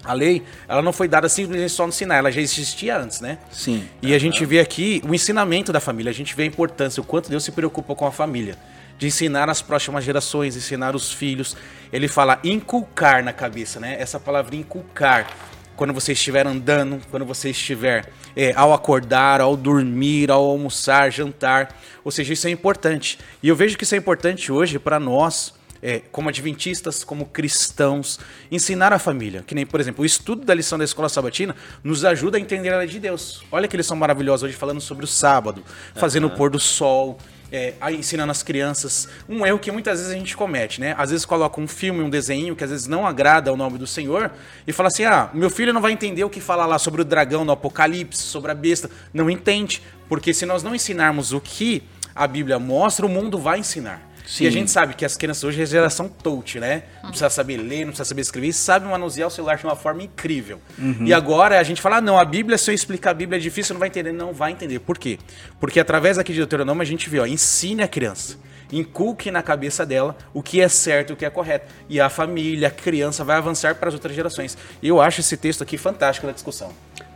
a 0.03 0.13
lei, 0.13 0.43
ela 0.67 0.83
não 0.83 0.93
foi 0.93 1.07
dada 1.07 1.29
simplesmente 1.29 1.71
só 1.71 1.87
no 1.87 1.93
Sinai, 1.93 2.19
ela 2.19 2.33
já 2.33 2.41
existia 2.41 2.99
antes, 2.99 3.21
né? 3.21 3.39
Sim. 3.53 3.87
E 4.03 4.15
a 4.15 4.19
gente 4.19 4.45
vê 4.47 4.59
aqui 4.59 5.03
o 5.07 5.15
ensinamento 5.15 5.73
da 5.73 5.79
família, 5.79 6.11
a 6.11 6.15
gente 6.15 6.35
vê 6.35 6.43
a 6.43 6.47
importância, 6.47 7.01
o 7.01 7.05
quanto 7.05 7.29
Deus 7.29 7.45
se 7.45 7.53
preocupa 7.53 7.95
com 7.95 8.07
a 8.07 8.11
família 8.11 8.57
de 9.01 9.07
ensinar 9.07 9.49
as 9.49 9.63
próximas 9.63 10.05
gerações, 10.05 10.55
ensinar 10.55 10.95
os 10.95 11.11
filhos. 11.11 11.57
Ele 11.91 12.07
fala 12.07 12.39
inculcar 12.45 13.25
na 13.25 13.33
cabeça, 13.33 13.81
né? 13.81 13.97
Essa 13.99 14.21
palavra 14.21 14.55
inculcar. 14.55 15.27
Quando 15.75 15.95
você 15.95 16.13
estiver 16.13 16.47
andando, 16.47 17.01
quando 17.11 17.25
você 17.25 17.49
estiver 17.49 18.13
é, 18.37 18.53
ao 18.55 18.75
acordar, 18.75 19.41
ao 19.41 19.57
dormir, 19.57 20.31
ao 20.31 20.45
almoçar, 20.45 21.11
jantar. 21.11 21.75
Ou 22.05 22.11
seja, 22.11 22.35
isso 22.35 22.47
é 22.47 22.51
importante. 22.51 23.19
E 23.43 23.49
eu 23.49 23.57
vejo 23.57 23.79
que 23.79 23.85
isso 23.85 23.95
é 23.95 23.99
importante 23.99 24.53
hoje 24.53 24.79
para 24.79 25.01
nós, 25.01 25.55
é, 25.83 26.03
como 26.13 26.29
adventistas, 26.29 27.03
como 27.03 27.25
cristãos, 27.25 28.21
ensinar 28.53 28.93
a 28.93 28.99
família. 28.99 29.43
Que 29.47 29.55
nem, 29.55 29.65
por 29.65 29.81
exemplo, 29.81 30.03
o 30.03 30.07
estudo 30.07 30.45
da 30.45 30.53
lição 30.53 30.77
da 30.77 30.85
escola 30.85 31.09
sabatina 31.09 31.57
nos 31.83 32.05
ajuda 32.05 32.37
a 32.37 32.41
entender 32.41 32.75
a 32.75 32.77
lei 32.77 32.87
de 32.87 33.01
Deus. 33.01 33.43
Olha 33.51 33.67
que 33.67 33.75
eles 33.75 33.87
são 33.87 33.97
maravilhosos 33.97 34.43
hoje 34.43 34.55
falando 34.55 34.83
sobre 34.83 35.07
o 35.07 35.09
sábado, 35.09 35.65
fazendo 35.95 36.27
uhum. 36.27 36.35
o 36.35 36.37
pôr 36.37 36.51
do 36.51 36.61
sol, 36.61 37.17
é, 37.53 37.75
ensinando 37.93 38.31
as 38.31 38.43
crianças. 38.43 39.09
Um 39.29 39.45
erro 39.45 39.59
que 39.59 39.71
muitas 39.71 39.99
vezes 39.99 40.13
a 40.13 40.17
gente 40.17 40.37
comete, 40.37 40.81
né? 40.81 40.95
Às 40.97 41.11
vezes 41.11 41.25
coloca 41.25 41.61
um 41.61 41.67
filme, 41.67 42.03
um 42.03 42.11
desenho 42.11 42.55
que 42.55 42.65
às 42.65 42.71
vezes 42.71 42.87
não 42.87 43.07
agrada 43.07 43.51
ao 43.51 43.57
nome 43.57 43.79
do 43.79 43.87
Senhor 43.87 44.31
e 44.67 44.73
fala 44.73 44.89
assim: 44.89 45.05
ah, 45.05 45.31
meu 45.33 45.51
filho 45.51 45.73
não 45.73 45.81
vai 45.81 45.93
entender 45.93 46.25
o 46.25 46.31
que 46.31 46.41
fala 46.41 46.67
lá 46.67 46.79
sobre 46.79 47.03
o 47.03 47.05
dragão 47.05 47.45
no 47.45 47.53
Apocalipse, 47.53 48.23
sobre 48.23 48.51
a 48.51 48.55
besta. 48.55 48.91
Não 49.13 49.29
entende, 49.29 49.83
porque 50.09 50.33
se 50.33 50.47
nós 50.47 50.63
não 50.63 50.75
ensinarmos 50.75 51.33
o 51.33 51.41
que 51.41 51.83
a 52.15 52.27
Bíblia 52.27 52.59
mostra, 52.59 53.07
o 53.07 53.09
mundo 53.09 53.39
vai 53.39 53.59
ensinar. 53.59 54.10
Sim. 54.31 54.45
E 54.45 54.47
a 54.47 54.51
gente 54.51 54.71
sabe 54.71 54.95
que 54.95 55.05
as 55.05 55.17
crianças 55.17 55.43
hoje 55.43 55.61
é 55.61 55.67
geração 55.67 56.09
touch, 56.09 56.61
né? 56.61 56.85
Não 57.03 57.11
precisa 57.11 57.29
saber 57.29 57.57
ler, 57.57 57.81
não 57.81 57.89
precisa 57.89 58.05
saber 58.05 58.23
escrever, 58.23 58.47
e 58.47 58.53
sabe 58.53 58.87
manusear 58.87 59.27
o 59.27 59.31
celular 59.31 59.57
de 59.57 59.65
uma 59.65 59.75
forma 59.75 60.05
incrível. 60.05 60.61
Uhum. 60.79 61.05
E 61.05 61.13
agora 61.13 61.59
a 61.59 61.63
gente 61.65 61.83
fala, 61.83 61.97
ah, 61.97 62.01
não, 62.01 62.17
a 62.17 62.25
Bíblia, 62.25 62.57
se 62.57 62.71
eu 62.71 62.75
explicar 62.75 63.11
a 63.11 63.15
Bíblia 63.15 63.39
é 63.39 63.41
difícil, 63.41 63.75
não 63.75 63.81
vai 63.81 63.89
entender. 63.89 64.13
Não 64.13 64.33
vai 64.33 64.53
entender. 64.53 64.79
Por 64.79 64.97
quê? 64.99 65.19
Porque 65.59 65.81
através 65.81 66.17
aqui 66.17 66.33
de 66.33 66.39
Deuteronômio 66.39 66.81
a 66.81 66.85
gente 66.85 67.11
vê, 67.11 67.19
ó, 67.19 67.27
ensine 67.27 67.83
a 67.83 67.89
criança. 67.89 68.39
Inculque 68.71 69.33
na 69.33 69.43
cabeça 69.43 69.85
dela 69.85 70.17
o 70.33 70.45
que 70.45 70.61
é 70.61 70.69
certo 70.69 71.11
e 71.11 71.13
o 71.15 71.17
que 71.17 71.25
é 71.25 71.31
correto. 71.31 71.67
E 71.89 72.01
a 72.01 72.09
família, 72.09 72.69
a 72.69 72.71
criança 72.71 73.25
vai 73.25 73.37
avançar 73.37 73.75
para 73.75 73.89
as 73.89 73.95
outras 73.95 74.15
gerações. 74.15 74.57
E 74.81 74.87
eu 74.87 75.01
acho 75.01 75.19
esse 75.19 75.37
texto 75.37 75.63
aqui 75.63 75.77
fantástico 75.77 76.29
na 76.29 76.33
discussão. 76.33 76.73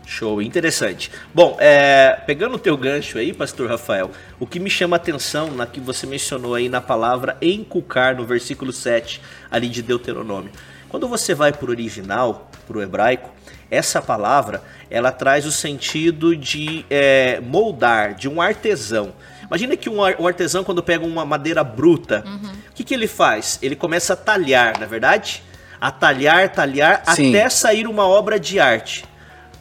Show, 0.07 0.43
interessante. 0.43 1.11
Bom, 1.33 1.57
é, 1.59 2.21
pegando 2.27 2.57
o 2.57 2.59
teu 2.59 2.77
gancho 2.77 3.19
aí, 3.19 3.33
pastor 3.33 3.71
Rafael, 3.71 4.11
o 4.39 4.47
que 4.47 4.61
me 4.61 4.69
chama 4.69 4.97
a 4.97 4.99
atenção 4.99 5.51
na 5.51 5.67
que 5.67 5.81
você 5.81 6.07
mencionou 6.07 6.55
aí 6.55 6.69
na 6.69 6.81
palavra 6.81 7.37
encucar 7.41 8.15
no 8.15 8.25
versículo 8.25 8.73
7 8.73 9.21
ali 9.51 9.69
de 9.69 9.83
Deuteronômio. 9.83 10.53
Quando 10.89 11.09
você 11.09 11.35
vai 11.35 11.53
para 11.53 11.67
o 11.67 11.71
original, 11.71 12.51
para 12.67 12.79
o 12.79 12.83
hebraico, 12.83 13.31
essa 13.71 14.01
palavra 14.01 14.63
ela 14.91 15.11
traz 15.11 15.47
o 15.47 15.51
sentido 15.51 16.37
de 16.37 16.85
é, 16.91 17.41
moldar, 17.41 18.15
de 18.15 18.29
um 18.29 18.41
artesão. 18.41 19.13
Imagina 19.43 19.77
que 19.77 19.89
um, 19.89 20.03
artesão, 20.05 20.63
quando 20.63 20.83
pega 20.83 21.05
uma 21.05 21.25
madeira 21.25 21.65
bruta, 21.65 22.23
uhum. 22.27 22.53
o 22.71 22.75
que, 22.75 22.85
que 22.85 22.95
ele 22.95 23.07
faz? 23.07 23.59
Ele 23.63 23.75
começa 23.75 24.13
a 24.13 24.17
talhar, 24.17 24.79
na 24.79 24.85
é 24.85 24.89
verdade? 24.89 25.43
A 25.81 25.91
talhar, 25.91 26.51
talhar, 26.51 27.03
Sim. 27.15 27.31
até 27.31 27.49
sair 27.49 27.87
uma 27.87 28.07
obra 28.07 28.39
de 28.39 28.61
arte 28.61 29.05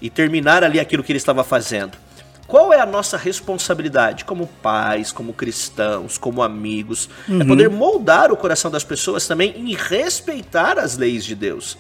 e 0.04 0.10
terminar 0.10 0.66
ali 0.66 0.82
aquilo 0.82 1.02
que 1.02 1.14
ele 1.14 1.18
estava 1.18 1.46
fazendo. 1.46 1.98
Qual 2.46 2.74
é 2.74 2.80
a 2.82 2.86
nossa 2.86 3.16
responsabilidade 3.16 4.26
como 4.26 4.48
pais, 4.62 5.14
como 5.14 5.34
cristãos, 5.34 6.18
como 6.18 6.44
amigos? 6.44 7.10
É 7.28 7.32
uhum. 7.32 7.42
É 7.42 7.46
poder 7.46 7.70
moldar 7.70 8.30
o 8.30 8.36
coração 8.36 8.70
das 8.70 8.84
pessoas 8.84 9.26
também 9.26 9.54
em 9.56 9.74
respeitar 9.74 10.78
as 10.78 10.98
leis 10.98 11.24
de 11.24 11.34
Deus. 11.36 11.78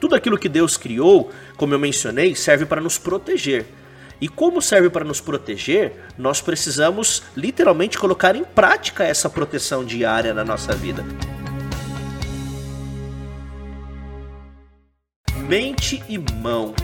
Tudo 0.00 0.16
aquilo 0.16 0.36
que 0.36 0.48
Deus 0.48 0.76
criou, 0.76 1.30
como 1.56 1.72
eu 1.72 1.78
mencionei, 1.78 2.34
serve 2.34 2.66
para 2.66 2.80
nos 2.80 2.98
proteger. 2.98 3.66
E 4.20 4.28
como 4.28 4.60
serve 4.60 4.90
para 4.90 5.04
nos 5.04 5.20
proteger, 5.20 5.92
nós 6.18 6.40
precisamos 6.40 7.22
literalmente 7.36 7.96
colocar 7.96 8.34
em 8.34 8.42
prática 8.42 9.04
essa 9.04 9.30
proteção 9.30 9.84
diária 9.84 10.34
na 10.34 10.44
nossa 10.44 10.74
vida. 10.74 11.04
Mente 15.46 16.02
e 16.08 16.18
mão 16.18 16.74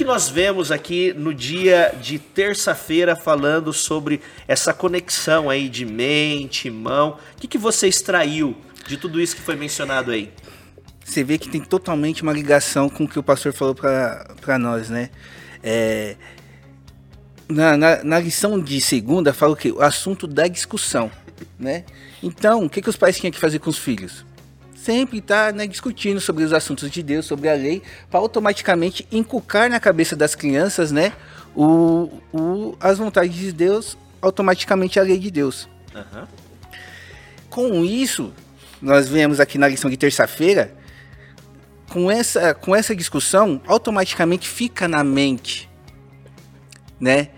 que, 0.00 0.04
nós 0.04 0.30
vemos 0.30 0.72
aqui 0.72 1.12
no 1.12 1.34
dia 1.34 1.94
de 2.00 2.18
terça-feira 2.18 3.14
falando 3.14 3.70
sobre 3.70 4.22
essa 4.48 4.72
conexão 4.72 5.50
aí 5.50 5.68
de 5.68 5.84
mente, 5.84 6.70
mão? 6.70 7.18
O 7.36 7.38
que, 7.38 7.46
que 7.46 7.58
você 7.58 7.86
extraiu 7.86 8.56
de 8.86 8.96
tudo 8.96 9.20
isso 9.20 9.36
que 9.36 9.42
foi 9.42 9.56
mencionado 9.56 10.10
aí? 10.10 10.32
Você 11.04 11.22
vê 11.22 11.36
que 11.36 11.50
tem 11.50 11.60
totalmente 11.60 12.22
uma 12.22 12.32
ligação 12.32 12.88
com 12.88 13.04
o 13.04 13.08
que 13.08 13.18
o 13.18 13.22
pastor 13.22 13.52
falou 13.52 13.74
para 13.74 14.58
nós, 14.58 14.88
né? 14.88 15.10
É, 15.62 16.16
na, 17.46 17.76
na, 17.76 18.02
na, 18.02 18.18
lição 18.18 18.58
de 18.58 18.80
segunda 18.80 19.34
fala 19.34 19.52
o 19.52 19.56
que? 19.56 19.70
O 19.70 19.82
assunto 19.82 20.26
da 20.26 20.46
discussão, 20.46 21.10
né? 21.58 21.84
Então, 22.22 22.64
o 22.64 22.70
que, 22.70 22.80
que 22.80 22.88
os 22.88 22.96
pais 22.96 23.18
tinham 23.18 23.30
que 23.30 23.38
fazer 23.38 23.58
com 23.58 23.68
os 23.68 23.76
filhos? 23.76 24.24
Sempre 24.84 25.18
está 25.18 25.52
né, 25.52 25.66
discutindo 25.66 26.20
sobre 26.20 26.42
os 26.42 26.52
assuntos 26.52 26.90
de 26.90 27.02
Deus, 27.02 27.26
sobre 27.26 27.48
a 27.48 27.54
lei, 27.54 27.82
para 28.10 28.18
automaticamente 28.20 29.06
inculcar 29.12 29.68
na 29.68 29.78
cabeça 29.78 30.16
das 30.16 30.34
crianças, 30.34 30.90
né, 30.90 31.12
o, 31.54 32.10
o, 32.32 32.76
as 32.80 32.98
vontades 32.98 33.34
de 33.34 33.52
Deus, 33.52 33.96
automaticamente 34.22 34.98
a 34.98 35.02
lei 35.02 35.18
de 35.18 35.30
Deus. 35.30 35.68
Uhum. 35.94 36.26
Com 37.50 37.84
isso, 37.84 38.32
nós 38.80 39.08
vemos 39.08 39.38
aqui 39.38 39.58
na 39.58 39.68
lição 39.68 39.90
de 39.90 39.96
terça-feira, 39.96 40.74
com 41.90 42.10
essa, 42.10 42.54
com 42.54 42.74
essa 42.74 42.94
discussão, 42.94 43.60
automaticamente 43.66 44.48
fica 44.48 44.88
na 44.88 45.04
mente, 45.04 45.68
né, 46.98 47.28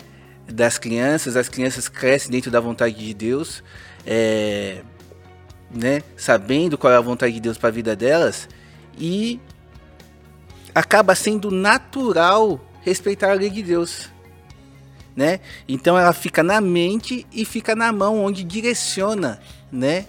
das 0.46 0.78
crianças, 0.78 1.36
as 1.36 1.48
crianças 1.48 1.88
crescem 1.88 2.30
dentro 2.30 2.50
da 2.50 2.60
vontade 2.60 2.94
de 2.94 3.14
Deus, 3.14 3.64
é, 4.06 4.82
né, 5.74 6.02
sabendo 6.16 6.76
qual 6.76 6.92
é 6.92 6.96
a 6.96 7.00
vontade 7.00 7.32
de 7.32 7.40
Deus 7.40 7.56
para 7.56 7.68
a 7.68 7.72
vida 7.72 7.96
delas 7.96 8.48
e 8.98 9.40
acaba 10.74 11.14
sendo 11.14 11.50
natural 11.50 12.60
respeitar 12.82 13.30
a 13.30 13.34
lei 13.34 13.50
de 13.50 13.62
Deus, 13.62 14.10
né? 15.14 15.40
Então 15.68 15.98
ela 15.98 16.12
fica 16.12 16.42
na 16.42 16.60
mente 16.60 17.26
e 17.32 17.44
fica 17.44 17.74
na 17.74 17.92
mão 17.92 18.22
onde 18.22 18.42
direciona, 18.42 19.40
né, 19.70 20.06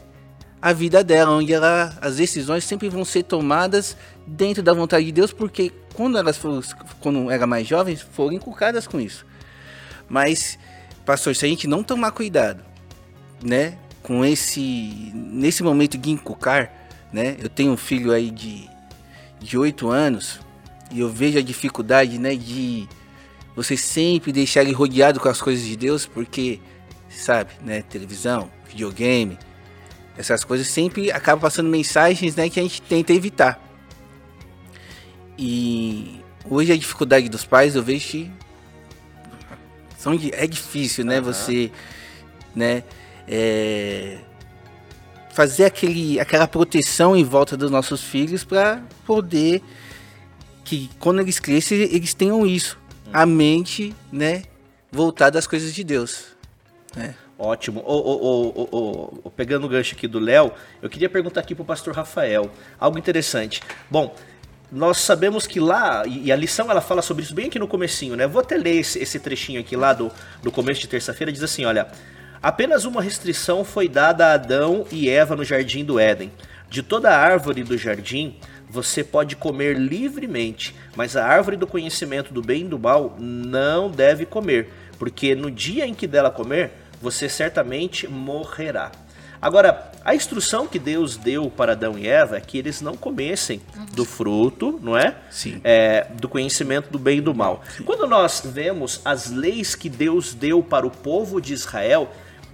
a 0.62 0.74
vida 0.74 1.04
dela, 1.04 1.32
onde 1.32 1.54
ela 1.54 1.98
as 2.02 2.18
decisões 2.18 2.64
sempre 2.64 2.90
vão 2.90 3.06
ser 3.06 3.24
tomadas 3.24 3.98
dentro 4.26 4.64
da 4.64 4.74
vontade 4.74 5.06
de 5.06 5.12
Deus, 5.12 5.32
porque 5.32 5.72
quando 5.94 6.18
elas 6.18 6.38
foram, 6.38 6.62
quando 7.00 7.30
eram 7.30 7.48
mais 7.48 7.68
jovens, 7.68 8.02
foram 8.02 8.34
inculcadas 8.34 8.88
com 8.88 9.00
isso. 9.00 9.26
Mas 10.10 10.58
pastor, 11.06 11.36
se 11.36 11.46
a 11.46 11.50
gente 11.50 11.68
não 11.68 11.84
tomar 11.84 12.12
cuidado 12.12 12.64
né, 13.44 13.78
com 14.04 14.24
esse 14.24 15.12
nesse 15.14 15.64
momento 15.64 15.98
de 15.98 16.12
encucar, 16.12 16.72
né? 17.12 17.38
Eu 17.40 17.50
tenho 17.50 17.72
um 17.72 17.78
filho 17.78 18.12
aí 18.12 18.30
de 18.30 18.70
de 19.40 19.58
8 19.58 19.90
anos 19.90 20.40
e 20.92 21.00
eu 21.00 21.10
vejo 21.10 21.38
a 21.38 21.42
dificuldade, 21.42 22.20
né, 22.20 22.36
de 22.36 22.88
você 23.56 23.76
sempre 23.76 24.32
deixar 24.32 24.62
ele 24.62 24.72
rodeado 24.72 25.20
com 25.20 25.28
as 25.28 25.42
coisas 25.42 25.66
de 25.66 25.76
Deus, 25.76 26.06
porque 26.06 26.60
sabe, 27.10 27.52
né, 27.62 27.82
televisão, 27.82 28.50
videogame, 28.68 29.38
essas 30.18 30.44
coisas 30.44 30.68
sempre 30.68 31.12
acabam 31.12 31.42
passando 31.42 31.70
mensagens, 31.70 32.36
né, 32.36 32.50
que 32.50 32.60
a 32.60 32.64
gente 32.64 32.82
tenta 32.82 33.12
evitar. 33.12 33.60
E 35.38 36.22
hoje 36.50 36.72
a 36.72 36.78
dificuldade 36.78 37.28
dos 37.28 37.44
pais, 37.44 37.76
eu 37.76 37.84
vejo 37.84 38.08
que 38.08 38.32
são, 39.98 40.14
é 40.32 40.48
difícil, 40.48 41.06
né, 41.06 41.18
uhum. 41.18 41.26
você, 41.26 41.72
né, 42.56 42.84
é, 43.28 44.18
fazer 45.32 45.66
aquele, 45.66 46.20
aquela 46.20 46.48
proteção 46.48 47.16
em 47.16 47.24
volta 47.24 47.58
dos 47.58 47.72
nossos 47.72 48.04
filhos 48.04 48.44
para 48.44 48.82
poder 49.06 49.62
que 50.64 50.90
quando 51.00 51.20
eles 51.20 51.40
crescem 51.40 51.80
eles 51.80 52.14
tenham 52.14 52.46
isso, 52.46 52.80
uhum. 53.06 53.12
a 53.14 53.26
mente, 53.26 53.96
né, 54.12 54.44
voltada 54.92 55.40
às 55.40 55.48
coisas 55.48 55.74
de 55.74 55.84
Deus, 55.84 56.28
né? 56.96 57.16
Ótimo. 57.38 57.84
O, 57.86 59.30
pegando 59.36 59.66
o 59.66 59.70
gancho 59.70 59.96
aqui 59.96 60.08
do 60.08 60.20
Léo, 60.20 60.54
eu 60.82 60.90
queria 60.90 61.10
perguntar 61.10 61.42
aqui 61.42 61.54
para 61.54 61.64
o 61.64 61.66
pastor 61.66 61.94
Rafael 61.94 62.50
algo 62.80 62.98
interessante. 62.98 63.62
Bom, 63.90 64.16
nós 64.72 65.00
sabemos 65.00 65.46
que 65.46 65.60
lá, 65.60 66.04
e 66.06 66.32
a 66.32 66.36
lição 66.36 66.70
ela 66.72 66.80
fala 66.80 67.02
sobre 67.02 67.24
isso 67.24 67.34
bem 67.34 67.48
aqui 67.48 67.60
no 67.60 67.68
comecinho, 67.68 68.16
né? 68.16 68.28
Vou 68.28 68.40
até 68.40 68.56
ler 68.56 68.78
esse, 68.78 69.00
esse 69.00 69.20
trechinho 69.20 69.60
aqui 69.60 69.76
lá 69.76 69.94
do, 69.94 70.12
do 70.42 70.52
começo 70.52 70.80
de 70.80 70.88
terça-feira, 70.88 71.32
diz 71.32 71.44
assim, 71.44 71.66
olha... 71.66 71.88
Apenas 72.44 72.84
uma 72.84 73.02
restrição 73.02 73.64
foi 73.64 73.88
dada 73.88 74.28
a 74.28 74.34
Adão 74.34 74.86
e 74.92 75.10
Eva 75.10 75.34
no 75.34 75.46
jardim 75.46 75.86
do 75.86 75.98
Éden. 75.98 76.30
De 76.70 76.84
toda 76.84 77.18
árvore 77.18 77.64
do 77.64 77.78
jardim, 77.78 78.36
você 78.70 79.02
pode 79.02 79.38
comer 79.38 79.78
livremente, 79.78 80.76
mas 80.94 81.16
a 81.16 81.26
árvore 81.26 81.56
do 81.56 81.66
conhecimento 81.66 82.34
do 82.34 82.42
bem 82.42 82.66
e 82.66 82.68
do 82.68 82.78
mal 82.78 83.16
não 83.18 83.90
deve 83.90 84.26
comer, 84.26 84.74
porque 85.00 85.34
no 85.34 85.50
dia 85.50 85.88
em 85.88 85.94
que 85.94 86.06
dela 86.06 86.30
comer, 86.30 86.72
você 87.02 87.30
certamente 87.30 88.10
morrerá. 88.10 88.92
Agora, 89.42 89.92
a 90.04 90.14
instrução 90.14 90.68
que 90.68 90.80
Deus 90.80 91.16
deu 91.16 91.50
para 91.50 91.74
Adão 91.74 91.98
e 91.98 92.08
Eva 92.08 92.38
é 92.38 92.42
que 92.42 92.58
eles 92.58 92.82
não 92.82 92.96
comessem 92.96 93.62
do 93.94 94.04
fruto, 94.04 94.80
não 94.82 94.98
é? 94.98 95.16
Sim. 95.30 95.62
É, 95.64 96.08
do 96.14 96.28
conhecimento 96.28 96.90
do 96.90 97.00
bem 97.00 97.20
e 97.20 97.22
do 97.22 97.34
mal. 97.34 97.62
Sim. 97.76 97.84
Quando 97.84 98.08
nós 98.08 98.42
vemos 98.46 99.02
as 99.04 99.30
leis 99.30 99.76
que 99.76 99.90
Deus 99.90 100.34
deu 100.34 100.64
para 100.64 100.88
o 100.88 100.92
povo 100.92 101.42
de 101.42 101.54
Israel, 101.54 102.10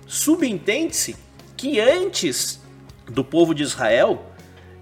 subentende-se 0.09 1.15
que 1.55 1.79
antes 1.79 2.59
do 3.07 3.23
povo 3.23 3.53
de 3.53 3.61
Israel, 3.61 4.25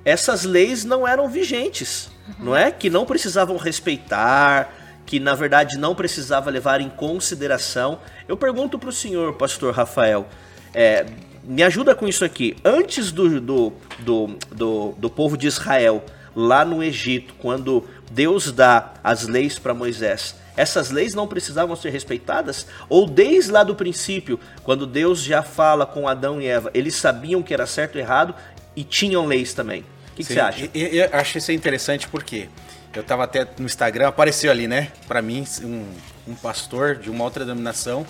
essas 0.06 0.46
leis 0.46 0.86
não 0.86 1.06
eram 1.06 1.28
vigentes, 1.28 2.10
uhum. 2.28 2.46
não 2.46 2.56
é? 2.56 2.72
Que 2.72 2.90
não 2.90 3.06
precisavam 3.06 3.58
respeitar, 3.58 4.74
que 5.06 5.20
na 5.20 5.36
verdade 5.36 5.78
não 5.78 5.94
precisava 5.94 6.50
levar 6.50 6.80
em 6.80 6.90
consideração. 6.90 8.00
Eu 8.26 8.38
pergunto 8.38 8.80
para 8.80 8.88
o 8.88 8.94
senhor, 8.94 9.34
pastor 9.34 9.74
Rafael, 9.74 10.28
é, 10.74 11.06
me 11.44 11.62
ajuda 11.62 11.94
com 11.94 12.08
isso 12.08 12.24
aqui. 12.24 12.56
Antes 12.64 13.12
do, 13.12 13.42
do, 13.42 13.74
do, 14.00 14.38
do, 14.50 14.92
do 14.98 15.10
povo 15.10 15.36
de 15.38 15.48
Israel, 15.48 16.06
lá 16.34 16.64
no 16.64 16.82
Egito, 16.82 17.34
quando 17.38 17.84
Deus 18.10 18.50
dá 18.54 18.94
as 19.04 19.28
leis 19.28 19.60
para 19.60 19.74
Moisés, 19.74 20.36
essas 20.58 20.90
leis 20.90 21.14
não 21.14 21.28
precisavam 21.28 21.76
ser 21.76 21.92
respeitadas? 21.92 22.68
Ou 22.90 23.08
desde 23.08 23.52
lá 23.52 23.64
do 23.64 23.76
princípio, 23.76 24.40
quando 24.64 24.86
Deus 24.86 25.22
já 25.22 25.42
fala 25.44 25.86
com 25.86 26.08
Adão 26.08 26.42
e 26.42 26.48
Eva, 26.48 26.72
eles 26.74 26.96
sabiam 26.96 27.42
que 27.42 27.54
era 27.54 27.66
certo 27.66 27.98
e 27.98 28.02
errado 28.02 28.36
e 28.76 28.84
tinham 28.84 29.26
leis 29.26 29.54
também? 29.54 29.82
O 29.82 30.16
que, 30.16 30.24
que 30.24 30.34
você 30.34 30.40
acha? 30.40 30.70
Eu, 30.74 30.88
eu 30.88 31.10
acho 31.14 31.38
isso 31.38 31.52
interessante 31.52 32.08
porque 32.08 32.50
eu 32.94 33.02
estava 33.02 33.24
até 33.24 33.48
no 33.60 33.66
Instagram, 33.66 34.08
apareceu 34.08 34.50
ali, 34.50 34.68
né? 34.68 34.92
Para 35.08 35.22
mim, 35.22 35.46
um, 35.64 35.86
um 36.28 36.36
pastor 36.36 36.96
de 36.96 37.10
uma 37.10 37.24
outra 37.24 37.46
denominação 37.46 38.06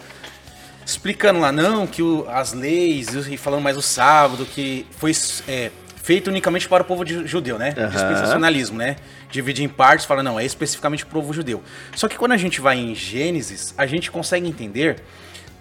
explicando 0.85 1.41
lá, 1.41 1.51
não, 1.51 1.85
que 1.85 2.01
o, 2.01 2.25
as 2.29 2.53
leis, 2.53 3.09
e 3.27 3.35
falando 3.35 3.61
mais 3.61 3.75
o 3.75 3.81
sábado, 3.81 4.45
que 4.45 4.87
foi 4.91 5.11
é, 5.45 5.69
feito 6.01 6.29
unicamente 6.29 6.69
para 6.69 6.81
o 6.81 6.85
povo 6.85 7.03
de, 7.03 7.27
judeu, 7.27 7.59
né? 7.59 7.75
Uhum. 7.77 7.89
Dispensacionalismo, 7.89 8.77
né? 8.77 8.95
Divide 9.29 9.63
em 9.63 9.67
partes, 9.67 10.05
fala, 10.05 10.23
não, 10.23 10.39
é 10.39 10.45
especificamente 10.45 11.03
o 11.03 11.07
povo 11.07 11.33
judeu. 11.33 11.61
Só 11.95 12.07
que 12.07 12.17
quando 12.17 12.31
a 12.31 12.37
gente 12.37 12.61
vai 12.61 12.77
em 12.77 12.95
Gênesis, 12.95 13.73
a 13.77 13.85
gente 13.85 14.09
consegue 14.09 14.47
entender, 14.47 15.03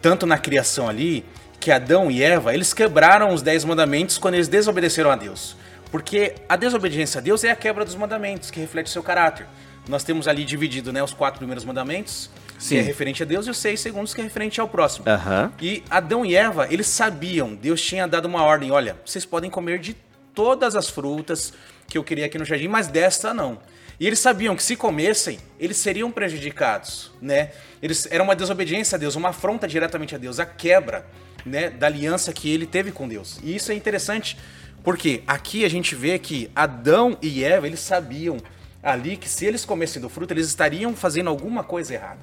tanto 0.01 0.25
na 0.25 0.39
criação 0.39 0.89
ali, 0.89 1.25
que 1.59 1.71
Adão 1.71 2.11
e 2.11 2.23
Eva, 2.23 2.55
eles 2.55 2.73
quebraram 2.73 3.33
os 3.35 3.43
dez 3.43 3.65
mandamentos 3.65 4.19
quando 4.19 4.35
eles 4.35 4.47
desobedeceram 4.47 5.11
a 5.11 5.17
Deus. 5.17 5.57
Porque 5.91 6.35
a 6.49 6.57
desobediência 6.57 7.19
a 7.19 7.23
Deus 7.23 7.43
é 7.45 7.51
a 7.51 7.57
quebra 7.57 7.85
dos 7.85 7.95
mandamentos, 7.95 8.51
que 8.51 8.61
reflete 8.61 8.87
o 8.87 8.91
seu 8.91 9.03
caráter. 9.03 9.47
Nós 9.89 10.05
temos 10.05 10.27
ali 10.27 10.45
dividido 10.45 10.93
né, 10.93 11.03
os 11.03 11.13
quatro 11.13 11.39
primeiros 11.39 11.65
mandamentos, 11.65 12.31
Sim. 12.59 12.77
que 12.77 12.81
é 12.81 12.83
referente 12.83 13.23
a 13.23 13.27
Deus, 13.27 13.47
e 13.47 13.51
os 13.51 13.59
seis 13.59 13.81
segundos, 13.81 14.13
que 14.13 14.21
é 14.21 14.25
referente 14.25 14.61
ao 14.61 14.69
próximo. 14.69 15.07
Uhum. 15.09 15.51
E 15.61 15.83
Adão 15.89 16.25
e 16.25 16.35
Eva, 16.35 16.67
eles 16.71 16.87
sabiam, 16.87 17.55
Deus 17.55 17.81
tinha 17.81 18.07
dado 18.07 18.27
uma 18.27 18.43
ordem: 18.43 18.71
olha, 18.71 18.97
vocês 19.05 19.25
podem 19.25 19.49
comer 19.49 19.79
de 19.79 19.97
todas 20.35 20.75
as 20.77 20.91
frutas 20.91 21.53
que 21.87 21.99
eu 21.99 22.05
queria 22.05 22.27
aqui 22.27 22.39
no 22.39 22.45
jardim, 22.45 22.69
mas 22.69 22.89
desta 22.89 23.33
não. 23.33 23.59
E 23.99 24.07
eles 24.07 24.19
sabiam 24.19 24.55
que 24.55 24.63
se 24.63 24.77
comessem, 24.77 25.39
eles 25.59 25.79
seriam 25.79 26.11
prejudicados, 26.11 27.11
né? 27.21 27.53
Eles 27.83 28.07
era 28.11 28.23
uma 28.23 28.37
desobediência 28.37 28.97
a 28.97 28.99
Deus, 28.99 29.17
uma 29.17 29.31
afronta 29.31 29.67
diretamente 29.67 30.15
a 30.15 30.19
Deus, 30.19 30.39
a 30.39 30.45
quebra, 30.45 31.07
né, 31.47 31.71
da 31.71 31.87
aliança 31.87 32.33
que 32.33 32.51
ele 32.51 32.67
teve 32.67 32.93
com 32.93 33.09
Deus. 33.09 33.39
E 33.43 33.55
isso 33.55 33.73
é 33.73 33.75
interessante, 33.75 34.37
porque 34.83 35.23
aqui 35.27 35.65
a 35.65 35.69
gente 35.69 35.95
vê 35.95 36.19
que 36.19 36.51
Adão 36.55 37.17
e 37.23 37.43
Eva, 37.43 37.67
eles 37.67 37.81
sabiam 37.81 38.37
ali 38.83 39.17
que 39.17 39.29
se 39.29 39.47
eles 39.47 39.65
comessem 39.65 40.03
do 40.03 40.09
fruto, 40.09 40.35
eles 40.35 40.47
estariam 40.47 40.95
fazendo 40.95 41.31
alguma 41.31 41.65
coisa 41.65 41.95
errada. 41.95 42.21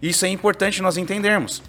Isso 0.00 0.24
é 0.24 0.28
importante 0.28 0.82
nós 0.82 0.96
entendermos. 0.96 1.62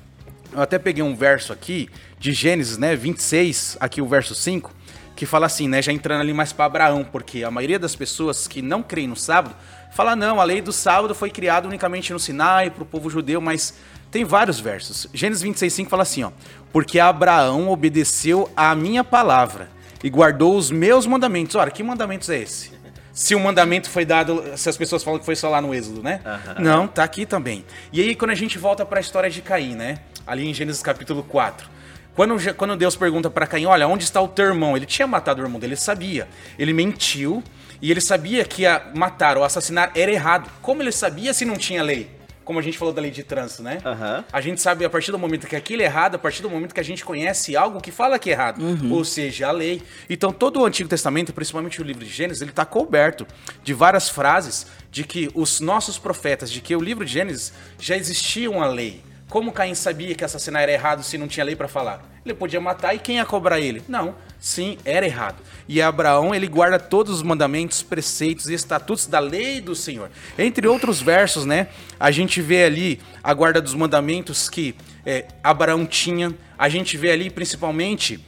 Eu 0.52 0.62
até 0.62 0.80
peguei 0.80 1.04
um 1.04 1.16
verso 1.16 1.54
aqui 1.54 1.90
de 2.18 2.32
Gênesis, 2.32 2.78
né, 2.78 2.96
26, 2.96 3.78
aqui 3.80 4.02
o 4.02 4.08
verso 4.08 4.34
5, 4.34 4.74
que 5.16 5.26
fala 5.26 5.46
assim, 5.46 5.68
né, 5.68 5.82
já 5.82 5.92
entrando 5.92 6.22
ali 6.22 6.34
mais 6.34 6.52
para 6.52 6.66
Abraão, 6.66 7.04
porque 7.04 7.44
a 7.44 7.52
maioria 7.52 7.78
das 7.78 7.96
pessoas 7.96 8.48
que 8.48 8.62
não 8.62 8.82
creem 8.82 9.08
no 9.08 9.16
sábado 9.16 9.56
fala 9.92 10.16
não, 10.16 10.42
a 10.42 10.44
lei 10.44 10.62
do 10.62 10.72
sábado 10.72 11.14
foi 11.14 11.30
criada 11.30 11.68
unicamente 11.68 12.12
no 12.12 12.20
Sinai 12.20 12.70
para 12.70 12.84
o 12.84 12.86
povo 12.86 13.10
judeu, 13.10 13.40
mas 13.40 13.76
tem 14.10 14.24
vários 14.24 14.60
versos. 14.60 15.08
Gênesis 15.14 15.44
26:5 15.44 15.90
fala 15.90 16.04
assim, 16.04 16.24
ó: 16.24 16.32
"Porque 16.72 17.00
Abraão 17.00 17.70
obedeceu 17.70 18.50
à 18.56 18.74
minha 18.76 19.04
palavra 19.04 19.70
e 20.04 20.10
guardou 20.10 20.56
os 20.56 20.72
meus 20.72 21.06
mandamentos". 21.06 21.56
Ora, 21.56 21.70
que 21.70 21.84
mandamentos 21.84 22.30
é 22.30 22.40
esse? 22.40 22.74
se 23.14 23.36
o 23.36 23.40
mandamento 23.40 23.90
foi 23.90 24.04
dado, 24.04 24.44
se 24.58 24.68
as 24.68 24.76
pessoas 24.76 25.04
falam 25.04 25.20
que 25.20 25.26
foi 25.26 25.36
só 25.36 25.48
lá 25.48 25.62
no 25.62 25.74
Êxodo, 25.74 26.02
né? 26.02 26.20
Uhum. 26.26 26.64
Não, 26.64 26.88
tá 26.88 27.04
aqui 27.04 27.28
também. 27.28 27.64
E 27.92 28.02
aí 28.02 28.16
quando 28.16 28.32
a 28.32 28.36
gente 28.36 28.58
volta 28.58 28.84
para 28.84 29.00
a 29.00 29.02
história 29.02 29.30
de 29.30 29.40
Caim, 29.40 29.76
né? 29.76 30.00
Ali 30.26 30.50
em 30.50 30.54
Gênesis 30.54 30.82
capítulo 30.82 31.22
4. 31.22 31.70
Quando, 32.16 32.56
quando 32.56 32.76
Deus 32.76 32.96
pergunta 32.96 33.30
para 33.30 33.48
Caim, 33.48 33.66
olha, 33.66 33.88
onde 33.88 34.04
está 34.04 34.22
o 34.22 34.28
teu 34.28 34.46
irmão? 34.46 34.78
Ele 34.78 34.86
tinha 34.86 35.08
matado 35.08 35.42
o 35.42 35.46
irmão 35.46 35.60
dele, 35.60 35.74
ele 35.74 35.80
sabia. 35.80 36.28
Ele 36.60 36.74
mentiu 36.74 37.44
e 37.82 37.90
ele 37.90 38.02
sabia 38.02 38.46
que 38.46 38.64
matar 38.94 39.38
ou 39.38 39.44
assassinar 39.44 39.92
era 39.96 40.12
errado. 40.12 40.50
Como 40.62 40.82
ele 40.82 40.92
sabia 40.92 41.34
se 41.34 41.44
não 41.44 41.56
tinha 41.56 41.82
lei? 41.82 42.10
como 42.44 42.60
a 42.60 42.62
gente 42.62 42.78
falou 42.78 42.94
da 42.94 43.02
lei 43.02 43.12
de 43.12 43.24
trânsito, 43.24 43.64
né? 43.64 43.78
Uhum. 43.86 44.24
A 44.32 44.42
gente 44.42 44.62
sabe 44.62 44.84
a 44.84 44.90
partir 44.90 45.12
do 45.12 45.20
momento 45.20 45.48
que 45.48 45.56
aquilo 45.56 45.82
é 45.82 45.86
errado, 45.86 46.16
a 46.16 46.20
partir 46.20 46.42
do 46.42 46.50
momento 46.50 46.74
que 46.74 46.80
a 46.80 46.84
gente 46.84 47.04
conhece 47.04 47.56
algo 47.56 47.80
que 47.80 47.92
fala 47.92 48.20
que 48.20 48.30
é 48.30 48.34
errado, 48.34 48.62
uhum. 48.62 48.92
ou 48.92 49.06
seja, 49.06 49.48
a 49.48 49.52
lei. 49.52 49.82
Então 50.10 50.32
todo 50.32 50.60
o 50.60 50.66
Antigo 50.66 50.90
Testamento, 50.90 51.34
principalmente 51.34 51.82
o 51.82 51.84
livro 51.84 52.04
de 52.04 52.12
Gênesis, 52.12 52.42
ele 52.42 52.52
está 52.52 52.66
coberto 52.66 53.26
de 53.64 53.74
várias 53.74 54.10
frases 54.10 54.68
de 54.92 55.04
que 55.04 55.30
os 55.34 55.60
nossos 55.60 55.98
profetas, 55.98 56.52
de 56.52 56.62
que 56.62 56.76
o 56.76 56.82
livro 56.82 57.06
de 57.06 57.14
Gênesis 57.14 57.54
já 57.80 57.96
existia 57.96 58.50
uma 58.50 58.68
lei. 58.68 59.02
Como 59.30 59.52
Caim 59.52 59.74
sabia 59.74 60.14
que 60.14 60.24
assassinar 60.24 60.64
era 60.64 60.72
errado 60.72 61.04
se 61.04 61.18
não 61.18 61.28
tinha 61.28 61.44
lei 61.44 61.56
para 61.56 61.68
falar? 61.68 62.04
Ele 62.26 62.34
podia 62.34 62.62
matar 62.62 62.94
e 62.94 63.00
quem 63.00 63.18
ia 63.18 63.26
cobrar 63.26 63.60
ele? 63.60 63.82
Não, 63.88 64.16
sim, 64.40 64.78
era 64.86 65.06
errado. 65.06 65.38
E 65.68 65.82
Abraão, 65.82 66.34
ele 66.34 66.48
guarda 66.48 66.80
todos 66.80 67.16
os 67.16 67.22
mandamentos, 67.22 67.84
preceitos 67.84 68.48
e 68.48 68.54
estatutos 68.54 69.08
da 69.08 69.20
lei 69.20 69.60
do 69.60 69.76
Senhor. 69.76 70.10
Entre 70.38 70.68
outros 70.68 71.02
versos, 71.02 71.46
né? 71.46 71.68
A 72.00 72.12
gente 72.12 72.42
vê 72.42 72.64
ali 72.64 73.02
a 73.24 73.34
guarda 73.34 73.62
dos 73.62 73.74
mandamentos 73.74 74.50
que 74.50 74.76
é, 75.06 75.26
Abraão 75.44 75.86
tinha. 75.86 76.34
A 76.58 76.70
gente 76.70 76.96
vê 76.96 77.12
ali 77.12 77.30
principalmente 77.30 78.24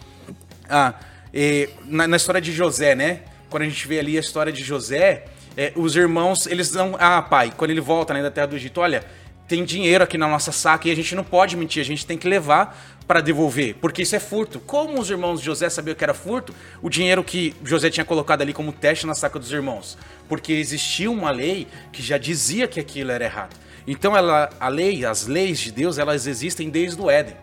a, 0.70 0.94
é, 1.34 1.70
na, 1.86 2.08
na, 2.08 2.18
história 2.18 2.42
de 2.42 2.52
José, 2.52 2.96
né? 2.96 3.22
Quando 3.50 3.64
a 3.64 3.66
gente 3.70 3.88
vê 3.88 4.00
ali 4.00 4.18
a 4.18 4.20
história 4.20 4.52
de 4.52 4.64
José, 4.64 5.26
é, 5.56 5.72
os 5.76 5.96
irmãos, 5.96 6.48
eles 6.48 6.70
dão. 6.72 6.98
Ah, 7.00 7.22
pai, 7.22 7.54
quando 7.56 7.72
ele 7.72 7.82
volta 7.82 8.14
né, 8.14 8.22
da 8.22 8.32
terra 8.32 8.48
do 8.48 8.56
Egito, 8.58 8.82
olha 8.82 9.06
tem 9.48 9.64
dinheiro 9.64 10.04
aqui 10.04 10.18
na 10.18 10.28
nossa 10.28 10.52
saca 10.52 10.88
e 10.88 10.92
a 10.92 10.96
gente 10.96 11.14
não 11.16 11.24
pode 11.24 11.56
mentir, 11.56 11.82
a 11.82 11.86
gente 11.86 12.06
tem 12.06 12.18
que 12.18 12.28
levar 12.28 12.96
para 13.08 13.22
devolver, 13.22 13.76
porque 13.80 14.02
isso 14.02 14.16
é 14.16 14.20
furto. 14.20 14.60
Como 14.60 15.00
os 15.00 15.10
irmãos 15.10 15.40
de 15.40 15.46
José 15.46 15.70
sabiam 15.70 15.96
que 15.96 16.04
era 16.04 16.14
furto, 16.14 16.54
o 16.82 16.90
dinheiro 16.90 17.24
que 17.24 17.54
José 17.64 17.90
tinha 17.90 18.06
colocado 18.06 18.42
ali 18.42 18.54
como 18.54 18.72
teste 18.72 19.06
na 19.06 19.14
saca 19.14 19.38
dos 19.38 19.52
irmãos? 19.52 19.98
Porque 20.28 20.54
existia 20.54 21.12
uma 21.12 21.30
lei 21.30 21.68
que 21.92 22.02
já 22.02 22.18
dizia 22.18 22.68
que 22.68 22.80
aquilo 22.80 23.12
era 23.12 23.24
errado. 23.24 23.56
Então 23.88 24.18
ela, 24.18 24.50
a 24.60 24.68
lei, 24.68 25.06
as 25.06 25.28
leis 25.28 25.60
de 25.60 25.72
Deus, 25.72 26.00
elas 26.00 26.26
existem 26.26 26.70
desde 26.70 27.00
o 27.00 27.10
Éden. 27.10 27.36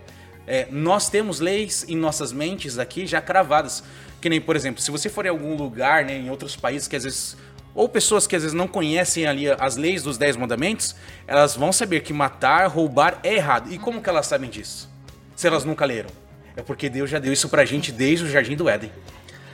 é, 0.47 0.67
nós 0.71 1.09
temos 1.09 1.38
leis 1.38 1.85
em 1.88 1.97
nossas 1.97 2.33
mentes 2.33 2.79
aqui 2.79 3.07
já 3.07 3.21
cravadas. 3.21 3.85
Que 4.21 4.29
nem, 4.29 4.41
por 4.41 4.55
exemplo, 4.55 4.81
se 4.81 4.91
você 4.91 5.09
for 5.09 5.27
em 5.27 5.29
algum 5.29 5.57
lugar, 5.57 6.05
né, 6.05 6.17
em 6.17 6.31
outros 6.31 6.57
países 6.57 6.88
que 6.88 6.97
às 6.97 7.05
vezes. 7.05 7.37
Ou 7.74 7.88
pessoas 7.88 8.26
que 8.26 8.37
às 8.37 8.42
vezes 8.42 8.54
não 8.54 8.68
conhecem 8.68 9.26
ali 9.26 9.48
as 9.48 9.76
leis 9.76 10.02
dos 10.02 10.18
Dez 10.18 10.37
Mandamentos, 10.37 10.94
elas 11.26 11.56
vão 11.56 11.72
saber 11.72 12.02
que 12.02 12.12
matar, 12.12 12.66
roubar 12.66 13.18
é 13.22 13.35
errado. 13.35 13.72
E 13.72 13.78
como 13.78 14.02
que 14.02 14.08
elas 14.08 14.26
sabem 14.26 14.50
disso? 14.50 14.90
Se 15.35 15.46
elas 15.46 15.64
nunca 15.64 15.85
leram? 15.85 16.11
É 16.54 16.62
porque 16.62 16.90
Deus 16.90 17.08
já 17.08 17.18
deu 17.18 17.32
isso 17.32 17.48
pra 17.48 17.64
gente 17.64 17.90
desde 17.90 18.26
o 18.26 18.28
Jardim 18.28 18.56
do 18.56 18.68
Éden. 18.68 18.92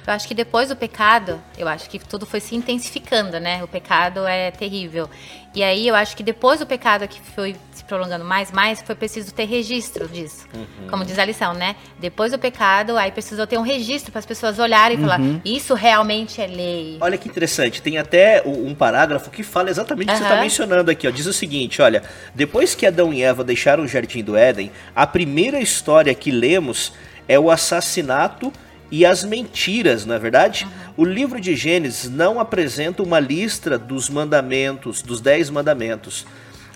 Eu 0.09 0.14
acho 0.14 0.27
que 0.27 0.33
depois 0.33 0.71
do 0.71 0.75
pecado, 0.75 1.38
eu 1.59 1.68
acho 1.68 1.90
que 1.90 1.99
tudo 1.99 2.25
foi 2.25 2.40
se 2.40 2.57
intensificando, 2.57 3.38
né? 3.38 3.62
O 3.62 3.68
pecado 3.68 4.27
é 4.27 4.51
terrível. 4.51 5.07
E 5.55 5.62
aí 5.62 5.87
eu 5.87 5.94
acho 5.94 6.16
que 6.16 6.23
depois 6.23 6.61
do 6.61 6.66
pecado 6.66 7.07
que 7.07 7.21
foi 7.21 7.55
se 7.73 7.85
prolongando 7.85 8.25
mais, 8.25 8.51
mais, 8.51 8.81
foi 8.81 8.94
preciso 8.94 9.35
ter 9.35 9.44
registro 9.44 10.09
disso. 10.09 10.47
Uhum. 10.55 10.88
Como 10.88 11.05
diz 11.05 11.18
a 11.18 11.27
lição, 11.27 11.53
né? 11.53 11.77
Depois 11.99 12.33
do 12.33 12.38
pecado, 12.38 12.97
aí 12.97 13.12
precisou 13.12 13.47
ter 13.47 13.59
um 13.59 13.62
registro 13.62 14.11
para 14.11 14.21
as 14.21 14.25
pessoas 14.25 14.59
olharem 14.59 14.97
e 14.97 15.01
uhum. 15.03 15.07
falar: 15.07 15.21
isso 15.44 15.75
realmente 15.75 16.40
é 16.40 16.47
lei. 16.47 16.97
Olha 17.03 17.18
que 17.18 17.29
interessante, 17.29 17.83
tem 17.83 17.99
até 17.99 18.42
um 18.47 18.75
parágrafo 18.75 19.31
que 19.31 19.42
fala 19.42 19.68
exatamente 19.68 20.09
o 20.09 20.12
que 20.12 20.16
você 20.16 20.23
está 20.23 20.40
mencionando 20.40 20.90
aqui. 20.90 21.07
Ó. 21.07 21.11
Diz 21.11 21.27
o 21.27 21.35
seguinte: 21.35 21.83
olha, 21.83 22.03
depois 22.35 22.75
que 22.75 22.87
Adão 22.87 23.12
e 23.12 23.23
Eva 23.23 23.44
deixaram 23.44 23.85
o 23.85 23.87
jardim 23.87 24.25
do 24.25 24.38
Éden, 24.38 24.73
a 24.97 25.07
primeira 25.07 25.61
história 25.61 26.14
que 26.14 26.31
lemos 26.31 26.94
é 27.29 27.38
o 27.38 27.51
assassinato 27.51 28.51
e 28.90 29.05
as 29.05 29.24
mentiras, 29.24 30.05
não 30.05 30.14
é 30.14 30.18
verdade? 30.18 30.64
Uhum. 30.64 30.94
O 30.98 31.05
livro 31.05 31.40
de 31.40 31.55
Gênesis 31.55 32.11
não 32.11 32.40
apresenta 32.40 33.03
uma 33.03 33.20
lista 33.20 33.79
dos 33.79 34.09
mandamentos, 34.09 35.03
dos 35.03 35.20
dez 35.20 35.51
mandamentos, 35.51 36.27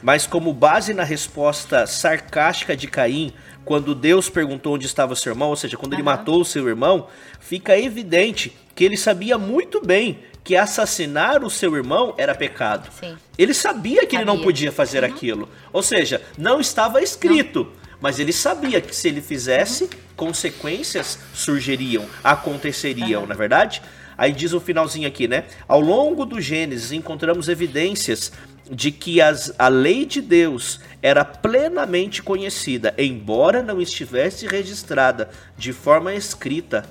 mas 0.03 0.27
como 0.27 0.53
base 0.53 0.92
na 0.92 1.05
resposta 1.05 1.87
sarcástica 1.87 2.77
de 2.77 2.87
Caim, 2.87 3.33
quando 3.64 3.94
Deus 3.94 4.29
perguntou 4.29 4.75
onde 4.75 4.87
estava 4.87 5.14
seu 5.14 5.33
irmão, 5.33 5.51
ou 5.51 5.57
seja, 5.57 5.77
quando 5.77 5.92
uhum. 5.92 5.98
ele 5.98 6.05
matou 6.05 6.40
o 6.40 6.44
seu 6.44 6.68
irmão, 6.68 7.07
fica 7.40 7.79
evidente 7.79 8.57
que 8.75 8.85
ele 8.85 8.96
sabia 8.96 9.38
muito 9.38 9.81
bem 9.85 10.18
que 10.44 10.57
assassinar 10.57 11.44
o 11.44 11.51
seu 11.51 11.77
irmão 11.77 12.14
era 12.18 12.35
pecado. 12.35 12.90
Sim. 12.98 13.16
Ele 13.38 13.55
sabia 13.55 14.01
que 14.01 14.16
sabia. 14.16 14.18
ele 14.18 14.25
não 14.25 14.40
podia 14.40 14.72
fazer 14.72 15.05
uhum. 15.05 15.11
aquilo. 15.11 15.48
Ou 15.72 15.83
seja, 15.83 16.20
não 16.37 16.61
estava 16.61 17.01
escrito. 17.01 17.64
Não 17.64 17.82
mas 18.03 18.19
ele 18.19 18.33
sabia 18.33 18.81
que 18.81 18.95
se 18.95 19.07
ele 19.07 19.23
fizesse, 19.23 19.88
consequências 20.17 21.21
surgiriam, 21.33 22.05
aconteceriam, 22.23 23.25
na 23.25 23.35
é 23.35 23.37
verdade? 23.37 23.81
Aí 24.19 24.33
diz 24.33 24.53
o 24.53 24.61
finalzinho 24.61 25.07
aqui, 25.07 25.29
né? 25.29 25.45
Ao 25.69 25.81
longo 25.81 26.27
do 26.27 26.41
Gênesis 26.41 26.91
encontramos 26.91 27.49
evidências 27.49 28.33
de 28.69 28.91
que 28.91 29.21
as, 29.21 29.55
a 29.57 29.69
lei 29.69 30.05
de 30.05 30.21
Deus 30.21 30.81
era 31.01 31.25
plenamente 31.25 32.23
conhecida, 32.23 32.93
embora 32.99 33.62
não 33.62 33.81
estivesse 33.81 34.47
registrada 34.49 35.31
de 35.57 35.73
forma 35.73 36.12
escrita, 36.12 36.85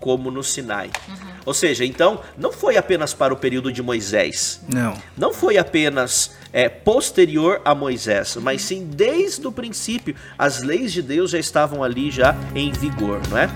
como 0.00 0.30
no 0.30 0.42
Sinai. 0.42 0.90
Uhum. 1.06 1.30
Ou 1.46 1.54
seja, 1.54 1.84
então, 1.84 2.20
não 2.36 2.50
foi 2.50 2.76
apenas 2.76 3.14
para 3.14 3.32
o 3.32 3.36
período 3.36 3.70
de 3.70 3.82
Moisés. 3.82 4.60
Não. 4.66 4.94
Não 5.16 5.32
foi 5.32 5.58
apenas 5.58 6.34
é, 6.52 6.68
posterior 6.68 7.60
a 7.64 7.74
Moisés, 7.74 8.36
mas 8.36 8.62
sim 8.62 8.86
desde 8.86 9.46
o 9.46 9.52
princípio. 9.52 10.16
As 10.38 10.62
leis 10.62 10.92
de 10.92 11.02
Deus 11.02 11.30
já 11.30 11.38
estavam 11.38 11.84
ali 11.84 12.10
já 12.10 12.34
em 12.54 12.72
vigor, 12.72 13.20
não 13.28 13.38
é? 13.38 13.48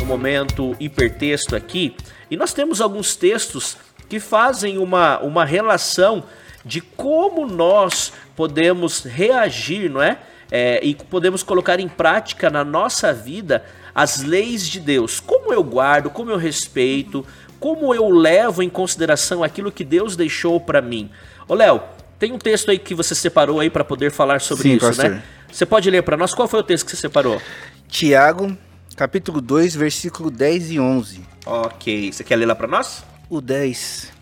No 0.00 0.06
momento 0.06 0.76
hipertexto 0.78 1.56
aqui, 1.56 1.96
e 2.30 2.36
nós 2.36 2.52
temos 2.52 2.80
alguns 2.80 3.16
textos 3.16 3.76
que 4.08 4.20
fazem 4.20 4.76
uma, 4.78 5.18
uma 5.20 5.44
relação 5.44 6.24
de 6.64 6.80
como 6.80 7.46
nós 7.46 8.12
podemos 8.36 9.04
reagir, 9.04 9.90
não 9.90 10.02
é? 10.02 10.18
É? 10.54 10.84
E 10.84 10.94
podemos 10.94 11.42
colocar 11.42 11.80
em 11.80 11.88
prática 11.88 12.50
na 12.50 12.62
nossa 12.62 13.10
vida 13.10 13.64
as 13.94 14.22
leis 14.22 14.68
de 14.68 14.78
Deus. 14.78 15.18
Como 15.18 15.50
eu 15.50 15.64
guardo, 15.64 16.10
como 16.10 16.30
eu 16.30 16.36
respeito, 16.36 17.26
como 17.58 17.94
eu 17.94 18.10
levo 18.10 18.62
em 18.62 18.68
consideração 18.68 19.42
aquilo 19.42 19.72
que 19.72 19.82
Deus 19.82 20.14
deixou 20.14 20.60
para 20.60 20.82
mim. 20.82 21.10
Ô 21.48 21.54
Léo, 21.54 21.80
tem 22.18 22.32
um 22.32 22.38
texto 22.38 22.70
aí 22.70 22.78
que 22.78 22.94
você 22.94 23.14
separou 23.14 23.60
aí 23.60 23.70
para 23.70 23.82
poder 23.82 24.10
falar 24.10 24.42
sobre 24.42 24.64
Sim, 24.64 24.76
isso, 24.76 24.86
pastor. 24.86 25.10
né? 25.10 25.22
Você 25.50 25.64
pode 25.64 25.90
ler 25.90 26.02
para 26.02 26.18
nós 26.18 26.34
qual 26.34 26.46
foi 26.46 26.60
o 26.60 26.62
texto 26.62 26.84
que 26.84 26.90
você 26.90 26.98
separou? 26.98 27.40
Tiago, 27.88 28.56
capítulo 28.94 29.40
2, 29.40 29.74
versículo 29.74 30.30
10 30.30 30.72
e 30.72 30.80
11. 30.80 31.22
OK. 31.46 32.12
Você 32.12 32.22
quer 32.22 32.36
ler 32.36 32.46
lá 32.46 32.54
para 32.54 32.68
nós? 32.68 33.02
O 33.30 33.40
10. 33.40 34.12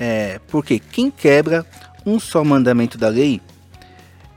É, 0.00 0.40
porque 0.48 0.78
quem 0.78 1.10
quebra 1.10 1.66
um 2.06 2.18
só 2.18 2.42
mandamento 2.42 2.96
da 2.96 3.08
lei 3.08 3.40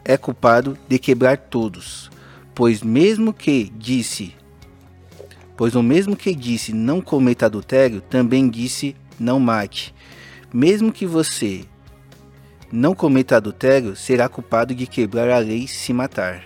é 0.06 0.16
culpado 0.16 0.78
de 0.88 1.00
quebrar 1.00 1.38
todos. 1.38 2.10
Pois 2.54 2.82
mesmo 2.82 3.34
que 3.34 3.70
disse 3.76 4.34
Pois 5.58 5.74
o 5.74 5.82
mesmo 5.82 6.16
que 6.16 6.36
disse 6.36 6.74
não 6.74 7.00
cometa 7.02 7.46
adultério, 7.46 8.02
também 8.02 8.50
disse 8.50 8.96
não 9.20 9.40
mate. 9.40 9.96
Mesmo 10.54 10.92
que 10.92 11.06
você 11.06 11.64
não 12.72 12.94
cometa 12.94 13.38
adultério, 13.38 13.96
será 13.96 14.28
culpado 14.28 14.76
de 14.76 14.86
quebrar 14.86 15.30
a 15.30 15.38
lei 15.38 15.68
se 15.68 15.94
matar. 15.94 16.44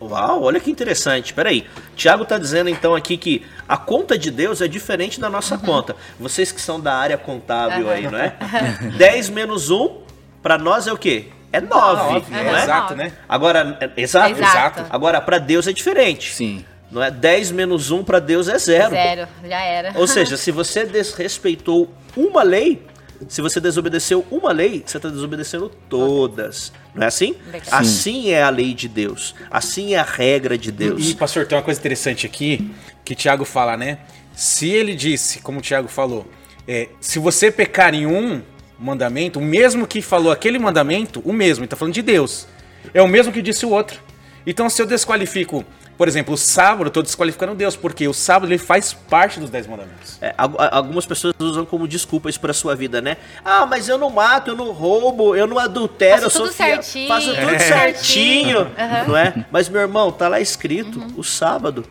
Uau, 0.00 0.42
olha 0.42 0.60
que 0.60 0.70
interessante. 0.70 1.32
Peraí. 1.32 1.66
Tiago 1.96 2.24
está 2.24 2.36
dizendo 2.36 2.68
então 2.68 2.94
aqui 2.94 3.16
que 3.16 3.42
a 3.68 3.76
conta 3.76 4.18
de 4.18 4.30
Deus 4.30 4.60
é 4.60 4.68
diferente 4.68 5.20
da 5.20 5.30
nossa 5.30 5.54
uhum. 5.54 5.60
conta. 5.60 5.96
Vocês 6.18 6.50
que 6.52 6.60
são 6.60 6.80
da 6.80 6.94
área 6.94 7.16
contábil 7.16 7.86
uhum. 7.86 7.90
aí, 7.90 8.10
não 8.10 8.18
é? 8.18 8.36
10 8.98 9.30
menos 9.30 9.70
1, 9.70 9.98
para 10.42 10.58
nós 10.58 10.86
é 10.86 10.92
o 10.92 10.98
quê? 10.98 11.28
É 11.52 11.60
9, 11.60 12.30
não 12.30 12.38
é? 12.38 12.62
Exato, 12.62 12.94
né? 12.94 13.12
Agora, 13.28 13.78
é, 13.80 14.00
exato. 14.00 14.40
exato. 14.40 14.86
Agora, 14.88 15.20
para 15.20 15.38
Deus 15.38 15.66
é 15.66 15.72
diferente. 15.72 16.32
Sim. 16.34 16.64
Não 16.90 17.02
é 17.02 17.10
10 17.10 17.52
menos 17.52 17.90
1 17.90 18.04
para 18.04 18.18
Deus 18.18 18.48
é 18.48 18.58
zero. 18.58 18.90
Zero, 18.90 19.28
já 19.48 19.60
era. 19.60 19.92
Ou 19.94 20.06
seja, 20.08 20.36
se 20.36 20.50
você 20.50 20.84
desrespeitou 20.84 21.92
uma 22.16 22.42
lei, 22.42 22.84
se 23.28 23.40
você 23.40 23.60
desobedeceu 23.60 24.26
uma 24.30 24.52
lei, 24.52 24.82
você 24.84 24.98
está 24.98 25.08
desobedecendo 25.08 25.70
todas. 25.88 26.72
Não 26.94 27.04
é 27.04 27.06
assim? 27.06 27.34
Assim 27.70 28.30
é 28.30 28.42
a 28.42 28.50
lei 28.50 28.74
de 28.74 28.88
Deus. 28.88 29.34
Assim 29.50 29.94
é 29.94 29.98
a 29.98 30.02
regra 30.02 30.58
de 30.58 30.70
Deus. 30.70 31.08
E, 31.08 31.14
pastor, 31.14 31.46
tem 31.46 31.56
uma 31.56 31.64
coisa 31.64 31.80
interessante 31.80 32.26
aqui 32.26 32.70
que 33.04 33.14
Tiago 33.14 33.44
fala, 33.44 33.76
né? 33.76 33.98
Se 34.34 34.68
ele 34.68 34.94
disse, 34.94 35.40
como 35.40 35.58
o 35.58 35.62
Tiago 35.62 35.88
falou, 35.88 36.26
é, 36.66 36.88
se 37.00 37.18
você 37.18 37.50
pecar 37.50 37.94
em 37.94 38.06
um 38.06 38.42
mandamento, 38.82 39.38
o 39.38 39.42
mesmo 39.42 39.86
que 39.86 40.02
falou 40.02 40.32
aquele 40.32 40.58
mandamento, 40.58 41.22
o 41.24 41.32
mesmo, 41.32 41.62
ele 41.62 41.66
está 41.66 41.76
falando 41.76 41.94
de 41.94 42.02
Deus, 42.02 42.46
é 42.92 43.00
o 43.00 43.08
mesmo 43.08 43.32
que 43.32 43.40
disse 43.40 43.64
o 43.64 43.70
outro. 43.70 44.00
Então, 44.44 44.68
se 44.68 44.82
eu 44.82 44.86
desqualifico 44.86 45.64
por 46.02 46.08
exemplo, 46.08 46.34
o 46.34 46.36
sábado 46.36 46.84
eu 46.84 46.88
estou 46.88 47.02
desqualificando 47.02 47.54
Deus, 47.54 47.76
porque 47.76 48.08
o 48.08 48.12
sábado 48.12 48.50
ele 48.50 48.58
faz 48.58 48.92
parte 48.92 49.38
dos 49.38 49.50
Dez 49.50 49.68
Mandamentos. 49.68 50.18
É, 50.20 50.34
algumas 50.36 51.06
pessoas 51.06 51.32
usam 51.38 51.64
como 51.64 51.86
desculpa 51.86 52.28
isso 52.28 52.40
para 52.40 52.52
sua 52.52 52.74
vida, 52.74 53.00
né? 53.00 53.18
Ah, 53.44 53.66
mas 53.66 53.88
eu 53.88 53.98
não 53.98 54.10
mato, 54.10 54.50
eu 54.50 54.56
não 54.56 54.72
roubo, 54.72 55.36
eu 55.36 55.46
não 55.46 55.60
adultero, 55.60 56.22
faço 56.22 56.26
eu 56.26 56.30
sou 56.30 56.52
fiel, 56.52 56.82
certinho. 56.82 57.08
faço 57.08 57.34
tudo 57.34 57.54
é. 57.54 57.58
certinho, 57.60 58.60
uhum. 58.62 59.08
não 59.08 59.16
é? 59.16 59.46
Mas 59.50 59.68
meu 59.68 59.80
irmão, 59.80 60.10
tá 60.10 60.26
lá 60.26 60.40
escrito, 60.40 60.98
uhum. 60.98 61.14
o 61.18 61.22
sábado. 61.22 61.84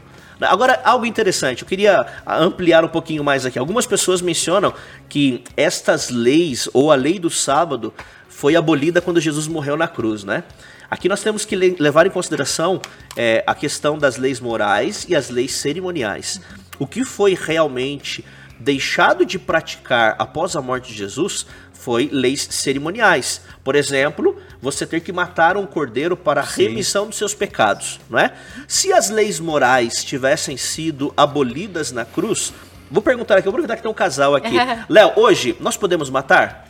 Agora, 0.48 0.82
algo 0.84 1.06
interessante, 1.06 1.62
eu 1.62 1.68
queria 1.68 2.06
ampliar 2.26 2.84
um 2.84 2.88
pouquinho 2.88 3.24
mais 3.24 3.46
aqui. 3.46 3.60
Algumas 3.60 3.86
pessoas 3.86 4.22
mencionam 4.22 4.74
que 5.08 5.44
estas 5.56 6.10
leis, 6.10 6.68
ou 6.74 6.92
a 6.92 6.96
lei 6.96 7.20
do 7.20 7.30
sábado, 7.30 7.94
foi 8.28 8.56
abolida 8.56 9.02
quando 9.02 9.20
Jesus 9.20 9.48
morreu 9.48 9.78
na 9.78 9.88
cruz, 9.88 10.24
né? 10.24 10.44
Aqui 10.90 11.08
nós 11.08 11.22
temos 11.22 11.46
que 11.46 11.56
levar 11.56 12.06
em 12.06 12.10
consideração 12.10 12.82
é, 13.16 13.44
a 13.48 13.56
questão 13.56 13.98
das 13.98 14.18
leis 14.18 14.40
morais 14.40 15.06
e 15.08 15.16
as 15.16 15.30
leis 15.30 15.54
cerimoniais. 15.54 16.42
O 16.78 16.86
que 16.86 17.06
foi 17.06 17.34
realmente 17.34 18.26
deixado 18.60 19.26
de 19.26 19.40
praticar 19.40 20.16
após 20.20 20.56
a 20.56 20.62
morte 20.62 20.92
de 20.92 20.98
Jesus 20.98 21.46
foi 21.82 22.08
leis 22.12 22.48
cerimoniais. 22.52 23.42
Por 23.64 23.76
exemplo, 23.76 24.38
você 24.62 24.86
ter 24.86 25.00
que 25.00 25.12
matar 25.12 25.58
um 25.58 25.66
cordeiro 25.66 26.16
para 26.16 26.42
a 26.42 26.44
remissão 26.44 27.08
dos 27.08 27.18
seus 27.18 27.34
pecados, 27.34 28.00
não 28.08 28.20
é? 28.20 28.34
Se 28.68 28.94
as 28.94 29.10
leis 29.10 29.40
morais 29.40 30.04
tivessem 30.04 30.58
sido 30.58 31.12
abolidas 31.18 31.92
na 31.92 32.06
cruz, 32.06 32.54
vou 32.90 33.02
perguntar 33.02 33.38
aqui, 33.38 33.46
vou 33.46 33.54
perguntar 33.54 33.78
que 33.78 33.82
tem 33.82 33.90
um 33.90 33.96
casal 33.96 34.36
aqui. 34.36 34.56
Léo, 34.88 35.14
hoje 35.16 35.58
nós 35.60 35.76
podemos 35.76 36.10
matar? 36.10 36.68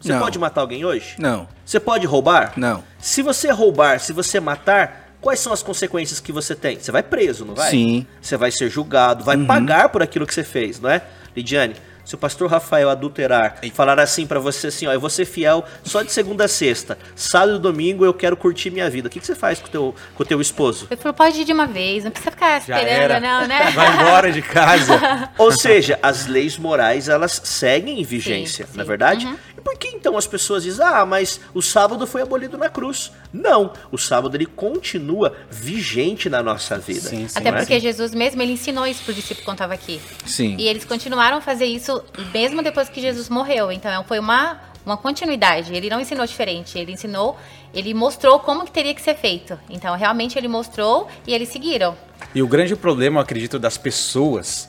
Você 0.00 0.12
não. 0.12 0.20
pode 0.20 0.38
matar 0.38 0.62
alguém 0.62 0.84
hoje? 0.84 1.16
Não. 1.18 1.46
Você 1.64 1.78
pode 1.78 2.06
roubar? 2.06 2.54
Não. 2.56 2.82
Se 2.98 3.20
você 3.20 3.50
roubar, 3.50 4.00
se 4.00 4.12
você 4.12 4.40
matar, 4.40 5.16
quais 5.20 5.40
são 5.40 5.52
as 5.52 5.62
consequências 5.62 6.18
que 6.18 6.32
você 6.32 6.54
tem? 6.54 6.78
Você 6.78 6.90
vai 6.90 7.02
preso, 7.02 7.44
não 7.44 7.54
vai? 7.54 7.70
Sim. 7.70 8.06
Você 8.22 8.38
vai 8.38 8.50
ser 8.50 8.70
julgado, 8.70 9.22
vai 9.22 9.36
uhum. 9.36 9.46
pagar 9.46 9.90
por 9.90 10.02
aquilo 10.02 10.26
que 10.26 10.32
você 10.32 10.44
fez, 10.44 10.80
não 10.80 10.88
é? 10.88 11.02
Lidiane, 11.36 11.74
se 12.06 12.14
o 12.14 12.18
pastor 12.18 12.48
Rafael 12.48 12.88
adulterar 12.88 13.58
e 13.62 13.70
falar 13.70 13.98
assim 13.98 14.26
para 14.26 14.38
você 14.38 14.68
assim, 14.68 14.86
ó, 14.86 14.92
eu 14.92 15.00
vou 15.00 15.10
ser 15.10 15.24
fiel 15.24 15.64
só 15.82 16.02
de 16.02 16.12
segunda 16.12 16.44
a 16.44 16.48
sexta, 16.48 16.96
sábado 17.16 17.56
e 17.56 17.58
domingo 17.58 18.04
eu 18.04 18.14
quero 18.14 18.36
curtir 18.36 18.70
minha 18.70 18.88
vida. 18.88 19.08
O 19.08 19.10
que, 19.10 19.18
que 19.18 19.26
você 19.26 19.34
faz 19.34 19.58
com 19.58 19.66
o 19.66 19.70
teu, 19.70 19.94
com 20.14 20.22
o 20.22 20.26
teu 20.26 20.40
esposo? 20.40 20.86
Eu 20.88 20.96
falo, 20.96 21.12
pode 21.12 21.40
ir 21.40 21.44
de 21.44 21.52
uma 21.52 21.66
vez, 21.66 22.04
não 22.04 22.12
precisa 22.12 22.30
ficar 22.30 22.58
esperando, 22.58 23.20
não, 23.20 23.46
né? 23.48 23.70
Vai 23.74 23.92
embora 23.92 24.30
de 24.30 24.40
casa. 24.40 25.30
Ou 25.36 25.50
seja, 25.50 25.98
as 26.00 26.26
leis 26.26 26.56
morais, 26.56 27.08
elas 27.08 27.40
seguem 27.44 28.00
em 28.00 28.04
vigência, 28.04 28.66
sim, 28.66 28.72
sim. 28.72 28.78
não 28.78 28.84
é 28.84 28.86
verdade? 28.86 29.26
Uhum. 29.26 29.36
Por 29.66 29.76
que 29.76 29.88
então 29.88 30.16
as 30.16 30.28
pessoas 30.28 30.62
dizem, 30.62 30.86
ah, 30.86 31.04
mas 31.04 31.40
o 31.52 31.60
sábado 31.60 32.06
foi 32.06 32.22
abolido 32.22 32.56
na 32.56 32.68
cruz? 32.68 33.10
Não, 33.32 33.72
o 33.90 33.98
sábado 33.98 34.36
ele 34.36 34.46
continua 34.46 35.34
vigente 35.50 36.30
na 36.30 36.40
nossa 36.40 36.78
vida. 36.78 37.00
Sim, 37.00 37.26
sim, 37.26 37.36
Até 37.36 37.50
porque 37.50 37.74
é? 37.74 37.80
Jesus 37.80 38.14
mesmo, 38.14 38.40
ele 38.40 38.52
ensinou 38.52 38.86
isso 38.86 39.02
pro 39.02 39.12
discípulo 39.12 39.44
quando 39.44 39.56
estava 39.56 39.74
aqui. 39.74 40.00
Sim. 40.24 40.54
E 40.56 40.68
eles 40.68 40.84
continuaram 40.84 41.38
a 41.38 41.40
fazer 41.40 41.64
isso 41.64 42.00
mesmo 42.32 42.62
depois 42.62 42.88
que 42.88 43.00
Jesus 43.00 43.28
morreu. 43.28 43.72
Então 43.72 44.04
foi 44.04 44.20
uma, 44.20 44.60
uma 44.84 44.96
continuidade. 44.96 45.74
Ele 45.74 45.90
não 45.90 46.00
ensinou 46.00 46.24
diferente, 46.24 46.78
ele 46.78 46.92
ensinou, 46.92 47.36
ele 47.74 47.92
mostrou 47.92 48.38
como 48.38 48.64
que 48.64 48.70
teria 48.70 48.94
que 48.94 49.02
ser 49.02 49.16
feito. 49.16 49.58
Então 49.68 49.96
realmente 49.96 50.38
ele 50.38 50.46
mostrou 50.46 51.08
e 51.26 51.34
eles 51.34 51.48
seguiram. 51.48 51.96
E 52.32 52.40
o 52.40 52.46
grande 52.46 52.76
problema, 52.76 53.18
eu 53.18 53.22
acredito, 53.22 53.58
das 53.58 53.76
pessoas 53.76 54.68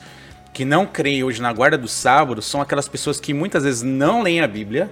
que 0.58 0.65
não 0.65 0.88
creem 0.88 1.24
hoje 1.24 1.39
na 1.39 1.54
guarda 1.54 1.78
do 1.78 1.88
sábado 1.88 2.41
são 2.41 2.60
aquelas 2.60 2.88
pessoas 2.88 3.20
que 3.20 3.32
muitas 3.32 3.63
vezes 3.63 3.84
não 3.84 4.24
leem 4.24 4.41
a 4.41 4.48
Bíblia, 4.48 4.89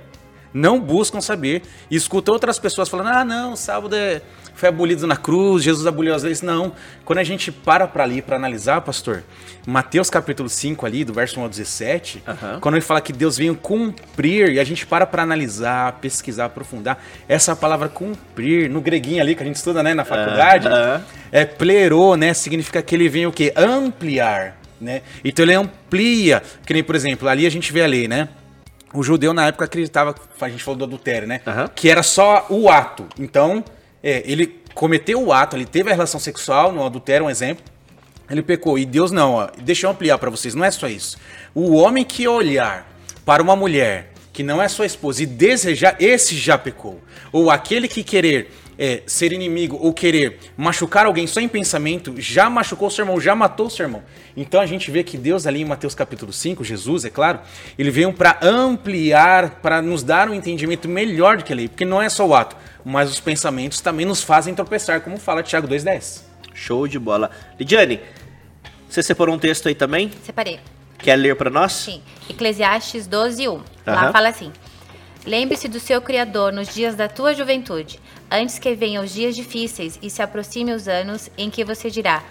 não 0.53 0.79
buscam 0.79 1.19
saber, 1.19 1.63
e 1.89 1.95
escutam 1.95 2.35
outras 2.35 2.59
pessoas 2.59 2.87
falando: 2.87 3.07
ah, 3.07 3.25
não, 3.25 3.53
o 3.53 3.57
sábado 3.57 3.95
é, 3.95 4.21
foi 4.53 4.69
abolido 4.69 5.07
na 5.07 5.17
cruz, 5.17 5.63
Jesus 5.63 5.87
aboliu 5.87 6.13
as 6.13 6.21
leis. 6.21 6.43
Não. 6.43 6.71
Quando 7.03 7.17
a 7.17 7.23
gente 7.23 7.51
para 7.51 7.87
para 7.87 8.03
ali, 8.03 8.21
para 8.21 8.35
analisar, 8.35 8.79
pastor, 8.81 9.23
Mateus 9.65 10.07
capítulo 10.07 10.49
5 10.49 10.85
ali, 10.85 11.03
do 11.03 11.13
verso 11.13 11.39
1 11.39 11.43
ao 11.43 11.49
17, 11.49 12.23
uhum. 12.27 12.59
quando 12.59 12.75
ele 12.75 12.85
fala 12.85 13.01
que 13.01 13.11
Deus 13.11 13.35
veio 13.35 13.55
cumprir, 13.55 14.51
e 14.51 14.59
a 14.59 14.63
gente 14.63 14.85
para 14.85 15.07
para 15.07 15.23
analisar, 15.23 15.93
pesquisar, 15.93 16.45
aprofundar, 16.45 17.03
essa 17.27 17.55
palavra 17.55 17.89
cumprir, 17.89 18.69
no 18.69 18.81
greguinho 18.81 19.19
ali 19.19 19.33
que 19.33 19.41
a 19.41 19.45
gente 19.47 19.55
estuda 19.55 19.81
né, 19.81 19.95
na 19.95 20.05
faculdade, 20.05 20.67
uhum. 20.67 21.01
é 21.31 21.43
plerô, 21.43 22.15
né? 22.15 22.35
Significa 22.35 22.83
que 22.83 22.93
ele 22.93 23.09
vem 23.09 23.25
o 23.25 23.31
quê? 23.31 23.51
Ampliar 23.55 24.57
né? 24.79 25.01
Então 25.23 25.43
ele 25.45 25.53
amplia, 25.53 26.41
que 26.65 26.73
nem, 26.73 26.83
por 26.83 26.95
exemplo, 26.95 27.27
ali 27.27 27.45
a 27.45 27.49
gente 27.49 27.71
vê 27.71 27.83
a 27.83 27.87
lei, 27.87 28.07
né? 28.07 28.29
O 28.93 29.03
judeu 29.03 29.33
na 29.33 29.47
época 29.47 29.65
acreditava, 29.65 30.15
a 30.39 30.49
gente 30.49 30.63
falou 30.63 30.77
do 30.77 30.85
adultério, 30.85 31.27
né? 31.27 31.41
Uhum. 31.45 31.67
Que 31.75 31.89
era 31.89 32.01
só 32.01 32.45
o 32.49 32.69
ato. 32.69 33.05
Então, 33.19 33.63
é, 34.01 34.23
ele 34.25 34.61
cometeu 34.73 35.21
o 35.21 35.33
ato, 35.33 35.55
ele 35.55 35.65
teve 35.65 35.89
a 35.89 35.93
relação 35.93 36.19
sexual, 36.19 36.71
no 36.71 36.85
adultério, 36.85 37.25
um 37.25 37.29
exemplo, 37.29 37.63
ele 38.29 38.41
pecou. 38.41 38.77
E 38.77 38.85
Deus 38.85 39.11
não, 39.11 39.33
ó, 39.33 39.49
deixa 39.57 39.87
eu 39.87 39.91
ampliar 39.91 40.17
para 40.17 40.29
vocês, 40.29 40.55
não 40.55 40.63
é 40.63 40.71
só 40.71 40.87
isso. 40.87 41.17
O 41.53 41.75
homem 41.75 42.03
que 42.03 42.27
olhar 42.27 42.89
para 43.25 43.41
uma 43.41 43.55
mulher 43.55 44.11
que 44.31 44.43
não 44.43 44.61
é 44.61 44.67
sua 44.67 44.85
esposa 44.85 45.23
e 45.23 45.25
desejar, 45.25 45.95
esse 45.97 46.35
já 46.35 46.57
pecou. 46.57 47.01
Ou 47.31 47.49
aquele 47.49 47.87
que 47.87 48.03
querer 48.03 48.51
é, 48.77 49.03
ser 49.05 49.31
inimigo 49.31 49.77
ou 49.81 49.93
querer 49.93 50.39
machucar 50.57 51.05
alguém 51.05 51.27
só 51.27 51.39
em 51.39 51.47
pensamento, 51.47 52.13
já 52.17 52.49
machucou 52.49 52.87
o 52.87 52.91
seu 52.91 53.03
irmão, 53.03 53.19
já 53.19 53.35
matou 53.35 53.67
o 53.67 53.69
seu 53.69 53.85
irmão. 53.85 54.03
Então 54.35 54.59
a 54.59 54.65
gente 54.65 54.91
vê 54.91 55.03
que 55.03 55.17
Deus 55.17 55.47
ali 55.47 55.61
em 55.61 55.65
Mateus 55.65 55.95
capítulo 55.95 56.33
5, 56.33 56.63
Jesus, 56.63 57.05
é 57.05 57.09
claro, 57.09 57.39
ele 57.77 57.91
veio 57.91 58.11
para 58.11 58.39
ampliar, 58.41 59.61
para 59.61 59.81
nos 59.81 60.03
dar 60.03 60.29
um 60.29 60.33
entendimento 60.33 60.87
melhor 60.87 61.37
do 61.37 61.43
que 61.43 61.53
a 61.53 61.55
lei, 61.55 61.67
porque 61.67 61.85
não 61.85 62.01
é 62.01 62.09
só 62.09 62.27
o 62.27 62.35
ato, 62.35 62.55
mas 62.83 63.09
os 63.09 63.19
pensamentos 63.19 63.81
também 63.81 64.05
nos 64.05 64.23
fazem 64.23 64.53
tropeçar, 64.53 65.01
como 65.01 65.17
fala 65.17 65.41
Tiago 65.41 65.67
2,10. 65.67 66.21
Show 66.53 66.87
de 66.87 66.97
bola. 66.97 67.29
Lidiane, 67.59 67.99
você 68.89 69.03
separou 69.03 69.35
um 69.35 69.39
texto 69.39 69.67
aí 69.67 69.75
também? 69.75 70.11
Separei. 70.23 70.59
Quer 70.97 71.17
ler 71.17 71.35
para 71.35 71.49
nós? 71.49 71.73
Sim. 71.73 72.01
Eclesiastes 72.29 73.07
12, 73.07 73.47
1. 73.47 73.61
Lá 73.85 74.11
fala 74.11 74.29
assim: 74.29 74.51
Lembre-se 75.25 75.67
do 75.67 75.79
seu 75.79 76.01
Criador 76.01 76.53
nos 76.53 76.73
dias 76.73 76.95
da 76.95 77.07
tua 77.07 77.33
juventude, 77.33 77.99
antes 78.29 78.59
que 78.59 78.75
venham 78.75 79.03
os 79.03 79.13
dias 79.13 79.35
difíceis 79.35 79.99
e 80.01 80.09
se 80.09 80.21
aproxime 80.21 80.73
os 80.73 80.87
anos 80.87 81.29
em 81.37 81.49
que 81.49 81.63
você 81.63 81.89
dirá: 81.89 82.23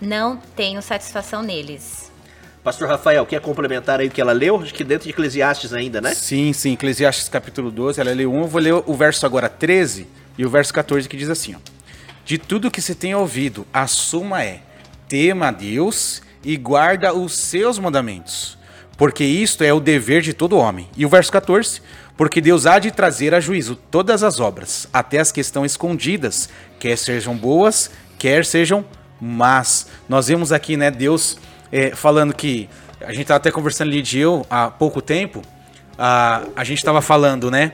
Não 0.00 0.36
tenho 0.56 0.80
satisfação 0.82 1.42
neles. 1.42 2.10
Pastor 2.62 2.88
Rafael, 2.88 3.26
quer 3.26 3.40
complementar 3.40 3.98
aí 3.98 4.06
o 4.06 4.10
que 4.10 4.20
ela 4.20 4.32
leu? 4.32 4.60
Acho 4.60 4.72
que 4.72 4.84
dentro 4.84 5.04
de 5.04 5.10
Eclesiastes 5.10 5.72
ainda, 5.72 6.00
né? 6.00 6.14
Sim, 6.14 6.52
sim, 6.52 6.74
Eclesiastes 6.74 7.28
capítulo 7.28 7.72
12, 7.72 8.00
ela 8.00 8.12
leu 8.12 8.32
um, 8.32 8.42
eu 8.42 8.46
vou 8.46 8.60
ler 8.60 8.72
o 8.72 8.94
verso 8.94 9.26
agora 9.26 9.48
13 9.48 10.06
e 10.38 10.46
o 10.46 10.48
verso 10.48 10.72
14 10.72 11.08
que 11.08 11.16
diz 11.16 11.28
assim, 11.28 11.56
ó. 11.56 11.58
De 12.24 12.38
tudo 12.38 12.70
que 12.70 12.80
se 12.80 12.94
tem 12.94 13.16
ouvido, 13.16 13.66
a 13.72 13.88
suma 13.88 14.44
é: 14.44 14.60
tema 15.08 15.48
a 15.48 15.50
Deus 15.50 16.22
e 16.44 16.56
guarda 16.56 17.12
os 17.12 17.36
seus 17.36 17.80
mandamentos, 17.80 18.56
porque 18.96 19.24
isto 19.24 19.64
é 19.64 19.72
o 19.72 19.80
dever 19.80 20.22
de 20.22 20.32
todo 20.32 20.56
homem. 20.56 20.88
E 20.96 21.04
o 21.04 21.08
verso 21.08 21.32
14: 21.32 21.82
porque 22.16 22.40
Deus 22.40 22.66
há 22.66 22.78
de 22.78 22.90
trazer 22.90 23.34
a 23.34 23.40
juízo 23.40 23.76
todas 23.90 24.22
as 24.22 24.40
obras, 24.40 24.86
até 24.92 25.18
as 25.18 25.32
que 25.32 25.40
estão 25.40 25.64
escondidas, 25.64 26.48
quer 26.78 26.96
sejam 26.96 27.36
boas, 27.36 27.90
quer 28.18 28.44
sejam 28.44 28.84
más. 29.20 29.86
Nós 30.08 30.28
vemos 30.28 30.52
aqui, 30.52 30.76
né, 30.76 30.90
Deus 30.90 31.38
é, 31.70 31.94
falando 31.94 32.34
que 32.34 32.68
a 33.00 33.12
gente 33.12 33.22
estava 33.22 33.38
até 33.38 33.50
conversando 33.50 33.88
ali 33.88 34.02
de 34.02 34.18
eu 34.18 34.46
há 34.48 34.70
pouco 34.70 35.00
tempo. 35.00 35.42
A, 35.98 36.44
a 36.54 36.64
gente 36.64 36.78
estava 36.78 37.00
falando, 37.00 37.50
né, 37.50 37.72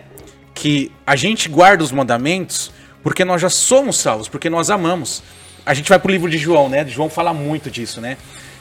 que 0.55 0.93
a 1.07 1.17
gente 1.17 1.49
guarda 1.49 1.83
os 1.85 1.93
mandamentos 1.93 2.73
porque 3.03 3.25
nós 3.25 3.41
já 3.41 3.49
somos 3.49 3.97
salvos, 3.97 4.29
porque 4.29 4.51
nós 4.51 4.71
amamos. 4.71 5.23
A 5.65 5.75
gente 5.75 5.89
vai 5.89 5.99
para 5.99 6.09
o 6.09 6.13
livro 6.13 6.31
de 6.31 6.39
João, 6.39 6.69
né? 6.69 6.87
João 6.87 7.09
fala 7.09 7.33
muito 7.33 7.71
disso, 7.71 8.01
né? 8.01 8.17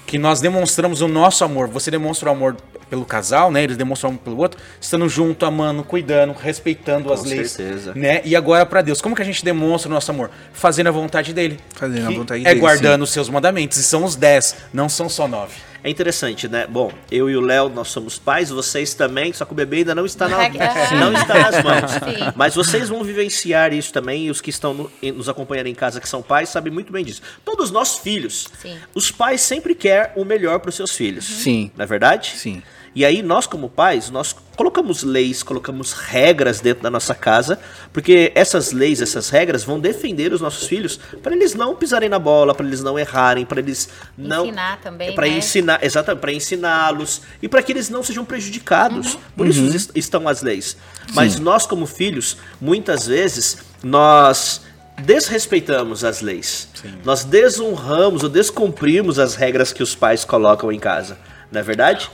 Que 0.06 0.18
nós 0.18 0.40
demonstramos 0.40 1.02
o 1.02 1.08
nosso 1.08 1.44
amor. 1.44 1.68
Você 1.70 1.90
demonstra 1.90 2.30
o 2.30 2.32
amor 2.32 2.56
pelo 2.90 3.06
casal, 3.06 3.52
né? 3.52 3.64
Eles 3.64 3.78
demonstram 3.78 4.12
um 4.12 4.18
pelo 4.18 4.38
outro, 4.38 4.60
estando 4.80 5.08
junto, 5.10 5.46
amando, 5.46 5.84
cuidando, 5.84 6.34
respeitando 6.34 7.08
Com 7.08 7.14
as 7.14 7.24
leis, 7.24 7.52
certeza. 7.52 7.94
né? 7.96 8.22
E 8.24 8.36
agora 8.36 8.66
para 8.66 8.82
Deus, 8.82 9.02
como 9.02 9.16
que 9.16 9.22
a 9.22 9.26
gente 9.26 9.44
demonstra 9.44 9.90
o 9.90 9.94
nosso 9.94 10.12
amor? 10.12 10.30
Fazendo 10.54 10.88
a 10.88 10.92
vontade 10.92 11.34
dele. 11.34 11.60
Fazendo 11.76 12.08
a 12.08 12.12
vontade 12.12 12.42
é 12.42 12.46
dele. 12.46 12.58
É 12.58 12.60
guardando 12.60 13.02
os 13.02 13.12
seus 13.12 13.30
mandamentos. 13.30 13.78
E 13.78 13.84
são 13.84 14.04
os 14.04 14.16
dez, 14.16 14.56
não 14.74 14.90
são 14.90 15.10
só 15.10 15.28
nove. 15.28 15.54
É 15.84 15.90
interessante, 15.90 16.48
né? 16.48 16.66
Bom, 16.68 16.92
eu 17.12 17.30
e 17.30 17.36
o 17.36 17.42
Léo, 17.42 17.70
nós 17.70 17.90
somos 17.90 18.18
pais, 18.18 18.50
vocês 18.50 18.94
também, 18.94 19.32
só 19.34 19.46
que 19.46 19.52
o 19.52 19.56
bebê 19.56 19.78
ainda 19.78 19.96
não 19.96 20.06
está, 20.06 20.28
na, 20.28 20.38
não 20.98 21.14
está 21.14 21.34
nas 21.40 21.64
mãos. 21.64 21.92
Sim. 21.92 22.34
Mas 22.36 22.56
vocês 22.56 22.90
vão 22.90 23.04
vivenciar 23.04 23.74
isso 23.74 23.94
também, 23.94 24.26
e 24.26 24.32
os 24.32 24.42
que 24.42 24.50
estão 24.50 24.74
no, 24.74 24.92
nos 25.14 25.30
acompanhando 25.30 25.68
em 25.68 25.76
casa, 25.76 26.00
que 26.00 26.10
são 26.10 26.22
pais, 26.22 26.50
sabem 26.50 26.72
muito 26.72 26.92
bem 26.92 27.04
disso. 27.04 27.22
Todos 27.46 27.72
nós, 27.72 27.98
filhos, 27.98 28.48
Sim. 28.62 28.78
os 28.94 29.12
pais 29.12 29.42
sempre 29.42 29.76
querem 29.76 30.12
o 30.16 30.26
melhor 30.26 30.60
para 30.60 30.70
os 30.70 30.76
seus 30.76 30.92
filhos. 30.92 31.26
Sim. 31.26 31.72
Não 31.76 31.84
é 31.84 31.88
verdade? 31.88 32.34
Sim. 32.36 32.62
E 32.98 33.06
aí 33.06 33.22
nós 33.22 33.46
como 33.46 33.70
pais, 33.70 34.10
nós 34.10 34.36
colocamos 34.56 35.04
leis, 35.04 35.44
colocamos 35.44 35.94
regras 35.94 36.60
dentro 36.60 36.82
da 36.82 36.90
nossa 36.90 37.14
casa, 37.14 37.60
porque 37.94 38.32
essas 38.34 38.72
leis, 38.72 39.04
essas 39.04 39.30
regras 39.30 39.64
vão 39.64 39.80
defender 39.80 40.34
os 40.34 40.42
nossos 40.42 40.68
filhos 40.68 41.00
para 41.22 41.36
eles 41.36 41.54
não 41.54 41.76
pisarem 41.76 42.10
na 42.10 42.18
bola, 42.18 42.56
para 42.56 42.66
eles 42.66 42.82
não 42.82 42.98
errarem, 42.98 43.46
para 43.46 43.60
eles 43.60 43.88
não 44.18 44.48
ensinar 44.48 44.82
também, 44.82 45.14
para 45.14 45.28
né? 45.28 45.38
ensinar, 45.38 45.80
exatamente, 45.84 46.22
para 46.22 46.34
ensiná-los 46.34 47.22
e 47.40 47.48
para 47.48 47.62
que 47.62 47.72
eles 47.72 47.88
não 47.88 48.02
sejam 48.02 48.26
prejudicados. 48.26 49.14
Uhum. 49.14 49.20
Por 49.38 49.46
isso 49.46 49.62
uhum. 49.62 49.92
estão 49.94 50.28
as 50.28 50.42
leis. 50.42 50.76
Sim. 51.06 51.14
Mas 51.14 51.40
nós 51.40 51.68
como 51.68 51.86
filhos, 51.86 52.36
muitas 52.60 53.06
vezes 53.06 53.60
nós 53.84 54.64
desrespeitamos 55.04 56.04
as 56.04 56.22
leis. 56.22 56.68
Sim. 56.74 56.96
Nós 57.06 57.24
desonramos 57.24 58.24
ou 58.24 58.30
descumprimos 58.30 59.20
as 59.20 59.36
regras 59.36 59.72
que 59.72 59.84
os 59.84 59.94
pais 59.94 60.26
colocam 60.26 60.72
em 60.72 60.80
casa. 60.80 61.16
Não 61.52 61.60
é 61.60 61.64
verdade? 61.64 62.10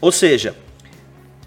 Ou 0.00 0.12
seja, 0.12 0.54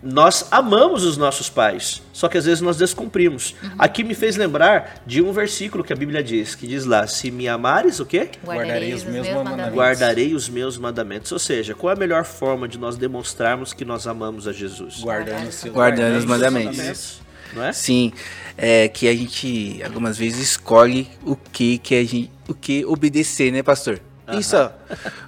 nós 0.01 0.47
amamos 0.49 1.03
os 1.03 1.17
nossos 1.17 1.49
pais, 1.49 2.01
só 2.13 2.29
que 2.29 2.37
às 2.37 2.45
vezes 2.45 2.61
nós 2.61 2.77
descumprimos. 2.77 3.53
Uhum. 3.61 3.71
Aqui 3.77 4.01
me 4.01 4.15
fez 4.15 4.37
lembrar 4.37 5.01
de 5.05 5.21
um 5.21 5.33
versículo 5.33 5.83
que 5.83 5.91
a 5.91 5.95
Bíblia 5.95 6.23
diz, 6.23 6.55
que 6.55 6.65
diz 6.65 6.85
lá: 6.85 7.05
Se 7.05 7.29
me 7.29 7.49
amares, 7.49 7.99
o 7.99 8.05
quê? 8.05 8.29
Guardarei 8.43 8.93
os 8.93 9.03
meus 9.03 9.27
mandamentos. 9.27 9.73
Guardarei 9.73 10.33
os 10.33 10.49
meus 10.49 10.77
mandamentos. 10.77 11.31
Ou 11.33 11.39
seja, 11.39 11.75
qual 11.75 11.91
é 11.91 11.95
a 11.95 11.99
melhor 11.99 12.23
forma 12.23 12.67
de 12.67 12.77
nós 12.77 12.95
demonstrarmos 12.95 13.73
que 13.73 13.83
nós 13.83 14.07
amamos 14.07 14.47
a 14.47 14.53
Jesus? 14.53 15.01
Guardando, 15.01 15.43
Guardando, 15.43 15.73
Guardando 15.73 16.17
os 16.17 16.25
mandamentos. 16.25 16.77
mandamentos. 16.77 17.21
Não 17.53 17.63
é? 17.65 17.73
Sim, 17.73 18.13
é 18.57 18.87
que 18.87 19.07
a 19.07 19.13
gente 19.13 19.81
algumas 19.83 20.17
vezes 20.17 20.39
escolhe 20.39 21.09
o 21.25 21.35
que 21.35 21.77
que 21.79 21.95
a 21.95 22.05
gente, 22.05 22.31
o 22.47 22.53
que 22.53 22.85
obedecer, 22.85 23.51
né, 23.51 23.61
pastor? 23.63 23.99
Uhum. 24.27 24.39
Isso, 24.39 24.55
ó. 24.55 24.69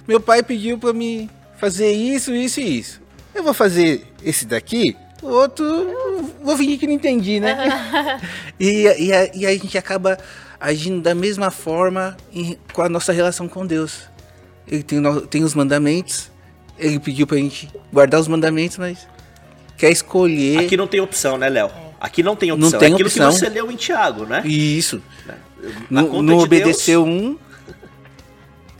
Meu 0.08 0.20
pai 0.20 0.42
pediu 0.42 0.78
para 0.78 0.94
me 0.94 1.28
fazer 1.58 1.92
isso, 1.92 2.34
isso 2.34 2.60
e 2.60 2.78
isso 2.78 3.01
eu 3.34 3.42
vou 3.42 3.54
fazer 3.54 4.06
esse 4.24 4.44
daqui, 4.44 4.96
o 5.22 5.28
outro, 5.28 5.64
vou 6.42 6.56
fingir 6.56 6.78
que 6.78 6.86
não 6.86 6.94
entendi, 6.94 7.38
né? 7.38 8.20
e, 8.58 8.82
e, 8.82 9.12
a, 9.12 9.36
e 9.36 9.46
a 9.46 9.52
gente 9.52 9.78
acaba 9.78 10.18
agindo 10.60 11.00
da 11.00 11.14
mesma 11.14 11.50
forma 11.50 12.16
em, 12.32 12.58
com 12.72 12.82
a 12.82 12.88
nossa 12.88 13.12
relação 13.12 13.48
com 13.48 13.64
Deus. 13.64 14.02
Ele 14.66 14.82
tem, 14.82 15.00
tem 15.30 15.44
os 15.44 15.54
mandamentos, 15.54 16.30
ele 16.78 16.98
pediu 16.98 17.26
pra 17.26 17.36
gente 17.36 17.68
guardar 17.92 18.20
os 18.20 18.26
mandamentos, 18.26 18.78
mas 18.78 19.06
quer 19.76 19.90
escolher. 19.90 20.58
Aqui 20.58 20.76
não 20.76 20.86
tem 20.86 21.00
opção, 21.00 21.38
né, 21.38 21.48
Léo? 21.48 21.70
Aqui 22.00 22.22
não 22.22 22.34
tem 22.34 22.50
opção. 22.50 22.70
Não 22.70 22.78
tem 22.78 22.90
é 22.90 22.92
aquilo 22.94 23.08
opção. 23.08 23.30
que 23.30 23.38
você 23.38 23.48
leu 23.48 23.70
em 23.70 23.76
Tiago, 23.76 24.26
né? 24.26 24.42
Isso. 24.44 25.00
Não, 25.88 26.20
não 26.20 26.38
de 26.38 26.44
obedeceu 26.44 27.04
Deus... 27.04 27.16
um, 27.16 27.38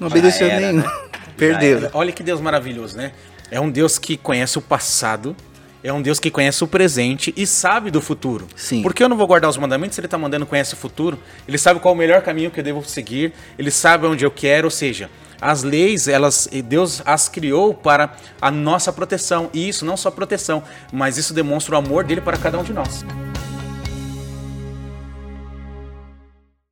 não 0.00 0.09
obedeceu 0.09 0.48
era, 0.48 0.61
nenhum. 0.61 0.82
Né? 0.82 0.92
Perdeu. 1.36 1.90
Olha 1.92 2.11
que 2.11 2.22
Deus 2.22 2.40
maravilhoso, 2.40 2.96
né? 2.96 3.12
É 3.53 3.61
um 3.61 3.70
Deus 3.70 3.98
que 3.98 4.16
conhece 4.16 4.57
o 4.57 4.62
passado 4.62 5.36
é 5.84 5.92
um 5.92 6.00
Deus 6.00 6.20
que 6.20 6.30
conhece 6.30 6.62
o 6.62 6.68
presente 6.68 7.34
e 7.36 7.44
sabe 7.44 7.90
do 7.90 8.00
futuro. 8.00 8.46
Sim. 8.55 8.82
Por 8.82 8.94
que 8.94 9.03
eu 9.03 9.09
não 9.09 9.16
vou 9.16 9.26
guardar 9.26 9.50
os 9.50 9.57
mandamentos 9.59 9.96
se 9.96 10.00
ele 10.00 10.07
está 10.07 10.16
mandando 10.16 10.46
conhece 10.46 10.74
o 10.74 10.76
futuro? 10.76 11.18
Ele 11.46 11.59
sabe 11.59 11.80
qual 11.80 11.92
é 11.92 11.96
o 11.96 11.98
melhor 11.98 12.22
caminho 12.22 12.53
que 12.53 12.61
eu 12.61 12.64
devo 12.64 12.84
seguir, 12.84 13.32
ele 13.59 13.70
sabe 13.70 14.07
onde 14.07 14.24
eu 14.24 14.30
quero, 14.30 14.68
ou 14.68 14.70
seja, 14.70 15.11
as 15.40 15.64
leis, 15.64 16.07
elas 16.07 16.48
Deus 16.64 17.03
as 17.05 17.28
criou 17.28 17.74
para 17.74 18.14
a 18.40 18.48
nossa 18.48 18.92
proteção. 18.92 19.50
E 19.53 19.68
isso 19.68 19.84
não 19.84 19.96
só 19.96 20.09
proteção, 20.09 20.62
mas 20.92 21.18
isso 21.18 21.34
demonstra 21.34 21.74
o 21.74 21.78
amor 21.78 22.05
dele 22.05 22.20
para 22.20 22.36
cada 22.36 22.59
um 22.61 22.62
de 22.62 22.72
nós. 22.72 23.05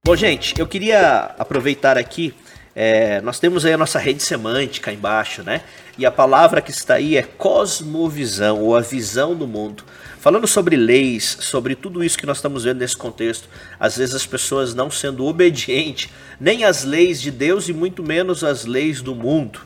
Bom, 0.04 0.14
gente, 0.14 0.54
eu 0.58 0.68
queria 0.68 1.34
aproveitar 1.36 1.98
aqui 1.98 2.32
é, 2.74 3.20
nós 3.20 3.40
temos 3.40 3.64
aí 3.64 3.72
a 3.72 3.78
nossa 3.78 3.98
rede 3.98 4.22
semântica 4.22 4.92
embaixo, 4.92 5.42
né? 5.42 5.62
E 5.98 6.06
a 6.06 6.10
palavra 6.10 6.62
que 6.62 6.70
está 6.70 6.94
aí 6.94 7.16
é 7.16 7.22
cosmovisão, 7.22 8.60
ou 8.60 8.76
a 8.76 8.80
visão 8.80 9.34
do 9.34 9.46
mundo. 9.46 9.84
Falando 10.20 10.46
sobre 10.46 10.76
leis, 10.76 11.38
sobre 11.40 11.74
tudo 11.74 12.04
isso 12.04 12.18
que 12.18 12.26
nós 12.26 12.38
estamos 12.38 12.64
vendo 12.64 12.78
nesse 12.78 12.96
contexto, 12.96 13.48
às 13.78 13.96
vezes 13.96 14.14
as 14.14 14.26
pessoas 14.26 14.74
não 14.74 14.90
sendo 14.90 15.24
obedientes 15.24 16.10
nem 16.38 16.64
às 16.64 16.84
leis 16.84 17.20
de 17.20 17.30
Deus 17.30 17.68
e 17.68 17.72
muito 17.72 18.02
menos 18.02 18.44
às 18.44 18.64
leis 18.64 19.02
do 19.02 19.14
mundo. 19.14 19.60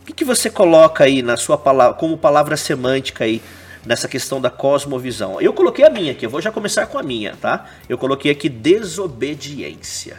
O 0.00 0.04
que, 0.06 0.12
que 0.12 0.24
você 0.24 0.48
coloca 0.48 1.04
aí 1.04 1.20
na 1.20 1.36
sua 1.36 1.58
palavra, 1.58 1.94
como 1.94 2.16
palavra 2.16 2.56
semântica 2.56 3.24
aí 3.24 3.42
nessa 3.84 4.08
questão 4.08 4.40
da 4.40 4.48
cosmovisão? 4.48 5.40
Eu 5.40 5.52
coloquei 5.52 5.84
a 5.84 5.90
minha 5.90 6.12
aqui, 6.12 6.24
eu 6.24 6.30
vou 6.30 6.40
já 6.40 6.50
começar 6.50 6.86
com 6.86 6.98
a 6.98 7.02
minha, 7.02 7.36
tá? 7.36 7.66
Eu 7.88 7.98
coloquei 7.98 8.30
aqui 8.30 8.48
desobediência. 8.48 10.16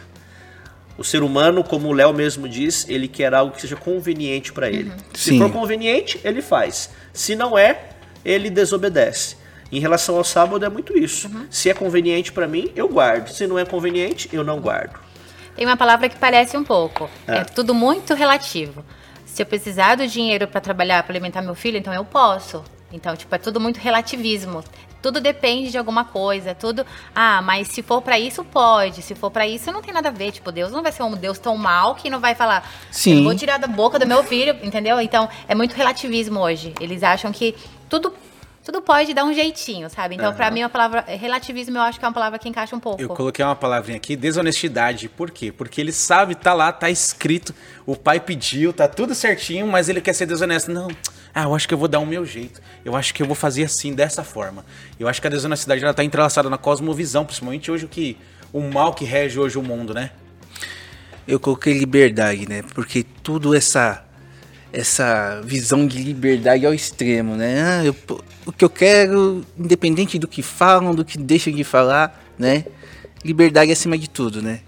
O 1.00 1.02
ser 1.02 1.22
humano, 1.22 1.64
como 1.64 1.88
o 1.88 1.94
Léo 1.94 2.12
mesmo 2.12 2.46
diz, 2.46 2.86
ele 2.86 3.08
quer 3.08 3.32
algo 3.32 3.54
que 3.54 3.62
seja 3.62 3.74
conveniente 3.74 4.52
para 4.52 4.68
ele. 4.68 4.90
Uhum. 4.90 4.96
Se 5.14 5.38
for 5.38 5.50
conveniente, 5.50 6.20
ele 6.22 6.42
faz. 6.42 6.90
Se 7.10 7.34
não 7.34 7.56
é, 7.56 7.88
ele 8.22 8.50
desobedece. 8.50 9.38
Em 9.72 9.80
relação 9.80 10.18
ao 10.18 10.24
sábado 10.24 10.62
é 10.62 10.68
muito 10.68 10.94
isso. 10.98 11.26
Uhum. 11.28 11.46
Se 11.48 11.70
é 11.70 11.72
conveniente 11.72 12.30
para 12.30 12.46
mim, 12.46 12.70
eu 12.76 12.86
guardo. 12.86 13.28
Se 13.28 13.46
não 13.46 13.58
é 13.58 13.64
conveniente, 13.64 14.28
eu 14.30 14.44
não 14.44 14.60
guardo. 14.60 15.00
Tem 15.56 15.64
uma 15.64 15.74
palavra 15.74 16.06
que 16.06 16.18
parece 16.18 16.54
um 16.54 16.64
pouco. 16.64 17.08
É, 17.26 17.38
é 17.38 17.44
tudo 17.44 17.74
muito 17.74 18.12
relativo. 18.12 18.84
Se 19.24 19.40
eu 19.40 19.46
precisar 19.46 19.94
do 19.94 20.06
dinheiro 20.06 20.46
para 20.46 20.60
trabalhar, 20.60 21.02
para 21.02 21.14
alimentar 21.14 21.40
meu 21.40 21.54
filho, 21.54 21.78
então 21.78 21.94
eu 21.94 22.04
posso. 22.04 22.62
Então, 22.92 23.16
tipo, 23.16 23.34
é 23.34 23.38
tudo 23.38 23.58
muito 23.58 23.78
relativismo 23.78 24.62
tudo 25.02 25.20
depende 25.20 25.70
de 25.70 25.78
alguma 25.78 26.04
coisa, 26.04 26.54
tudo. 26.54 26.84
Ah, 27.14 27.40
mas 27.42 27.68
se 27.68 27.82
for 27.82 28.02
para 28.02 28.18
isso, 28.18 28.44
pode. 28.44 29.02
Se 29.02 29.14
for 29.14 29.30
para 29.30 29.46
isso, 29.46 29.72
não 29.72 29.82
tem 29.82 29.94
nada 29.94 30.08
a 30.08 30.12
ver. 30.12 30.32
Tipo, 30.32 30.52
Deus 30.52 30.70
não 30.70 30.82
vai 30.82 30.92
ser 30.92 31.02
um 31.02 31.12
Deus 31.12 31.38
tão 31.38 31.56
mal 31.56 31.94
que 31.94 32.10
não 32.10 32.20
vai 32.20 32.34
falar. 32.34 32.68
Sim. 32.90 33.18
Eu 33.18 33.24
vou 33.24 33.34
tirar 33.34 33.58
da 33.58 33.66
boca 33.66 33.98
do 33.98 34.06
meu 34.06 34.22
filho, 34.22 34.56
entendeu? 34.62 35.00
Então, 35.00 35.28
é 35.48 35.54
muito 35.54 35.74
relativismo 35.74 36.40
hoje. 36.40 36.74
Eles 36.80 37.02
acham 37.02 37.32
que 37.32 37.54
tudo 37.88 38.12
tudo 38.62 38.82
pode 38.82 39.14
dar 39.14 39.24
um 39.24 39.32
jeitinho, 39.32 39.88
sabe? 39.88 40.14
Então, 40.16 40.30
uhum. 40.30 40.36
para 40.36 40.50
mim, 40.50 40.62
a 40.62 40.68
palavra 40.68 41.00
relativismo 41.08 41.78
eu 41.78 41.82
acho 41.82 41.98
que 41.98 42.04
é 42.04 42.08
uma 42.08 42.14
palavra 42.14 42.38
que 42.38 42.48
encaixa 42.48 42.76
um 42.76 42.80
pouco. 42.80 43.00
Eu 43.00 43.08
coloquei 43.08 43.44
uma 43.44 43.56
palavrinha 43.56 43.96
aqui, 43.96 44.14
desonestidade. 44.14 45.08
Por 45.08 45.30
quê? 45.30 45.50
Porque 45.50 45.80
ele 45.80 45.92
sabe, 45.92 46.34
tá 46.34 46.52
lá, 46.52 46.70
tá 46.70 46.90
escrito, 46.90 47.54
o 47.86 47.96
pai 47.96 48.20
pediu, 48.20 48.72
tá 48.72 48.86
tudo 48.86 49.14
certinho, 49.14 49.66
mas 49.66 49.88
ele 49.88 50.00
quer 50.00 50.12
ser 50.12 50.26
desonesto. 50.26 50.70
Não, 50.70 50.88
ah, 51.34 51.44
eu 51.44 51.54
acho 51.54 51.68
que 51.68 51.74
eu 51.74 51.78
vou 51.78 51.88
dar 51.88 52.00
o 52.00 52.06
meu 52.06 52.24
jeito. 52.26 52.60
Eu 52.84 52.96
acho 52.96 53.14
que 53.14 53.22
eu 53.22 53.26
vou 53.26 53.34
fazer 53.34 53.64
assim, 53.64 53.94
dessa 53.94 54.24
forma. 54.24 54.64
Eu 54.98 55.06
acho 55.08 55.20
que 55.20 55.26
a 55.26 55.30
desonestidade 55.30 55.82
ela 55.82 55.94
tá 55.94 56.02
entrelaçada 56.02 56.50
na 56.50 56.58
cosmovisão, 56.58 57.24
principalmente 57.24 57.70
hoje 57.70 57.84
o 57.84 57.88
que 57.88 58.16
o 58.52 58.60
mal 58.60 58.94
que 58.94 59.04
rege 59.04 59.38
hoje 59.38 59.56
o 59.58 59.62
mundo, 59.62 59.94
né? 59.94 60.10
Eu 61.26 61.38
coloquei 61.38 61.72
liberdade, 61.72 62.48
né? 62.48 62.62
Porque 62.74 63.04
tudo 63.22 63.54
essa 63.54 64.04
essa 64.72 65.40
visão 65.44 65.86
de 65.86 65.98
liberdade 66.00 66.64
ao 66.64 66.72
extremo, 66.72 67.34
né? 67.34 67.62
Ah, 67.62 67.84
eu, 67.84 67.96
o 68.46 68.52
que 68.52 68.64
eu 68.64 68.70
quero, 68.70 69.44
independente 69.58 70.18
do 70.18 70.28
que 70.28 70.42
falam, 70.42 70.94
do 70.94 71.04
que 71.04 71.18
deixam 71.18 71.52
de 71.52 71.64
falar, 71.64 72.22
né? 72.38 72.64
Liberdade 73.24 73.72
acima 73.72 73.98
de 73.98 74.08
tudo, 74.08 74.40
né? 74.40 74.60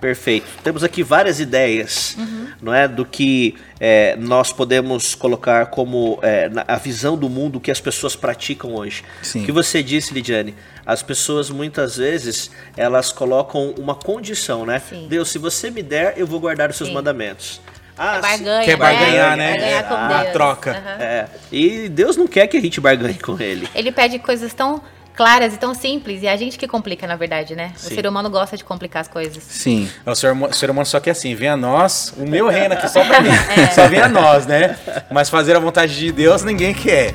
Perfeito. 0.00 0.46
Temos 0.62 0.84
aqui 0.84 1.02
várias 1.02 1.40
ideias, 1.40 2.16
uhum. 2.18 2.43
Não 2.64 2.74
é, 2.74 2.88
do 2.88 3.04
que 3.04 3.54
é, 3.78 4.16
nós 4.16 4.52
podemos 4.52 5.14
colocar 5.14 5.66
como 5.66 6.18
é, 6.22 6.50
a 6.66 6.76
visão 6.76 7.16
do 7.16 7.28
mundo 7.28 7.60
que 7.60 7.70
as 7.70 7.80
pessoas 7.80 8.16
praticam 8.16 8.74
hoje. 8.74 9.04
Sim. 9.22 9.42
O 9.42 9.44
que 9.44 9.52
você 9.52 9.82
disse, 9.82 10.14
Lidiane? 10.14 10.54
As 10.86 11.02
pessoas 11.02 11.50
muitas 11.50 11.98
vezes 11.98 12.50
elas 12.76 13.12
colocam 13.12 13.74
uma 13.78 13.94
condição, 13.94 14.64
né? 14.64 14.80
Sim. 14.88 15.06
Deus, 15.08 15.28
se 15.28 15.38
você 15.38 15.70
me 15.70 15.82
der, 15.82 16.14
eu 16.16 16.26
vou 16.26 16.40
guardar 16.40 16.70
os 16.70 16.76
seus 16.76 16.88
Sim. 16.88 16.94
mandamentos. 16.94 17.60
Ah, 17.96 18.16
é 18.16 18.20
barganha, 18.20 18.64
quer 18.64 18.76
barganhar, 18.76 19.36
né? 19.36 19.52
né? 19.52 19.52
Barganhar 19.52 19.88
com 19.88 19.94
ah, 19.94 20.22
Deus. 20.22 20.32
troca. 20.32 20.70
Uhum. 20.72 21.02
É. 21.02 21.26
E 21.52 21.88
Deus 21.88 22.16
não 22.16 22.26
quer 22.26 22.46
que 22.46 22.56
a 22.56 22.60
gente 22.60 22.80
barganhe 22.80 23.18
com 23.18 23.38
ele. 23.40 23.68
Ele 23.74 23.92
pede 23.92 24.18
coisas 24.18 24.52
tão 24.52 24.82
claras 25.14 25.54
e 25.54 25.58
tão 25.58 25.74
simples. 25.74 26.22
E 26.22 26.26
é 26.26 26.32
a 26.32 26.36
gente 26.36 26.58
que 26.58 26.66
complica, 26.66 27.06
na 27.06 27.16
verdade, 27.16 27.54
né? 27.54 27.72
Sim. 27.76 27.92
O 27.92 27.94
ser 27.94 28.06
humano 28.06 28.28
gosta 28.28 28.56
de 28.56 28.64
complicar 28.64 29.02
as 29.02 29.08
coisas. 29.08 29.42
Sim. 29.42 29.88
O 30.04 30.14
ser, 30.14 30.32
o 30.32 30.52
ser 30.52 30.70
humano 30.70 30.86
só 30.86 31.00
quer 31.00 31.12
assim, 31.12 31.34
vem 31.34 31.48
a 31.48 31.56
nós, 31.56 32.12
o 32.16 32.26
meu 32.26 32.48
reino 32.48 32.74
aqui 32.74 32.88
só 32.88 33.04
pra 33.04 33.20
mim. 33.22 33.30
É. 33.30 33.70
Só 33.70 33.88
vem 33.88 34.00
a 34.00 34.08
nós, 34.08 34.46
né? 34.46 34.76
Mas 35.10 35.30
fazer 35.30 35.56
a 35.56 35.58
vontade 35.58 35.96
de 35.96 36.12
Deus 36.12 36.42
ninguém 36.42 36.74
quer. 36.74 37.14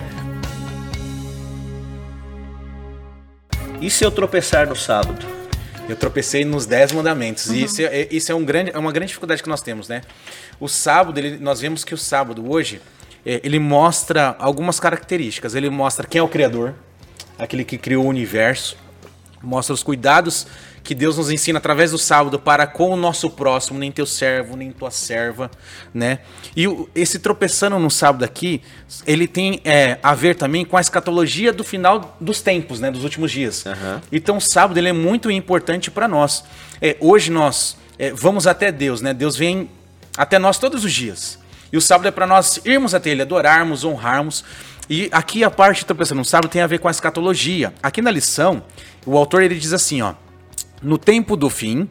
E 3.82 3.90
se 3.90 4.04
eu 4.04 4.12
tropeçar 4.12 4.68
no 4.68 4.76
sábado? 4.76 5.26
Eu 5.88 5.96
tropecei 5.96 6.46
nos 6.46 6.66
dez 6.66 6.92
mandamentos. 6.92 7.48
Uhum. 7.48 7.56
E 7.56 7.64
isso, 7.64 7.82
é, 7.82 8.08
isso 8.12 8.32
é, 8.32 8.36
um 8.36 8.46
grande, 8.46 8.72
é 8.74 8.78
uma 8.78 8.92
grande 8.92 9.08
dificuldade 9.08 9.42
que 9.42 9.50
nós 9.50 9.62
temos, 9.62 9.88
né? 9.88 10.02
O 10.60 10.68
sábado, 10.68 11.18
ele, 11.18 11.38
nós 11.38 11.62
vemos 11.62 11.84
que 11.84 11.94
o 11.94 11.98
sábado 11.98 12.48
hoje, 12.52 12.82
é, 13.26 13.40
ele 13.44 13.58
mostra 13.58 14.36
algumas 14.38 14.80
características. 14.80 15.56
Ele 15.56 15.70
mostra 15.70 16.06
quem 16.06 16.20
é 16.20 16.22
o 16.22 16.28
Criador, 16.28 16.76
aquele 17.38 17.64
que 17.64 17.78
criou 17.78 18.06
o 18.06 18.08
universo, 18.08 18.78
mostra 19.42 19.74
os 19.74 19.84
cuidados 19.84 20.48
que 20.84 20.96
Deus 20.96 21.18
nos 21.18 21.30
ensina 21.30 21.60
através 21.60 21.92
do 21.92 21.98
sábado 21.98 22.40
para 22.40 22.66
com 22.66 22.90
o 22.90 22.96
nosso 22.96 23.30
próximo, 23.30 23.78
nem 23.78 23.92
teu 23.92 24.06
servo, 24.06 24.56
nem 24.56 24.72
tua 24.72 24.90
serva, 24.90 25.52
né? 25.94 26.20
E 26.56 26.66
esse 26.96 27.20
tropeçando 27.20 27.78
no 27.78 27.92
sábado 27.92 28.24
aqui, 28.26 28.62
ele 29.06 29.28
tem 29.28 29.62
é, 29.64 30.00
a 30.02 30.16
ver 30.16 30.36
também 30.36 30.66
com 30.66 30.78
a 30.78 30.82
escatologia 30.82 31.54
do 31.54 31.64
final 31.64 32.18
dos 32.20 32.42
tempos, 32.42 32.80
né? 32.80 32.90
Dos 32.90 33.04
últimos 33.04 33.32
dias. 33.32 33.66
Uhum. 33.66 34.02
Então 34.12 34.38
o 34.38 34.42
sábado 34.42 34.78
ele 34.78 34.90
é 34.90 34.94
muito 34.94 35.30
importante 35.30 35.92
para 35.92 36.08
nós. 36.08 36.44
É, 36.82 36.98
hoje 37.00 37.30
nós 37.30 37.78
é, 38.00 38.12
vamos 38.12 38.48
até 38.48 38.72
Deus, 38.72 39.02
né? 39.02 39.14
Deus 39.14 39.36
vem 39.36 39.70
até 40.18 40.40
nós 40.40 40.58
todos 40.58 40.84
os 40.84 40.92
dias. 40.92 41.38
E 41.72 41.78
o 41.78 41.82
sábado 41.82 42.08
é 42.08 42.12
para 42.12 42.26
nós 42.26 42.60
irmos 42.66 42.96
até 42.96 43.12
Ele, 43.12 43.22
adorarmos, 43.22 43.84
honrarmos. 43.84 44.44
E 44.90 45.08
aqui 45.12 45.44
a 45.44 45.52
parte, 45.52 45.82
estou 45.82 45.96
pensando, 45.96 46.18
no 46.18 46.26
sábado 46.26 46.50
tem 46.50 46.62
a 46.62 46.68
ver 46.68 46.80
com 46.80 46.88
a 46.88 46.92
escatologia. 46.92 47.74
Aqui 47.84 48.02
na 48.02 48.10
lição, 48.10 48.64
o 49.06 49.16
autor 49.18 49.44
ele 49.44 49.56
diz 49.56 49.72
assim, 49.72 50.02
ó. 50.02 50.14
No 50.82 50.98
tempo 50.98 51.36
do 51.36 51.50
fim, 51.50 51.88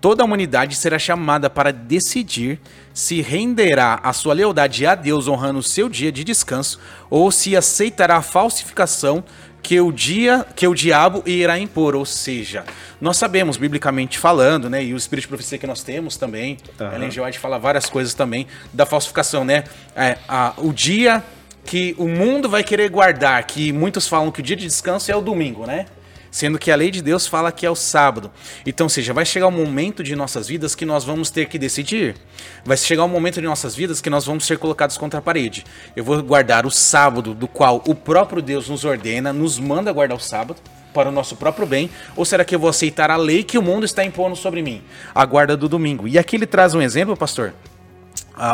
toda 0.00 0.22
a 0.22 0.26
humanidade 0.26 0.74
será 0.74 0.98
chamada 0.98 1.48
para 1.48 1.72
decidir 1.72 2.60
se 2.92 3.22
renderá 3.22 4.00
a 4.02 4.12
sua 4.12 4.34
lealdade 4.34 4.84
a 4.84 4.94
Deus 4.94 5.28
honrando 5.28 5.60
o 5.60 5.62
seu 5.62 5.88
dia 5.88 6.10
de 6.10 6.24
descanso 6.24 6.78
ou 7.08 7.30
se 7.30 7.56
aceitará 7.56 8.16
a 8.16 8.22
falsificação 8.22 9.24
que 9.62 9.80
o 9.80 9.92
dia 9.92 10.44
que 10.56 10.66
o 10.66 10.74
diabo 10.74 11.22
irá 11.24 11.56
impor, 11.56 11.94
ou 11.94 12.04
seja, 12.04 12.64
nós 13.00 13.16
sabemos 13.16 13.56
biblicamente 13.56 14.18
falando, 14.18 14.68
né, 14.68 14.84
e 14.84 14.92
o 14.92 14.96
espírito 14.96 15.26
de 15.26 15.28
profecia 15.28 15.56
que 15.56 15.68
nós 15.68 15.84
temos 15.84 16.16
também, 16.16 16.58
uhum. 16.80 16.92
Ellen 16.92 17.10
G. 17.12 17.20
White 17.20 17.38
fala 17.38 17.60
várias 17.60 17.88
coisas 17.88 18.12
também 18.12 18.48
da 18.72 18.84
falsificação, 18.84 19.44
né, 19.44 19.62
é, 19.94 20.18
a, 20.28 20.52
o 20.56 20.72
dia 20.72 21.22
que 21.64 21.94
o 21.98 22.08
mundo 22.08 22.48
vai 22.48 22.62
querer 22.62 22.90
guardar, 22.90 23.42
que 23.44 23.72
muitos 23.72 24.08
falam 24.08 24.30
que 24.30 24.40
o 24.40 24.42
dia 24.42 24.56
de 24.56 24.66
descanso 24.66 25.10
é 25.10 25.16
o 25.16 25.20
domingo, 25.20 25.66
né? 25.66 25.86
Sendo 26.30 26.58
que 26.58 26.70
a 26.70 26.76
lei 26.76 26.90
de 26.90 27.02
Deus 27.02 27.26
fala 27.26 27.52
que 27.52 27.66
é 27.66 27.70
o 27.70 27.74
sábado. 27.76 28.30
Então, 28.64 28.86
ou 28.86 28.88
seja, 28.88 29.12
vai 29.12 29.24
chegar 29.26 29.46
um 29.48 29.52
momento 29.52 30.02
de 30.02 30.16
nossas 30.16 30.48
vidas 30.48 30.74
que 30.74 30.86
nós 30.86 31.04
vamos 31.04 31.28
ter 31.28 31.46
que 31.46 31.58
decidir. 31.58 32.16
Vai 32.64 32.76
chegar 32.78 33.04
um 33.04 33.08
momento 33.08 33.34
de 33.34 33.46
nossas 33.46 33.74
vidas 33.74 34.00
que 34.00 34.08
nós 34.08 34.24
vamos 34.24 34.46
ser 34.46 34.56
colocados 34.56 34.96
contra 34.96 35.18
a 35.18 35.22
parede. 35.22 35.62
Eu 35.94 36.02
vou 36.02 36.22
guardar 36.22 36.64
o 36.64 36.70
sábado, 36.70 37.34
do 37.34 37.46
qual 37.46 37.82
o 37.86 37.94
próprio 37.94 38.40
Deus 38.40 38.70
nos 38.70 38.82
ordena, 38.82 39.30
nos 39.30 39.58
manda 39.58 39.92
guardar 39.92 40.16
o 40.16 40.20
sábado 40.20 40.56
para 40.94 41.10
o 41.10 41.12
nosso 41.12 41.36
próprio 41.36 41.66
bem? 41.66 41.90
Ou 42.16 42.24
será 42.24 42.46
que 42.46 42.54
eu 42.54 42.58
vou 42.58 42.70
aceitar 42.70 43.10
a 43.10 43.16
lei 43.16 43.42
que 43.42 43.58
o 43.58 43.62
mundo 43.62 43.84
está 43.84 44.02
impondo 44.02 44.34
sobre 44.34 44.62
mim? 44.62 44.82
A 45.14 45.26
guarda 45.26 45.54
do 45.54 45.68
domingo. 45.68 46.08
E 46.08 46.18
aqui 46.18 46.36
ele 46.36 46.46
traz 46.46 46.74
um 46.74 46.80
exemplo, 46.80 47.14
pastor, 47.14 47.52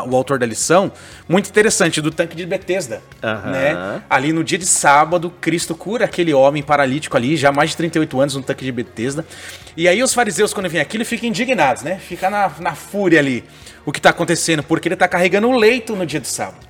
o 0.08 0.16
autor 0.16 0.38
da 0.38 0.46
lição, 0.46 0.92
muito 1.28 1.48
interessante, 1.48 2.00
do 2.00 2.10
tanque 2.10 2.36
de 2.36 2.44
Betesda. 2.44 3.02
Uhum. 3.22 3.50
Né? 3.50 4.02
Ali 4.08 4.32
no 4.32 4.44
dia 4.44 4.58
de 4.58 4.66
sábado, 4.66 5.32
Cristo 5.40 5.74
cura 5.74 6.04
aquele 6.04 6.34
homem 6.34 6.62
paralítico 6.62 7.16
ali, 7.16 7.36
já 7.36 7.50
mais 7.50 7.70
de 7.70 7.76
38 7.76 8.20
anos 8.20 8.34
no 8.36 8.42
tanque 8.42 8.64
de 8.64 8.72
Betesda. 8.72 9.24
E 9.76 9.88
aí 9.88 10.02
os 10.02 10.12
fariseus, 10.12 10.52
quando 10.52 10.68
vêm 10.68 10.80
aqui, 10.80 10.96
ele 10.96 11.04
ficam 11.04 11.28
indignados, 11.28 11.82
né? 11.82 11.98
Fica 11.98 12.28
na, 12.28 12.50
na 12.60 12.74
fúria 12.74 13.18
ali 13.18 13.44
o 13.86 13.92
que 13.92 13.98
está 13.98 14.10
acontecendo, 14.10 14.62
porque 14.62 14.88
ele 14.88 14.94
está 14.94 15.08
carregando 15.08 15.48
o 15.48 15.56
leito 15.56 15.96
no 15.96 16.04
dia 16.04 16.20
de 16.20 16.28
sábado. 16.28 16.68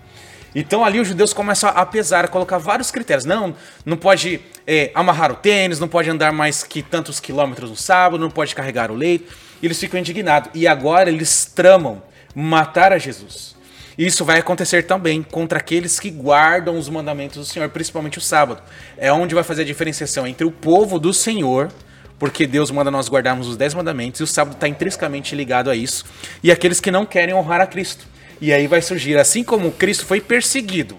Então 0.54 0.84
ali 0.84 0.98
os 0.98 1.08
judeus 1.08 1.32
começam 1.32 1.70
a 1.70 1.84
pesar, 1.84 2.24
a 2.24 2.28
colocar 2.28 2.58
vários 2.58 2.90
critérios. 2.90 3.24
Não, 3.24 3.54
não 3.84 3.96
pode 3.96 4.40
é, 4.66 4.90
amarrar 4.94 5.32
o 5.32 5.34
tênis, 5.34 5.78
não 5.78 5.88
pode 5.88 6.08
andar 6.08 6.32
mais 6.32 6.62
que 6.62 6.82
tantos 6.82 7.20
quilômetros 7.20 7.70
no 7.70 7.76
sábado, 7.76 8.20
não 8.20 8.30
pode 8.30 8.54
carregar 8.54 8.90
o 8.90 8.94
leito. 8.94 9.32
E 9.62 9.66
eles 9.66 9.78
ficam 9.78 10.00
indignados. 10.00 10.50
E 10.54 10.66
agora 10.66 11.10
eles 11.10 11.44
tramam 11.44 12.02
matar 12.40 12.92
a 12.92 12.98
Jesus. 12.98 13.56
Isso 13.98 14.24
vai 14.24 14.38
acontecer 14.38 14.84
também 14.84 15.24
contra 15.24 15.58
aqueles 15.58 15.98
que 15.98 16.08
guardam 16.08 16.78
os 16.78 16.88
mandamentos 16.88 17.36
do 17.36 17.44
Senhor, 17.44 17.68
principalmente 17.68 18.18
o 18.18 18.20
sábado. 18.20 18.62
É 18.96 19.12
onde 19.12 19.34
vai 19.34 19.42
fazer 19.42 19.62
a 19.62 19.64
diferenciação 19.64 20.24
entre 20.24 20.46
o 20.46 20.50
povo 20.52 21.00
do 21.00 21.12
Senhor, 21.12 21.68
porque 22.16 22.46
Deus 22.46 22.70
manda 22.70 22.92
nós 22.92 23.08
guardarmos 23.08 23.48
os 23.48 23.56
dez 23.56 23.74
mandamentos, 23.74 24.20
e 24.20 24.22
o 24.22 24.26
sábado 24.26 24.54
está 24.54 24.68
intrinsecamente 24.68 25.34
ligado 25.34 25.68
a 25.68 25.74
isso, 25.74 26.04
e 26.40 26.52
aqueles 26.52 26.78
que 26.78 26.92
não 26.92 27.04
querem 27.04 27.34
honrar 27.34 27.60
a 27.60 27.66
Cristo. 27.66 28.06
E 28.40 28.52
aí 28.52 28.68
vai 28.68 28.80
surgir, 28.80 29.18
assim 29.18 29.42
como 29.42 29.72
Cristo 29.72 30.06
foi 30.06 30.20
perseguido 30.20 30.96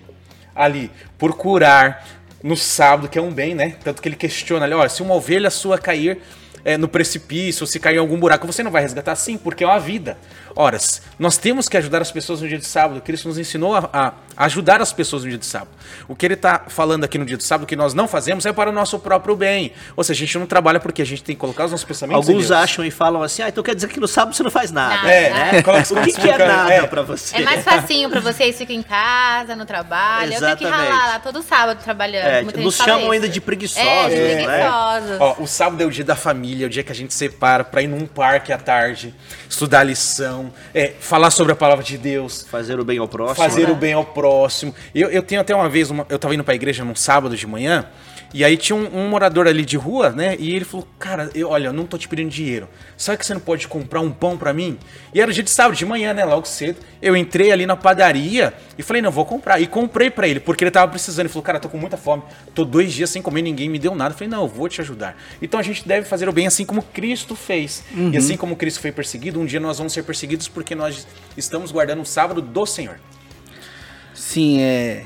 ali 0.54 0.92
por 1.18 1.38
curar 1.38 2.06
no 2.44 2.58
sábado, 2.58 3.08
que 3.08 3.18
é 3.18 3.22
um 3.22 3.32
bem, 3.32 3.56
né? 3.56 3.76
Tanto 3.82 4.02
que 4.02 4.10
ele 4.10 4.18
questiona 4.18 4.66
ali, 4.66 4.74
olha, 4.74 4.90
se 4.90 5.02
uma 5.02 5.14
ovelha 5.14 5.50
sua 5.50 5.78
cair 5.78 6.20
é, 6.64 6.78
no 6.78 6.88
precipício, 6.88 7.64
ou 7.64 7.68
se 7.68 7.80
cair 7.80 7.95
em 7.95 7.99
algum 7.99 8.20
buraco, 8.20 8.45
você 8.45 8.64
não 8.64 8.72
vai 8.72 8.82
resgatar? 8.82 9.16
Sim, 9.16 9.38
porque 9.38 9.64
é 9.64 9.68
uma 9.68 9.80
vida. 9.80 10.18
Ora, 10.55 10.78
nós 11.18 11.38
temos 11.38 11.70
que 11.70 11.78
ajudar 11.78 12.01
as 12.01 12.12
pessoas 12.12 12.41
no 12.41 12.47
dia 12.47 12.57
de 12.57 12.66
sábado. 12.66 13.01
Cristo 13.01 13.28
nos 13.28 13.38
ensinou 13.38 13.76
a, 13.76 13.89
a 13.93 14.14
ajudar 14.45 14.82
as 14.82 14.91
pessoas 14.91 15.24
no 15.24 15.30
dia 15.30 15.38
de 15.38 15.45
sábado. 15.45 15.72
O 16.07 16.16
que 16.16 16.26
ele 16.26 16.34
está 16.34 16.66
falando 16.68 17.03
aqui 17.03 17.18
no 17.18 17.26
dia 17.26 17.38
de 17.38 17.43
sábado, 17.43 17.68
que 17.68 17.76
nós 17.76 17.93
não 17.93 18.07
fazemos, 18.07 18.45
é 18.45 18.51
para 18.51 18.70
o 18.70 18.74
nosso 18.74 18.99
próprio 18.99 19.36
bem. 19.36 19.72
Ou 19.95 20.03
seja, 20.03 20.24
a 20.24 20.26
gente 20.26 20.38
não 20.38 20.45
trabalha 20.45 20.80
porque 20.80 21.01
a 21.01 21.05
gente 21.05 21.24
tem 21.24 21.36
que 21.36 21.39
colocar 21.39 21.66
os 21.66 21.72
nossos 21.72 21.86
pensamentos 21.86 22.28
Alguns 22.28 22.51
acham 22.51 22.84
e 22.84 22.91
falam 22.91 23.22
assim, 23.22 23.41
ah, 23.41 23.49
então 23.49 23.64
quer 23.64 23.76
dizer 23.76 23.88
que 23.88 23.99
no 23.99 24.07
sábado 24.07 24.36
você 24.36 24.43
não 24.43 24.51
faz 24.51 24.72
nada. 24.72 24.95
Nada. 24.95 25.12
É, 25.12 25.30
né? 25.30 25.60
o 25.60 26.03
que, 26.03 26.14
que 26.14 26.30
é 26.30 26.38
nada 26.38 26.74
é. 26.74 26.88
para 26.88 27.01
você? 27.01 27.38
É 27.38 27.41
mais 27.41 27.64
facinho 27.64 28.10
para 28.10 28.20
vocês, 28.20 28.57
ficam 28.57 28.76
em 28.76 28.82
casa, 28.82 29.55
no 29.55 29.66
trabalho. 29.66 30.34
Exatamente. 30.34 30.64
Eu 30.64 30.70
tenho 30.70 30.84
que 30.84 30.89
ralar 30.89 31.07
lá 31.14 31.20
todo 31.20 31.41
sábado 31.41 31.82
trabalhando. 31.84 32.26
É, 32.26 32.62
nos 32.62 32.76
chamam 32.76 33.01
isso. 33.01 33.12
ainda 33.12 33.30
de 33.30 33.41
preguiçosos, 33.41 33.86
é, 33.86 34.10
de 34.10 34.45
né? 34.45 34.57
preguiçosos. 34.57 35.18
Ó, 35.20 35.36
o 35.39 35.47
sábado 35.47 35.82
é 35.84 35.86
o 35.86 35.91
dia 35.91 36.03
da 36.03 36.16
família, 36.16 36.49
é 36.64 36.66
o 36.66 36.70
dia 36.70 36.84
que 36.84 36.91
a 36.91 36.95
gente 36.95 37.14
separa 37.14 37.64
para 37.64 37.82
ir 37.82 37.88
num 37.88 38.06
parque 38.06 38.52
à 38.52 38.58
tarde, 38.58 39.14
estudar 39.50 39.84
lição, 39.84 40.52
é, 40.74 40.93
falar 41.00 41.32
sobre 41.32 41.54
a 41.54 41.56
palavra 41.56 41.84
de 41.84 41.97
Deus. 41.97 42.45
Fazer 42.50 42.80
o 42.80 42.86
bem 42.86 42.97
ao 42.97 43.08
próximo. 43.08 43.36
Fazer 43.36 43.68
né? 43.68 43.72
o 43.72 43.76
bem 43.76 43.93
ao 43.93 44.06
próximo. 44.06 44.74
Eu, 44.93 45.10
eu 45.10 45.22
tenho 45.22 45.41
até 45.41 45.56
uma 45.56 45.70
vez, 45.70 45.89
uma, 45.89 46.06
eu 46.10 46.16
estava 46.16 46.34
indo 46.34 46.43
para 46.43 46.54
a 46.54 46.56
igreja 46.56 46.84
num 46.84 46.95
sábado 46.95 47.36
de 47.36 47.45
manhã, 47.45 47.86
e 48.32 48.44
aí 48.44 48.56
tinha 48.58 48.76
um, 48.76 49.00
um, 49.00 49.10
morador 49.10 49.48
ali 49.48 49.66
de 49.66 49.76
rua, 49.76 50.12
né? 50.12 50.36
E 50.38 50.56
ele 50.56 50.64
falou: 50.64 50.88
Cara, 51.00 51.32
eu, 51.34 51.50
olha, 51.50 51.68
eu 51.68 51.74
não 51.74 51.86
tô 51.86 51.98
te 51.98 52.08
pedindo 52.08 52.30
dinheiro. 52.30 52.70
Sabe 52.96 53.18
que 53.18 53.26
você 53.26 53.34
não 53.34 53.42
pode 53.42 53.68
comprar 53.68 54.02
um 54.02 54.12
pão 54.12 54.38
para 54.38 54.54
mim? 54.54 54.78
E 55.14 55.20
era 55.20 55.34
dia 55.34 55.42
de 55.42 55.50
sábado, 55.50 55.76
de 55.76 55.86
manhã, 55.86 56.14
né? 56.14 56.24
Logo 56.24 56.46
cedo. 56.46 56.78
Eu 57.02 57.16
entrei 57.16 57.52
ali 57.52 57.66
na 57.66 57.76
padaria 57.76 58.54
e 58.78 58.84
falei: 58.84 59.02
Não, 59.02 59.10
vou 59.10 59.26
comprar. 59.26 59.60
E 59.60 59.66
comprei 59.66 60.12
para 60.12 60.28
ele, 60.28 60.40
porque 60.40 60.64
ele 60.64 60.70
tava 60.70 60.92
precisando. 60.92 61.22
Ele 61.22 61.30
falou: 61.30 61.44
Cara, 61.44 61.60
tô 61.60 61.70
com 61.70 61.78
muita 61.78 61.98
fome. 61.98 62.22
Tô 62.54 62.64
dois 62.64 62.94
dias 62.94 63.10
sem 63.10 63.22
comer, 63.22 63.42
ninguém 63.42 63.68
me 63.68 63.80
deu 63.80 63.96
nada. 63.96 64.14
Eu 64.14 64.18
falei: 64.18 64.30
Não, 64.30 64.44
eu 64.44 64.48
vou 64.48 64.70
te 64.70 64.80
ajudar. 64.80 65.18
Então 65.42 65.60
a 65.60 65.64
gente 65.64 65.88
deve 65.88 66.06
fazer 66.06 66.30
o 66.30 66.32
bem 66.32 66.46
assim 66.46 66.66
como 66.66 66.84
Cristo 66.84 67.36
fez. 67.36 67.84
Uhum. 67.92 68.12
E 68.14 68.18
assim 68.18 68.38
como 68.38 68.56
Cristo 68.56 68.80
foi 68.80 68.92
perseguido, 68.92 69.40
um 69.40 69.46
dia 69.46 69.60
nós 69.60 69.80
vamos 69.80 69.92
ser 69.92 70.04
perseguidos 70.04 70.48
porque 70.48 70.76
nós 70.76 71.08
estamos 71.36 71.72
guardando 71.72 72.02
o 72.02 72.06
sábado 72.06 72.42
do 72.42 72.66
Senhor. 72.68 73.00
Sim, 74.14 74.62
é. 74.62 75.06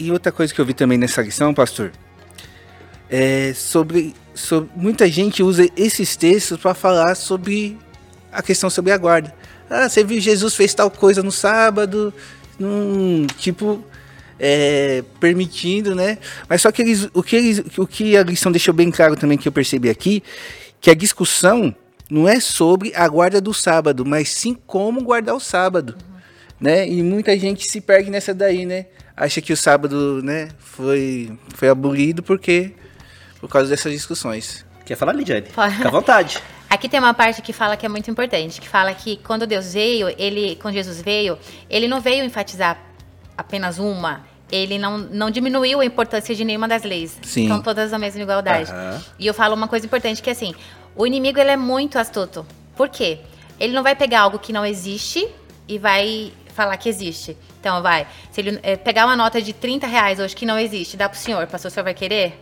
E 0.00 0.10
outra 0.10 0.32
coisa 0.32 0.52
que 0.52 0.60
eu 0.60 0.64
vi 0.64 0.74
também 0.74 0.98
nessa 0.98 1.22
lição, 1.22 1.54
pastor, 1.54 1.92
é 3.12 3.52
sobre, 3.52 4.14
sobre 4.34 4.70
muita 4.74 5.06
gente 5.06 5.42
usa 5.42 5.68
esses 5.76 6.16
textos 6.16 6.58
para 6.58 6.72
falar 6.72 7.14
sobre 7.14 7.76
a 8.32 8.42
questão 8.42 8.70
sobre 8.70 8.90
a 8.90 8.96
guarda. 8.96 9.34
Ah, 9.68 9.86
você 9.86 10.02
viu 10.02 10.18
Jesus 10.18 10.54
fez 10.54 10.72
tal 10.72 10.90
coisa 10.90 11.22
no 11.22 11.30
sábado, 11.30 12.12
num, 12.58 13.26
tipo 13.36 13.84
é, 14.40 15.04
permitindo, 15.20 15.94
né? 15.94 16.16
Mas 16.48 16.62
só 16.62 16.72
que 16.72 16.80
eles, 16.80 17.06
o 17.12 17.22
que 17.22 17.36
eles, 17.36 17.62
o 17.76 17.86
que 17.86 18.16
a 18.16 18.22
lição 18.22 18.50
deixou 18.50 18.72
bem 18.72 18.90
claro 18.90 19.14
também 19.14 19.36
que 19.36 19.46
eu 19.46 19.52
percebi 19.52 19.90
aqui, 19.90 20.22
que 20.80 20.90
a 20.90 20.94
discussão 20.94 21.74
não 22.10 22.26
é 22.26 22.40
sobre 22.40 22.94
a 22.94 23.06
guarda 23.08 23.42
do 23.42 23.52
sábado, 23.52 24.06
mas 24.06 24.30
sim 24.30 24.56
como 24.66 25.02
guardar 25.02 25.34
o 25.34 25.40
sábado, 25.40 25.96
né? 26.58 26.88
E 26.88 27.02
muita 27.02 27.38
gente 27.38 27.70
se 27.70 27.78
perde 27.78 28.10
nessa 28.10 28.32
daí, 28.32 28.64
né? 28.64 28.86
Acha 29.14 29.42
que 29.42 29.52
o 29.52 29.56
sábado, 29.56 30.22
né, 30.22 30.48
foi 30.58 31.30
foi 31.54 31.68
abolido 31.68 32.22
porque 32.22 32.72
por 33.42 33.50
causa 33.50 33.68
dessas 33.68 33.92
discussões. 33.92 34.64
Quer 34.86 34.96
falar, 34.96 35.12
Lidiane? 35.12 35.46
Fica 35.50 35.88
à 35.88 35.90
vontade. 35.90 36.40
Aqui 36.70 36.88
tem 36.88 37.00
uma 37.00 37.12
parte 37.12 37.42
que 37.42 37.52
fala 37.52 37.76
que 37.76 37.84
é 37.84 37.88
muito 37.88 38.08
importante, 38.08 38.60
que 38.60 38.68
fala 38.68 38.94
que 38.94 39.16
quando 39.16 39.46
Deus 39.46 39.74
veio, 39.74 40.08
ele, 40.16 40.56
quando 40.62 40.74
Jesus 40.74 41.02
veio, 41.02 41.36
ele 41.68 41.88
não 41.88 42.00
veio 42.00 42.24
enfatizar 42.24 42.78
apenas 43.36 43.78
uma, 43.78 44.24
ele 44.50 44.78
não, 44.78 44.96
não 44.96 45.28
diminuiu 45.28 45.80
a 45.80 45.84
importância 45.84 46.34
de 46.34 46.44
nenhuma 46.44 46.68
das 46.68 46.84
leis. 46.84 47.18
Sim. 47.22 47.42
Estão 47.42 47.60
todas 47.60 47.90
na 47.90 47.98
mesma 47.98 48.22
igualdade. 48.22 48.70
Uhum. 48.70 49.00
E 49.18 49.26
eu 49.26 49.34
falo 49.34 49.56
uma 49.56 49.66
coisa 49.66 49.84
importante 49.84 50.22
que 50.22 50.30
é 50.30 50.32
assim, 50.32 50.54
o 50.94 51.04
inimigo 51.04 51.40
ele 51.40 51.50
é 51.50 51.56
muito 51.56 51.98
astuto. 51.98 52.46
Por 52.76 52.88
quê? 52.88 53.18
Ele 53.58 53.72
não 53.72 53.82
vai 53.82 53.96
pegar 53.96 54.20
algo 54.20 54.38
que 54.38 54.52
não 54.52 54.64
existe 54.64 55.28
e 55.66 55.78
vai 55.78 56.32
falar 56.54 56.76
que 56.76 56.88
existe. 56.88 57.36
Então, 57.60 57.82
vai. 57.82 58.06
Se 58.30 58.40
ele 58.40 58.60
é, 58.62 58.76
pegar 58.76 59.04
uma 59.06 59.16
nota 59.16 59.42
de 59.42 59.52
30 59.52 59.86
reais 59.86 60.20
hoje 60.20 60.36
que 60.36 60.46
não 60.46 60.58
existe, 60.58 60.96
dá 60.96 61.08
pro 61.08 61.18
senhor, 61.18 61.46
pastor, 61.48 61.70
o 61.70 61.74
senhor 61.74 61.84
vai 61.84 61.94
querer? 61.94 62.38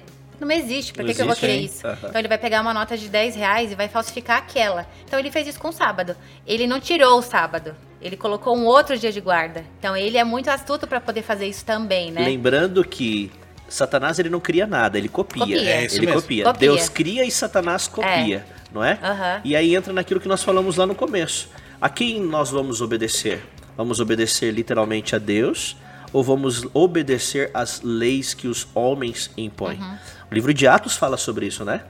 Não 0.47 0.55
existe, 0.55 0.93
por 0.93 1.05
que, 1.05 1.15
que 1.15 1.23
eu 1.23 1.27
vou 1.27 1.37
querer 1.37 1.61
isso? 1.61 1.87
Uhum. 1.87 1.93
Então 1.93 2.19
ele 2.19 2.29
vai 2.29 2.39
pegar 2.39 2.61
uma 2.61 2.73
nota 2.73 2.97
de 2.97 3.09
10 3.09 3.37
reais 3.37 3.73
e 3.73 3.75
vai 3.75 3.89
falsificar 3.89 4.39
aquela. 4.39 4.87
Então 5.05 5.19
ele 5.19 5.31
fez 5.31 5.47
isso 5.47 5.59
com 5.59 5.69
o 5.69 5.73
sábado. 5.73 6.17
Ele 6.47 6.67
não 6.67 6.81
tirou 6.81 7.19
o 7.19 7.23
sábado. 7.23 7.75
Ele 8.01 8.17
colocou 8.17 8.57
um 8.57 8.65
outro 8.65 8.99
dia 8.99 9.13
de 9.13 9.21
guarda. 9.21 9.65
Então 9.79 9.97
ele 9.97 10.17
é 10.17 10.25
muito 10.25 10.49
astuto 10.49 10.87
para 10.87 11.01
poder 11.01 11.23
fazer 11.23 11.47
isso 11.47 11.65
também, 11.65 12.11
né? 12.11 12.25
Lembrando 12.25 12.83
que 12.83 13.31
Satanás 13.69 14.19
ele 14.19 14.29
não 14.29 14.41
cria 14.41 14.67
nada, 14.67 14.99
ele 14.99 15.09
copia. 15.09 15.43
copia. 15.43 15.61
É 15.61 15.85
ele 15.85 16.07
copia. 16.07 16.45
copia. 16.45 16.59
Deus 16.59 16.89
cria 16.89 17.25
e 17.25 17.31
Satanás 17.31 17.87
copia, 17.87 18.39
é. 18.39 18.45
não 18.73 18.83
é? 18.83 18.95
Uhum. 18.95 19.41
E 19.45 19.55
aí 19.55 19.75
entra 19.75 19.93
naquilo 19.93 20.21
que 20.21 20.29
nós 20.29 20.43
falamos 20.43 20.77
lá 20.77 20.87
no 20.87 20.95
começo. 20.95 21.49
A 21.81 21.89
quem 21.89 22.21
nós 22.21 22.51
vamos 22.51 22.81
obedecer? 22.81 23.43
Vamos 23.77 24.01
obedecer 24.01 24.51
literalmente 24.53 25.15
a 25.15 25.19
Deus 25.19 25.77
ou 26.13 26.23
vamos 26.23 26.67
obedecer 26.75 27.51
às 27.55 27.81
leis 27.83 28.35
que 28.35 28.49
os 28.49 28.67
homens 28.75 29.31
impõem? 29.37 29.79
Uhum. 29.79 29.99
O 30.31 30.35
livro 30.35 30.55
de 30.55 30.67
Atos 30.67 30.97
fala 30.97 31.17
sobre 31.17 31.47
isso, 31.47 31.65
né? 31.65 31.83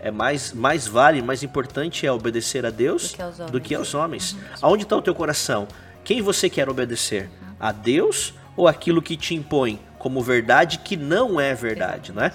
É 0.00 0.10
mais, 0.10 0.52
mais 0.52 0.86
vale, 0.86 1.22
mais 1.22 1.42
importante 1.42 2.06
é 2.06 2.10
obedecer 2.10 2.64
a 2.64 2.70
Deus 2.70 3.12
do 3.12 3.16
que, 3.16 3.52
do 3.52 3.60
que 3.60 3.74
aos 3.74 3.94
homens. 3.94 4.32
Uhum. 4.32 4.40
Aonde 4.62 4.82
está 4.84 4.96
o 4.96 5.02
teu 5.02 5.14
coração? 5.14 5.68
Quem 6.02 6.20
você 6.22 6.48
quer 6.50 6.68
obedecer? 6.68 7.24
Uhum. 7.24 7.48
A 7.60 7.70
Deus 7.70 8.34
ou 8.56 8.66
aquilo 8.66 9.00
que 9.00 9.16
te 9.16 9.34
impõe 9.34 9.78
como 9.98 10.20
verdade 10.20 10.78
que 10.78 10.96
não 10.96 11.40
é 11.40 11.54
verdade, 11.54 12.12
né? 12.12 12.32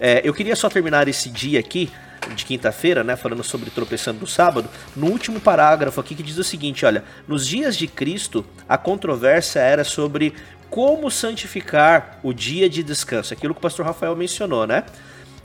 É, 0.00 0.22
eu 0.24 0.32
queria 0.32 0.56
só 0.56 0.70
terminar 0.70 1.06
esse 1.06 1.28
dia 1.28 1.60
aqui 1.60 1.92
de 2.34 2.44
quinta-feira, 2.44 3.02
né, 3.02 3.16
falando 3.16 3.42
sobre 3.42 3.70
tropeçando 3.70 4.20
no 4.20 4.26
sábado, 4.26 4.68
no 4.94 5.06
último 5.06 5.40
parágrafo 5.40 6.00
aqui 6.00 6.14
que 6.14 6.22
diz 6.22 6.36
o 6.38 6.44
seguinte, 6.44 6.84
olha, 6.84 7.04
nos 7.26 7.46
dias 7.46 7.76
de 7.76 7.86
Cristo 7.86 8.44
a 8.68 8.76
controvérsia 8.76 9.60
era 9.60 9.84
sobre 9.84 10.34
como 10.68 11.10
santificar 11.10 12.18
o 12.22 12.32
dia 12.32 12.68
de 12.68 12.82
descanso, 12.82 13.32
aquilo 13.34 13.54
que 13.54 13.58
o 13.58 13.62
pastor 13.62 13.84
Rafael 13.84 14.14
mencionou, 14.14 14.66
né? 14.66 14.84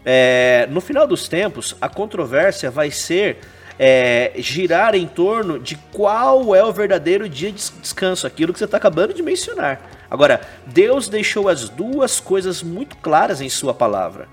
É, 0.05 0.67
no 0.69 0.79
final 0.79 1.07
dos 1.07 1.27
tempos, 1.27 1.75
a 1.81 1.89
controvérsia 1.89 2.69
vai 2.69 2.91
ser 2.91 3.39
é, 3.79 4.33
girar 4.37 4.93
em 4.93 5.07
torno 5.07 5.59
de 5.59 5.75
qual 5.91 6.55
é 6.55 6.63
o 6.63 6.71
verdadeiro 6.71 7.27
dia 7.27 7.51
de 7.51 7.71
descanso, 7.71 8.27
aquilo 8.27 8.53
que 8.53 8.59
você 8.59 8.65
está 8.65 8.77
acabando 8.77 9.13
de 9.13 9.23
mencionar. 9.23 9.89
Agora, 10.09 10.41
Deus 10.67 11.09
deixou 11.09 11.49
as 11.49 11.67
duas 11.67 12.19
coisas 12.19 12.61
muito 12.61 12.95
claras 12.97 13.41
em 13.41 13.49
Sua 13.49 13.73
palavra: 13.73 14.27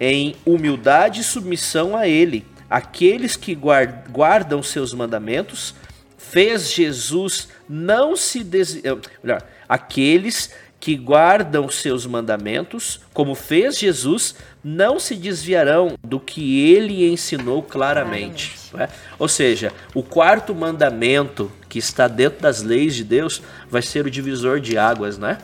em 0.00 0.34
humildade 0.44 1.20
e 1.20 1.24
submissão 1.24 1.96
a 1.96 2.06
Ele. 2.06 2.44
Aqueles 2.68 3.36
que 3.36 3.54
guardam 3.54 4.62
seus 4.62 4.92
mandamentos 4.92 5.74
fez 6.18 6.72
Jesus 6.72 7.48
não 7.68 8.16
se 8.16 8.42
desviar. 8.42 8.96
Melhor, 9.22 9.42
aqueles 9.68 10.50
que 10.78 10.94
guardam 10.94 11.68
seus 11.68 12.06
mandamentos, 12.06 13.00
como 13.12 13.34
fez 13.34 13.78
Jesus, 13.78 14.34
não 14.62 15.00
se 15.00 15.14
desviarão 15.14 15.96
do 16.04 16.20
que 16.20 16.70
ele 16.70 17.10
ensinou 17.10 17.62
claramente. 17.62 18.54
claramente. 18.70 18.92
É? 18.94 19.14
Ou 19.18 19.26
seja, 19.26 19.72
o 19.94 20.02
quarto 20.02 20.54
mandamento 20.54 21.50
que 21.68 21.78
está 21.78 22.06
dentro 22.06 22.42
das 22.42 22.62
leis 22.62 22.94
de 22.94 23.04
Deus 23.04 23.42
vai 23.70 23.82
ser 23.82 24.06
o 24.06 24.10
divisor 24.10 24.60
de 24.60 24.76
águas, 24.76 25.18
né? 25.18 25.38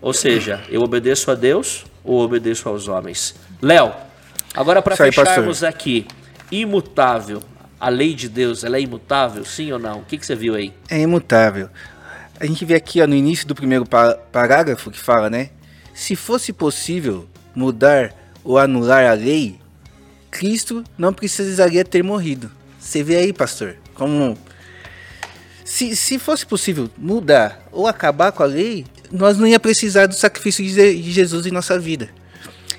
Ou 0.00 0.12
seja, 0.12 0.60
eu 0.68 0.80
obedeço 0.80 1.30
a 1.30 1.34
Deus 1.34 1.84
ou 2.02 2.20
obedeço 2.20 2.68
aos 2.68 2.88
homens. 2.88 3.36
Léo, 3.62 3.94
agora 4.54 4.82
para 4.82 4.96
fecharmos 4.96 5.62
aqui, 5.62 6.06
imutável. 6.50 7.42
A 7.78 7.88
lei 7.88 8.14
de 8.14 8.28
Deus, 8.28 8.62
ela 8.62 8.76
é 8.76 8.80
imutável, 8.80 9.44
sim 9.44 9.72
ou 9.72 9.78
não? 9.78 10.00
O 10.00 10.04
que, 10.04 10.16
que 10.16 10.24
você 10.24 10.36
viu 10.36 10.54
aí? 10.54 10.72
É 10.88 11.00
imutável 11.00 11.68
a 12.42 12.46
gente 12.46 12.64
vê 12.64 12.74
aqui 12.74 13.00
ó, 13.00 13.06
no 13.06 13.14
início 13.14 13.46
do 13.46 13.54
primeiro 13.54 13.86
parágrafo 13.86 14.90
que 14.90 14.98
fala, 14.98 15.30
né? 15.30 15.50
Se 15.94 16.16
fosse 16.16 16.52
possível 16.52 17.28
mudar 17.54 18.12
ou 18.42 18.58
anular 18.58 19.08
a 19.08 19.12
lei, 19.12 19.60
Cristo 20.28 20.82
não 20.98 21.12
precisaria 21.12 21.84
ter 21.84 22.02
morrido. 22.02 22.50
Você 22.80 23.00
vê 23.00 23.14
aí, 23.14 23.32
pastor, 23.32 23.76
como 23.94 24.36
se, 25.64 25.94
se 25.94 26.18
fosse 26.18 26.44
possível 26.44 26.90
mudar 26.98 27.62
ou 27.70 27.86
acabar 27.86 28.32
com 28.32 28.42
a 28.42 28.46
lei, 28.46 28.86
nós 29.12 29.38
não 29.38 29.46
ia 29.46 29.60
precisar 29.60 30.06
do 30.06 30.14
sacrifício 30.16 30.64
de 30.64 31.12
Jesus 31.12 31.46
em 31.46 31.52
nossa 31.52 31.78
vida. 31.78 32.08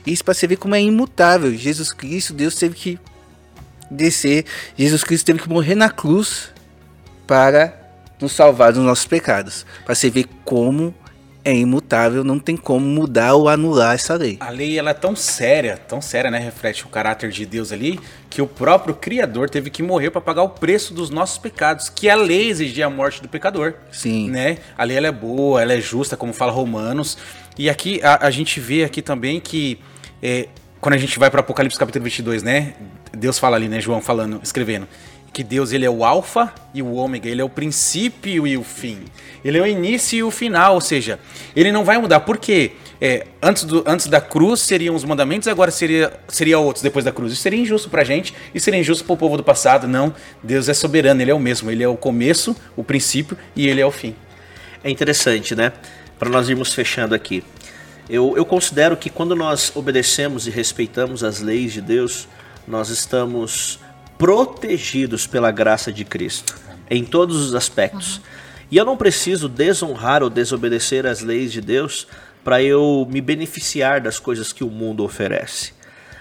Isso 0.05 0.23
para 0.23 0.33
você 0.33 0.47
ver 0.47 0.57
como 0.57 0.75
é 0.75 0.81
imutável. 0.81 1.53
Jesus 1.55 1.93
Cristo, 1.93 2.33
Deus 2.33 2.55
teve 2.55 2.75
que 2.75 2.99
descer, 3.89 4.45
Jesus 4.77 5.03
Cristo 5.03 5.25
teve 5.25 5.39
que 5.39 5.49
morrer 5.49 5.75
na 5.75 5.89
cruz 5.89 6.49
para 7.27 7.73
nos 8.19 8.31
salvar 8.31 8.73
dos 8.73 8.83
nossos 8.83 9.05
pecados. 9.05 9.65
Para 9.85 9.95
você 9.95 10.09
ver 10.09 10.25
como 10.43 10.93
é 11.45 11.53
imutável, 11.53 12.23
não 12.23 12.39
tem 12.39 12.55
como 12.55 12.85
mudar 12.85 13.33
ou 13.33 13.49
anular 13.49 13.95
essa 13.95 14.15
lei. 14.15 14.37
A 14.39 14.49
lei 14.49 14.79
ela 14.79 14.91
é 14.91 14.93
tão 14.93 15.15
séria, 15.15 15.77
tão 15.77 16.01
séria, 16.01 16.31
né? 16.31 16.39
Reflete 16.39 16.85
o 16.85 16.89
caráter 16.89 17.29
de 17.29 17.45
Deus 17.45 17.71
ali, 17.71 17.99
que 18.29 18.41
o 18.41 18.47
próprio 18.47 18.95
Criador 18.95 19.49
teve 19.49 19.69
que 19.69 19.83
morrer 19.83 20.09
para 20.09 20.21
pagar 20.21 20.43
o 20.43 20.49
preço 20.49 20.93
dos 20.93 21.09
nossos 21.09 21.37
pecados, 21.37 21.89
que 21.89 22.09
a 22.09 22.15
lei 22.15 22.49
exigia 22.49 22.85
a 22.85 22.89
morte 22.89 23.21
do 23.21 23.27
pecador. 23.27 23.73
Sim. 23.91 24.29
Né? 24.29 24.59
A 24.77 24.85
lei 24.85 24.95
ela 24.95 25.07
é 25.07 25.11
boa, 25.11 25.61
ela 25.61 25.73
é 25.73 25.81
justa, 25.81 26.15
como 26.15 26.31
fala 26.31 26.51
Romanos. 26.51 27.17
E 27.57 27.69
aqui 27.69 27.99
a, 28.01 28.25
a 28.25 28.31
gente 28.31 28.59
vê 28.59 28.85
aqui 28.85 29.01
também 29.01 29.41
que 29.41 29.79
é, 30.23 30.47
quando 30.79 30.95
a 30.95 30.97
gente 30.97 31.19
vai 31.19 31.29
para 31.29 31.41
Apocalipse 31.41 31.77
capítulo 31.77 32.05
22, 32.05 32.41
né? 32.41 32.73
Deus 33.11 33.37
fala 33.37 33.57
ali, 33.57 33.67
né? 33.67 33.81
João 33.81 34.01
falando, 34.01 34.39
escrevendo 34.41 34.87
que 35.33 35.43
Deus 35.43 35.71
ele 35.73 35.83
é 35.83 35.89
o 35.89 36.05
alfa 36.05 36.53
e 36.75 36.81
o 36.83 36.93
ômega, 36.93 37.27
ele 37.27 37.41
é 37.41 37.43
o 37.43 37.49
princípio 37.49 38.45
e 38.45 38.55
o 38.55 38.63
fim. 38.63 38.99
Ele 39.43 39.57
é 39.57 39.61
o 39.61 39.65
início 39.65 40.15
e 40.15 40.23
o 40.23 40.29
final, 40.29 40.75
ou 40.75 40.81
seja, 40.81 41.19
ele 41.55 41.71
não 41.71 41.83
vai 41.83 41.97
mudar. 41.97 42.19
Por 42.19 42.37
quê? 42.37 42.73
É, 43.01 43.25
antes, 43.41 43.63
do, 43.63 43.83
antes 43.87 44.05
da 44.05 44.21
cruz 44.21 44.61
seriam 44.61 44.95
os 44.95 45.03
mandamentos, 45.03 45.47
agora 45.47 45.71
seria, 45.71 46.13
seria 46.27 46.59
outros 46.59 46.83
depois 46.83 47.03
da 47.03 47.11
cruz. 47.11 47.33
Isso 47.33 47.41
seria 47.41 47.59
injusto 47.59 47.89
pra 47.89 48.03
gente 48.03 48.33
e 48.53 48.59
seria 48.59 48.79
injusto 48.79 49.03
pro 49.03 49.17
povo 49.17 49.35
do 49.35 49.43
passado. 49.43 49.87
Não, 49.87 50.13
Deus 50.41 50.69
é 50.69 50.73
soberano, 50.73 51.19
ele 51.19 51.31
é 51.31 51.33
o 51.33 51.39
mesmo. 51.39 51.71
Ele 51.71 51.83
é 51.83 51.87
o 51.87 51.97
começo, 51.97 52.55
o 52.77 52.83
princípio 52.83 53.35
e 53.55 53.67
ele 53.67 53.81
é 53.81 53.85
o 53.85 53.91
fim. 53.91 54.15
É 54.83 54.89
interessante, 54.91 55.55
né? 55.55 55.73
Para 56.19 56.29
nós 56.29 56.47
irmos 56.47 56.73
fechando 56.73 57.15
aqui. 57.15 57.43
Eu, 58.09 58.35
eu 58.35 58.45
considero 58.45 58.97
que 58.97 59.09
quando 59.09 59.35
nós 59.35 59.71
obedecemos 59.75 60.45
e 60.45 60.49
respeitamos 60.49 61.23
as 61.23 61.39
leis 61.39 61.71
de 61.71 61.81
Deus, 61.81 62.27
nós 62.67 62.89
estamos 62.89 63.79
protegidos 64.17 65.25
pela 65.25 65.51
graça 65.51 65.91
de 65.91 66.03
Cristo 66.03 66.55
em 66.89 67.03
todos 67.03 67.37
os 67.37 67.55
aspectos. 67.55 68.17
Uhum. 68.17 68.23
E 68.71 68.77
eu 68.77 68.85
não 68.85 68.97
preciso 68.97 69.47
desonrar 69.47 70.23
ou 70.23 70.29
desobedecer 70.29 71.05
as 71.05 71.21
leis 71.21 71.51
de 71.51 71.61
Deus 71.61 72.07
para 72.43 72.61
eu 72.61 73.07
me 73.09 73.21
beneficiar 73.21 74.01
das 74.01 74.19
coisas 74.19 74.51
que 74.51 74.63
o 74.63 74.69
mundo 74.69 75.03
oferece. 75.03 75.73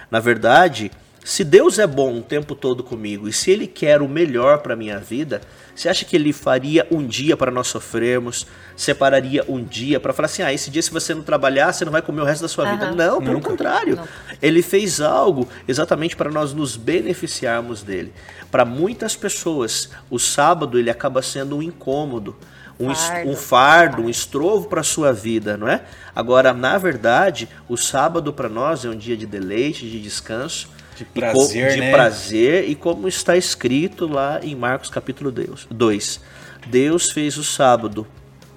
Na 0.09 0.19
verdade, 0.19 0.91
se 1.23 1.43
Deus 1.43 1.79
é 1.79 1.87
bom 1.87 2.19
o 2.19 2.21
tempo 2.21 2.55
todo 2.55 2.83
comigo 2.83 3.27
e 3.27 3.33
se 3.33 3.51
Ele 3.51 3.67
quer 3.67 4.01
o 4.01 4.07
melhor 4.07 4.59
para 4.59 4.75
minha 4.75 4.99
vida, 4.99 5.41
você 5.75 5.89
acha 5.89 6.05
que 6.05 6.15
Ele 6.15 6.31
faria 6.31 6.87
um 6.91 7.05
dia 7.05 7.35
para 7.35 7.51
nós 7.51 7.67
sofrermos, 7.67 8.45
separaria 8.75 9.43
um 9.47 9.63
dia 9.63 9.99
para 9.99 10.13
falar 10.13 10.27
assim: 10.27 10.43
ah, 10.43 10.53
esse 10.53 10.69
dia 10.69 10.81
se 10.81 10.91
você 10.91 11.13
não 11.13 11.23
trabalhar, 11.23 11.73
você 11.73 11.83
não 11.83 11.91
vai 11.91 12.01
comer 12.01 12.21
o 12.21 12.25
resto 12.25 12.41
da 12.43 12.47
sua 12.47 12.65
uhum. 12.65 12.71
vida? 12.71 12.91
Não, 12.91 13.19
pelo 13.19 13.33
Nunca. 13.33 13.49
contrário. 13.49 13.95
Não. 13.95 14.07
Ele 14.41 14.61
fez 14.61 15.01
algo 15.01 15.47
exatamente 15.67 16.15
para 16.15 16.29
nós 16.29 16.53
nos 16.53 16.75
beneficiarmos 16.75 17.81
dele. 17.81 18.13
Para 18.51 18.65
muitas 18.65 19.15
pessoas, 19.15 19.89
o 20.09 20.19
sábado 20.19 20.77
ele 20.77 20.89
acaba 20.89 21.21
sendo 21.21 21.57
um 21.57 21.61
incômodo 21.61 22.35
um 22.79 22.93
fardo, 22.93 23.29
um, 23.29 23.35
fardo, 23.35 24.01
um 24.03 24.09
estrovo 24.09 24.67
para 24.67 24.81
a 24.81 24.83
sua 24.83 25.13
vida, 25.13 25.55
não 25.57 25.67
é? 25.67 25.83
Agora, 26.15 26.53
na 26.53 26.77
verdade, 26.77 27.47
o 27.67 27.77
sábado 27.77 28.33
para 28.33 28.49
nós 28.49 28.83
é 28.83 28.89
um 28.89 28.95
dia 28.95 29.15
de 29.15 29.25
deleite, 29.25 29.89
de 29.89 30.01
descanso, 30.01 30.69
de 31.03 31.19
prazer, 31.19 31.73
de 31.73 31.79
né? 31.79 31.91
prazer 31.91 32.69
e 32.69 32.75
como 32.75 33.07
está 33.07 33.35
escrito 33.35 34.07
lá 34.07 34.39
em 34.43 34.55
Marcos 34.55 34.89
capítulo 34.89 35.31
2. 35.31 36.21
Deus 36.67 37.11
fez 37.11 37.37
o 37.37 37.43
sábado 37.43 38.07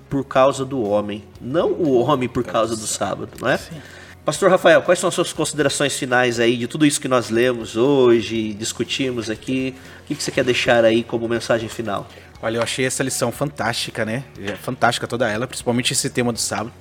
por 0.08 0.24
causa 0.24 0.64
do 0.64 0.82
homem, 0.82 1.24
não 1.40 1.72
o 1.72 1.98
homem 2.00 2.28
por 2.28 2.44
causa 2.44 2.76
do 2.76 2.86
sábado, 2.86 3.30
não 3.40 3.48
é? 3.48 3.58
Sim. 3.58 3.76
Pastor 4.24 4.50
Rafael, 4.50 4.82
quais 4.82 4.98
são 4.98 5.06
as 5.06 5.14
suas 5.14 5.32
considerações 5.32 5.96
finais 5.96 6.40
aí 6.40 6.56
de 6.56 6.66
tudo 6.66 6.84
isso 6.84 7.00
que 7.00 7.06
nós 7.06 7.30
lemos 7.30 7.76
hoje, 7.76 8.52
discutimos 8.54 9.30
aqui? 9.30 9.72
O 10.02 10.06
que 10.06 10.20
você 10.20 10.32
quer 10.32 10.42
deixar 10.42 10.84
aí 10.84 11.04
como 11.04 11.28
mensagem 11.28 11.68
final? 11.68 12.08
Olha, 12.42 12.58
eu 12.58 12.62
achei 12.62 12.84
essa 12.84 13.04
lição 13.04 13.30
fantástica, 13.30 14.04
né? 14.04 14.24
É 14.40 14.56
fantástica 14.56 15.06
toda 15.06 15.30
ela, 15.30 15.46
principalmente 15.46 15.92
esse 15.92 16.10
tema 16.10 16.32
do 16.32 16.40
sábado. 16.40 16.72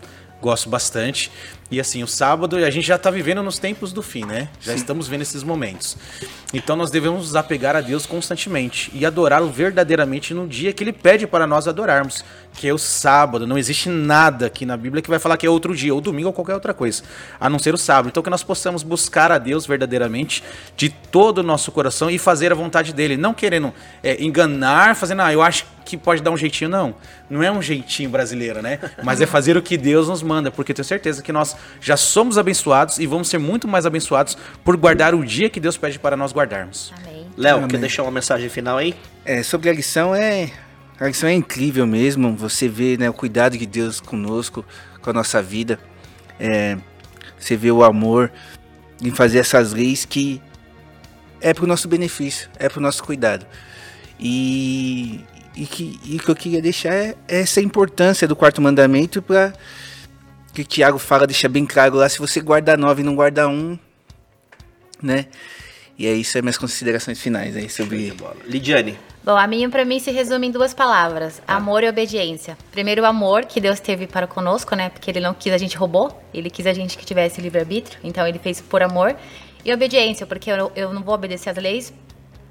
Gosto 0.46 0.70
bastante. 0.70 1.32
E 1.72 1.80
assim, 1.80 2.04
o 2.04 2.08
sábado, 2.08 2.58
a 2.58 2.70
gente 2.70 2.86
já 2.86 2.98
está 2.98 3.10
vivendo 3.10 3.42
nos 3.42 3.58
tempos 3.58 3.92
do 3.92 4.04
fim, 4.04 4.26
né? 4.26 4.48
Já 4.62 4.74
Sim. 4.74 4.78
estamos 4.78 5.08
vendo 5.08 5.24
esses 5.24 5.42
momentos. 5.42 5.98
Então 6.54 6.76
nós 6.76 6.92
devemos 6.92 7.22
nos 7.22 7.36
apegar 7.36 7.76
a 7.76 7.82
Deus 7.82 8.06
constantemente 8.06 8.92
e 8.94 9.08
adorá-lo 9.08 9.50
verdadeiramente 9.50 10.36
no 10.36 10.48
dia 10.48 10.72
que 10.72 10.84
ele 10.84 10.94
pede 10.94 11.26
para 11.26 11.48
nós 11.48 11.68
adorarmos, 11.68 12.24
que 12.56 12.68
é 12.68 12.74
o 12.74 12.78
sábado. 12.78 13.46
Não 13.46 13.58
existe 13.58 13.90
nada 13.90 14.48
aqui 14.48 14.66
na 14.66 14.78
Bíblia 14.78 15.02
que 15.02 15.10
vai 15.10 15.20
falar 15.20 15.38
que 15.38 15.46
é 15.46 15.50
outro 15.50 15.76
dia, 15.76 15.94
ou 15.94 16.02
domingo 16.02 16.28
ou 16.28 16.34
qualquer 16.34 16.54
outra 16.54 16.74
coisa, 16.74 17.04
a 17.40 17.50
não 17.50 17.60
ser 17.60 17.74
o 17.74 17.78
sábado. 17.78 18.08
Então 18.10 18.24
que 18.24 18.30
nós 18.30 18.44
possamos 18.44 18.82
buscar 18.82 19.32
a 19.32 19.38
Deus 19.38 19.66
verdadeiramente 19.66 20.44
de 20.76 20.90
todo 20.90 21.40
o 21.40 21.44
nosso 21.44 21.72
coração 21.72 22.10
e 22.10 22.18
fazer 22.18 22.52
a 22.52 22.56
vontade 22.56 22.94
dele, 22.94 23.18
não 23.18 23.34
querendo 23.34 23.74
é, 24.02 24.24
enganar, 24.24 24.96
fazendo, 24.96 25.22
ah, 25.22 25.34
eu 25.34 25.42
acho 25.42 25.66
que 25.84 25.96
pode 25.96 26.24
dar 26.24 26.32
um 26.32 26.38
jeitinho, 26.38 26.70
não. 26.70 26.96
Não 27.30 27.44
é 27.44 27.52
um 27.52 27.62
jeitinho 27.62 28.10
brasileiro, 28.10 28.62
né? 28.62 28.80
Mas 29.04 29.22
é 29.22 29.28
fazer 29.28 29.56
o 29.56 29.62
que 29.62 29.78
Deus 29.78 30.08
nos 30.08 30.24
manda, 30.24 30.50
porque 30.50 30.72
eu 30.72 30.76
tenho 30.76 30.86
certeza 30.86 31.22
que 31.22 31.32
nós 31.32 31.56
já 31.80 31.96
somos 31.96 32.38
abençoados 32.38 32.98
e 32.98 33.06
vamos 33.06 33.30
ser 33.30 33.38
muito 33.38 33.68
mais 33.68 33.86
abençoados 33.86 34.36
por 34.64 34.76
guardar 34.76 35.14
o 35.14 35.24
dia 35.24 35.50
que 35.50 35.60
Deus 35.60 35.78
pede 35.78 36.00
para 36.00 36.18
nós 36.18 36.34
guardarmos. 36.34 36.92
Amém. 36.98 37.28
Léo, 37.38 37.68
quer 37.68 37.78
deixar 37.78 38.02
uma 38.02 38.12
mensagem 38.12 38.50
final 38.50 38.78
aí? 38.78 38.96
É, 39.24 39.44
sobre 39.44 39.70
a 39.70 39.74
lição 39.74 40.16
é. 40.16 40.52
A 41.00 41.08
lição 41.08 41.28
é 41.28 41.34
incrível 41.34 41.86
mesmo. 41.86 42.36
Você 42.36 42.68
vê 42.68 42.98
né, 42.98 43.10
o 43.10 43.14
cuidado 43.14 43.58
de 43.58 43.66
Deus 43.66 44.00
conosco, 44.00 44.66
com 45.02 45.10
a 45.10 45.14
nossa 45.14 45.42
vida. 45.42 45.80
É, 46.40 46.78
você 47.38 47.56
vê 47.56 47.72
o 47.72 47.84
amor 47.84 48.32
em 49.02 49.12
fazer 49.12 49.40
essas 49.40 49.74
leis 49.74 50.06
que 50.06 50.42
é 51.42 51.54
para 51.54 51.64
o 51.64 51.68
nosso 51.68 51.88
benefício, 51.88 52.50
é 52.58 52.70
para 52.70 52.80
o 52.80 52.82
nosso 52.82 53.04
cuidado. 53.04 53.46
E, 54.20 55.22
e, 55.56 55.66
que, 55.66 56.00
e 56.04 56.16
o 56.16 56.20
que 56.20 56.30
eu 56.30 56.36
queria 56.36 56.62
deixar 56.62 56.94
é 56.94 57.16
essa 57.28 57.62
importância 57.62 58.28
do 58.28 58.36
quarto 58.36 58.62
mandamento 58.62 59.22
para 59.22 59.54
que 60.54 60.62
o 60.62 60.66
Tiago 60.66 60.98
fala, 60.98 61.28
deixa 61.28 61.50
bem 61.50 61.66
claro 61.66 61.96
lá, 61.96 62.08
se 62.08 62.18
você 62.18 62.40
guarda 62.40 62.78
nove 62.78 63.02
e 63.02 63.06
não 63.06 63.14
guarda 63.14 63.48
um, 63.48 63.78
né? 65.04 65.26
E 65.98 66.08
é 66.08 66.14
isso, 66.14 66.38
é 66.38 66.42
minhas 66.42 66.58
considerações 66.58 67.20
finais 67.20 67.56
aí 67.56 67.70
sobre... 67.70 68.14
Lidiane. 68.46 68.98
Bom, 69.26 69.36
a 69.36 69.48
minha 69.48 69.68
para 69.68 69.84
mim 69.84 69.98
se 69.98 70.12
resume 70.12 70.46
em 70.46 70.52
duas 70.52 70.72
palavras: 70.72 71.42
ah. 71.48 71.56
amor 71.56 71.84
e 71.84 71.90
obediência. 71.90 72.56
Primeiro, 72.72 73.02
o 73.02 73.06
amor 73.06 73.46
que 73.46 73.60
Deus 73.60 73.80
teve 73.80 74.06
para 74.06 74.28
conosco, 74.28 74.76
né? 74.76 74.90
Porque 74.90 75.10
Ele 75.10 75.20
não 75.20 75.34
quis 75.34 75.52
a 75.52 75.58
gente 75.58 75.76
roubou, 75.76 76.16
Ele 76.32 76.48
quis 76.48 76.68
a 76.68 76.74
gente 76.74 76.96
que 76.96 77.04
tivesse 77.04 77.42
livre-arbítrio, 77.42 78.00
então 78.04 78.28
Ele 78.28 78.38
fez 78.38 78.62
por 78.62 78.84
amor. 78.84 79.16
E 79.66 79.74
obediência, 79.74 80.28
porque 80.28 80.52
eu, 80.52 80.72
eu 80.76 80.94
não 80.94 81.02
vou 81.02 81.16
obedecer 81.16 81.50
às 81.50 81.58
leis 81.58 81.92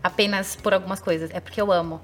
apenas 0.03 0.57
por 0.57 0.75
algumas 0.75 1.01
coisas, 1.01 1.31
é 1.33 1.39
porque 1.39 1.61
eu 1.61 1.71
amo. 1.71 2.01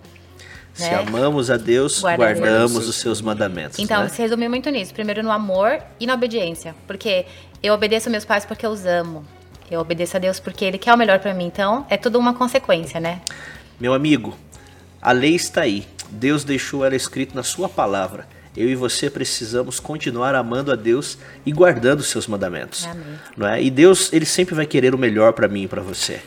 Se 0.72 0.88
né? 0.88 0.94
amamos 0.94 1.50
a 1.50 1.56
Deus, 1.56 2.00
guardamos, 2.00 2.38
guardamos 2.38 2.88
os 2.88 2.94
seus 2.94 3.20
mandamentos. 3.20 3.76
Então, 3.80 4.04
né? 4.04 4.08
se 4.08 4.22
resume 4.22 4.48
muito 4.48 4.70
nisso. 4.70 4.94
Primeiro 4.94 5.20
no 5.20 5.32
amor 5.32 5.82
e 5.98 6.06
na 6.06 6.14
obediência. 6.14 6.76
Porque 6.86 7.26
eu 7.60 7.74
obedeço 7.74 8.08
meus 8.08 8.24
pais 8.24 8.44
porque 8.44 8.64
eu 8.64 8.70
os 8.70 8.86
amo. 8.86 9.24
Eu 9.68 9.80
obedeço 9.80 10.16
a 10.16 10.20
Deus 10.20 10.38
porque 10.38 10.64
Ele 10.64 10.78
quer 10.78 10.94
o 10.94 10.96
melhor 10.96 11.18
para 11.18 11.34
mim. 11.34 11.46
Então, 11.46 11.84
é 11.90 11.96
tudo 11.96 12.20
uma 12.20 12.34
consequência, 12.34 13.00
né? 13.00 13.20
Meu 13.80 13.92
amigo, 13.94 14.36
a 15.00 15.12
lei 15.12 15.34
está 15.34 15.62
aí. 15.62 15.86
Deus 16.10 16.44
deixou 16.44 16.84
ela 16.84 16.96
escrita 16.96 17.34
na 17.34 17.42
sua 17.42 17.68
palavra. 17.68 18.26
Eu 18.56 18.68
e 18.68 18.74
você 18.74 19.08
precisamos 19.08 19.78
continuar 19.78 20.34
amando 20.34 20.72
a 20.72 20.76
Deus 20.76 21.16
e 21.46 21.52
guardando 21.52 22.00
os 22.00 22.08
seus 22.08 22.26
mandamentos. 22.26 22.84
Amém. 22.84 23.18
Não 23.36 23.46
é? 23.46 23.62
E 23.62 23.70
Deus, 23.70 24.12
ele 24.12 24.26
sempre 24.26 24.54
vai 24.54 24.66
querer 24.66 24.94
o 24.94 24.98
melhor 24.98 25.32
para 25.32 25.46
mim 25.48 25.62
e 25.62 25.68
para 25.68 25.80
você. 25.80 26.20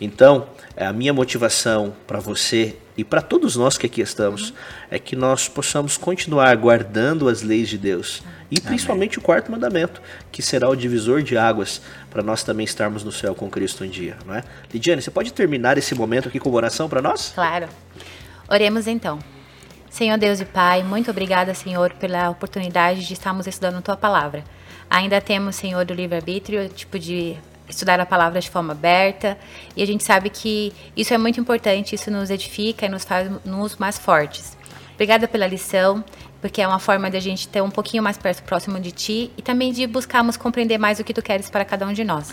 Então, 0.00 0.48
a 0.76 0.92
minha 0.92 1.12
motivação 1.12 1.94
para 2.06 2.20
você 2.20 2.76
e 2.98 3.04
para 3.04 3.22
todos 3.22 3.54
nós 3.54 3.78
que 3.78 3.86
aqui 3.86 4.00
estamos, 4.00 4.52
é 4.90 4.98
que 4.98 5.14
nós 5.14 5.48
possamos 5.48 5.96
continuar 5.96 6.56
guardando 6.56 7.28
as 7.28 7.42
leis 7.42 7.68
de 7.68 7.78
Deus. 7.78 8.24
E 8.50 8.60
principalmente 8.60 9.18
Amém. 9.18 9.22
o 9.22 9.24
quarto 9.24 9.52
mandamento, 9.52 10.02
que 10.32 10.42
será 10.42 10.68
o 10.68 10.74
divisor 10.74 11.22
de 11.22 11.38
águas, 11.38 11.80
para 12.10 12.24
nós 12.24 12.42
também 12.42 12.64
estarmos 12.64 13.04
no 13.04 13.12
céu 13.12 13.36
com 13.36 13.48
Cristo 13.48 13.84
um 13.84 13.88
dia. 13.88 14.16
Não 14.26 14.34
é? 14.34 14.42
Lidiane, 14.74 15.00
você 15.00 15.12
pode 15.12 15.32
terminar 15.32 15.78
esse 15.78 15.94
momento 15.94 16.26
aqui 16.26 16.40
com 16.40 16.50
oração 16.50 16.88
para 16.88 17.00
nós? 17.00 17.30
Claro. 17.36 17.68
Oremos 18.48 18.86
então. 18.86 19.18
Senhor 19.90 20.16
Deus 20.18 20.40
e 20.40 20.44
Pai, 20.44 20.82
muito 20.82 21.10
obrigada, 21.10 21.54
Senhor, 21.54 21.92
pela 21.94 22.30
oportunidade 22.30 23.06
de 23.06 23.12
estarmos 23.12 23.46
estudando 23.46 23.82
Tua 23.82 23.96
palavra. 23.96 24.44
Ainda 24.88 25.20
temos, 25.20 25.56
Senhor, 25.56 25.84
do 25.84 25.92
livre-arbítrio, 25.92 26.68
tipo 26.68 26.98
de 26.98 27.36
estudar 27.68 28.00
a 28.00 28.06
palavra 28.06 28.40
de 28.40 28.48
forma 28.48 28.72
aberta. 28.72 29.38
E 29.76 29.82
a 29.82 29.86
gente 29.86 30.02
sabe 30.02 30.30
que 30.30 30.72
isso 30.96 31.12
é 31.12 31.18
muito 31.18 31.38
importante, 31.38 31.94
isso 31.94 32.10
nos 32.10 32.30
edifica 32.30 32.86
e 32.86 32.88
nos 32.88 33.04
faz 33.04 33.30
nos 33.44 33.76
mais 33.76 33.98
fortes. 33.98 34.56
Obrigada 34.94 35.28
pela 35.28 35.46
lição, 35.46 36.02
porque 36.40 36.62
é 36.62 36.66
uma 36.66 36.78
forma 36.78 37.10
da 37.10 37.20
gente 37.20 37.46
ter 37.48 37.62
um 37.62 37.70
pouquinho 37.70 38.02
mais 38.02 38.16
perto, 38.16 38.42
próximo 38.42 38.80
de 38.80 38.92
Ti 38.92 39.30
e 39.36 39.42
também 39.42 39.72
de 39.72 39.86
buscarmos 39.86 40.36
compreender 40.36 40.78
mais 40.78 40.98
o 40.98 41.04
que 41.04 41.12
Tu 41.14 41.22
queres 41.22 41.50
para 41.50 41.64
cada 41.64 41.86
um 41.86 41.92
de 41.92 42.02
nós. 42.02 42.32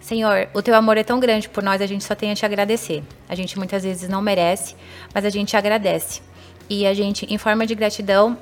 Senhor, 0.00 0.48
o 0.54 0.62
Teu 0.62 0.74
amor 0.74 0.96
é 0.96 1.02
tão 1.02 1.20
grande 1.20 1.48
por 1.48 1.62
nós, 1.62 1.82
a 1.82 1.86
gente 1.86 2.04
só 2.04 2.14
tem 2.14 2.30
a 2.30 2.34
Te 2.34 2.46
agradecer. 2.46 3.02
A 3.28 3.34
gente 3.34 3.58
muitas 3.58 3.82
vezes 3.82 4.08
não 4.08 4.22
merece, 4.22 4.74
mas 5.14 5.24
a 5.24 5.30
gente 5.30 5.56
agradece. 5.56 6.22
E 6.68 6.86
a 6.86 6.94
gente, 6.94 7.26
em 7.32 7.38
forma 7.38 7.66
de 7.66 7.74
gratidão, 7.74 8.38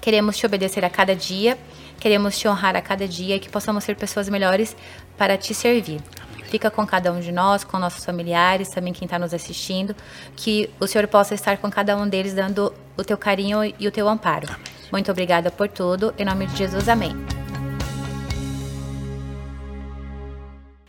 queremos 0.00 0.36
Te 0.36 0.46
obedecer 0.46 0.84
a 0.84 0.90
cada 0.90 1.14
dia, 1.14 1.58
queremos 1.98 2.38
Te 2.38 2.48
honrar 2.48 2.76
a 2.76 2.80
cada 2.80 3.06
dia 3.06 3.36
e 3.36 3.40
que 3.40 3.48
possamos 3.48 3.84
ser 3.84 3.96
pessoas 3.96 4.28
melhores 4.28 4.76
para 5.16 5.36
Te 5.36 5.52
servir. 5.54 6.00
fica 6.44 6.70
com 6.70 6.86
cada 6.86 7.12
um 7.12 7.20
de 7.20 7.32
nós, 7.32 7.64
com 7.64 7.78
nossos 7.78 8.04
familiares, 8.04 8.68
também 8.68 8.92
quem 8.92 9.04
está 9.04 9.18
nos 9.18 9.34
assistindo, 9.34 9.94
que 10.36 10.70
o 10.78 10.86
Senhor 10.86 11.06
possa 11.08 11.34
estar 11.34 11.58
com 11.58 11.68
cada 11.70 11.96
um 11.96 12.08
deles, 12.08 12.34
dando 12.34 12.72
o 12.96 13.02
teu 13.02 13.18
carinho 13.18 13.64
e 13.78 13.88
o 13.88 13.90
teu 13.90 14.08
amparo. 14.08 14.46
Amém. 14.48 14.76
Muito 14.92 15.10
obrigada 15.10 15.50
por 15.50 15.68
tudo. 15.68 16.14
Em 16.16 16.24
nome 16.24 16.46
de 16.46 16.56
Jesus, 16.56 16.88
amém. 16.88 17.35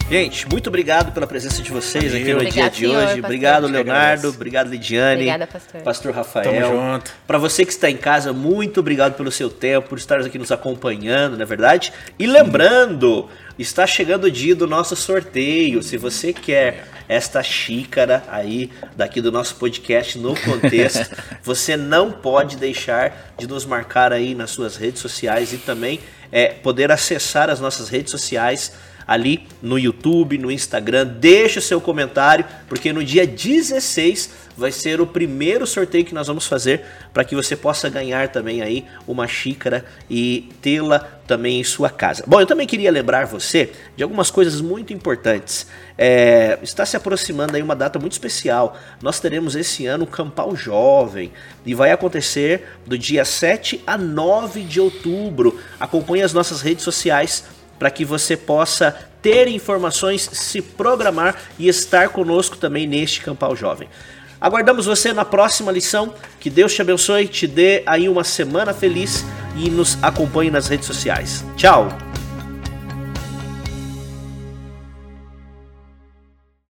Gente, 0.10 0.48
muito 0.48 0.68
obrigado 0.68 1.12
pela 1.12 1.28
presença 1.28 1.62
de 1.62 1.70
vocês 1.70 2.16
aqui 2.16 2.34
no 2.34 2.46
dia 2.46 2.70
de 2.70 2.78
senhor, 2.78 2.96
hoje. 2.96 3.06
Pastor. 3.06 3.26
Obrigado, 3.26 3.68
Leonardo. 3.68 4.30
Obrigado, 4.30 4.70
Lidiane. 4.70 5.16
Obrigada, 5.16 5.48
pastor. 5.48 5.82
Pastor 5.82 6.14
Rafael. 6.14 6.46
Tamo 6.46 6.62
junto. 6.62 7.14
Para 7.28 7.38
você 7.38 7.66
que 7.66 7.74
está 7.74 7.90
em 7.90 7.98
casa, 7.98 8.32
muito 8.32 8.80
obrigado 8.80 9.16
pelo 9.16 9.30
seu 9.30 9.50
tempo, 9.50 9.90
por 9.90 9.98
estar 9.98 10.22
aqui 10.22 10.38
nos 10.38 10.50
acompanhando, 10.50 11.36
não 11.36 11.42
é 11.42 11.46
verdade? 11.46 11.92
E 12.18 12.26
lembrando, 12.26 13.28
está 13.60 13.86
chegando 13.86 14.24
o 14.24 14.32
dia 14.32 14.56
do 14.56 14.66
nosso 14.66 14.96
sorteio. 14.96 15.84
Se 15.84 15.98
você 15.98 16.32
quer 16.32 16.88
esta 17.10 17.44
xícara 17.44 18.24
aí 18.30 18.72
daqui 18.96 19.20
do 19.20 19.30
nosso 19.30 19.58
podcast 19.58 20.18
no 20.18 20.40
contexto, 20.40 21.18
você 21.44 21.76
não 21.76 22.14
pode 22.14 22.56
deixar 22.56 23.34
de 23.38 23.46
nos 23.46 23.66
marcar 23.66 24.14
aí 24.14 24.34
nas 24.34 24.52
suas 24.52 24.78
redes 24.78 25.02
sociais 25.02 25.52
e 25.52 25.58
também 25.58 26.00
é, 26.32 26.48
poder 26.48 26.94
acessar 26.94 27.50
as 27.50 27.60
nossas 27.60 27.90
redes 27.90 28.12
sociais 28.12 28.72
ali 29.08 29.48
no 29.62 29.80
YouTube, 29.80 30.38
no 30.38 30.52
Instagram. 30.52 31.06
Deixe 31.06 31.60
o 31.60 31.62
seu 31.62 31.80
comentário, 31.80 32.46
porque 32.68 32.92
no 32.92 33.04
dia 33.04 33.26
16 33.26 34.48
vai 34.58 34.72
ser 34.72 35.00
o 35.00 35.06
primeiro 35.06 35.68
sorteio 35.68 36.04
que 36.04 36.16
nós 36.16 36.28
vamos 36.28 36.48
fazer 36.48 36.84
para 37.14 37.24
que 37.24 37.36
você 37.36 37.56
possa 37.56 37.88
ganhar 37.90 38.30
também 38.30 38.62
aí 38.62 38.86
uma 39.08 39.28
xícara 39.28 39.86
e 40.10 40.50
tê-la 40.62 41.00
também 41.28 41.60
em 41.60 41.64
sua 41.64 41.90
casa. 41.90 42.24
Bom, 42.26 42.40
eu 42.40 42.48
também 42.48 42.66
queria 42.66 42.90
lembrar 42.90 43.26
você 43.26 43.72
de 43.96 44.02
algumas 44.02 44.32
coisas 44.32 44.60
muito 44.60 44.94
importantes. 44.94 45.68
É, 45.98 46.58
está 46.64 46.86
se 46.86 46.98
aproximando 46.98 47.56
aí 47.56 47.62
uma 47.62 47.76
data 47.76 48.00
muito 48.00 48.14
especial. 48.14 48.78
Nós 49.02 49.20
teremos 49.20 49.56
esse 49.56 49.86
ano 49.86 50.06
o 50.06 50.08
Campal 50.08 50.56
Jovem 50.56 51.32
e 51.66 51.76
vai 51.76 51.92
acontecer 51.92 52.68
do 52.86 52.98
dia 52.98 53.26
7 53.26 53.84
a 53.86 53.98
9 53.98 54.64
de 54.64 54.80
outubro. 54.80 55.60
Acompanhe 55.80 56.24
as 56.24 56.34
nossas 56.34 56.62
redes 56.62 56.84
sociais 56.84 57.44
para 57.78 57.92
que 57.92 58.06
você 58.06 58.36
possa 58.36 58.96
ter 59.22 59.48
informações, 59.48 60.30
se 60.32 60.62
programar 60.62 61.36
e 61.58 61.68
estar 61.68 62.10
conosco 62.10 62.58
também 62.58 62.88
neste 62.88 63.22
Campal 63.22 63.56
Jovem. 63.56 63.90
Aguardamos 64.40 64.86
você 64.86 65.14
na 65.14 65.26
próxima 65.26 65.72
lição. 65.72 66.14
Que 66.40 66.50
Deus 66.50 66.74
te 66.74 66.82
abençoe, 66.82 67.28
te 67.28 67.48
dê 67.48 67.84
aí 67.86 68.08
uma 68.08 68.24
semana 68.24 68.74
feliz 68.74 69.26
e 69.56 69.70
nos 69.70 69.98
acompanhe 70.04 70.52
nas 70.52 70.68
redes 70.68 70.86
sociais. 70.86 71.44
Tchau! 71.56 72.07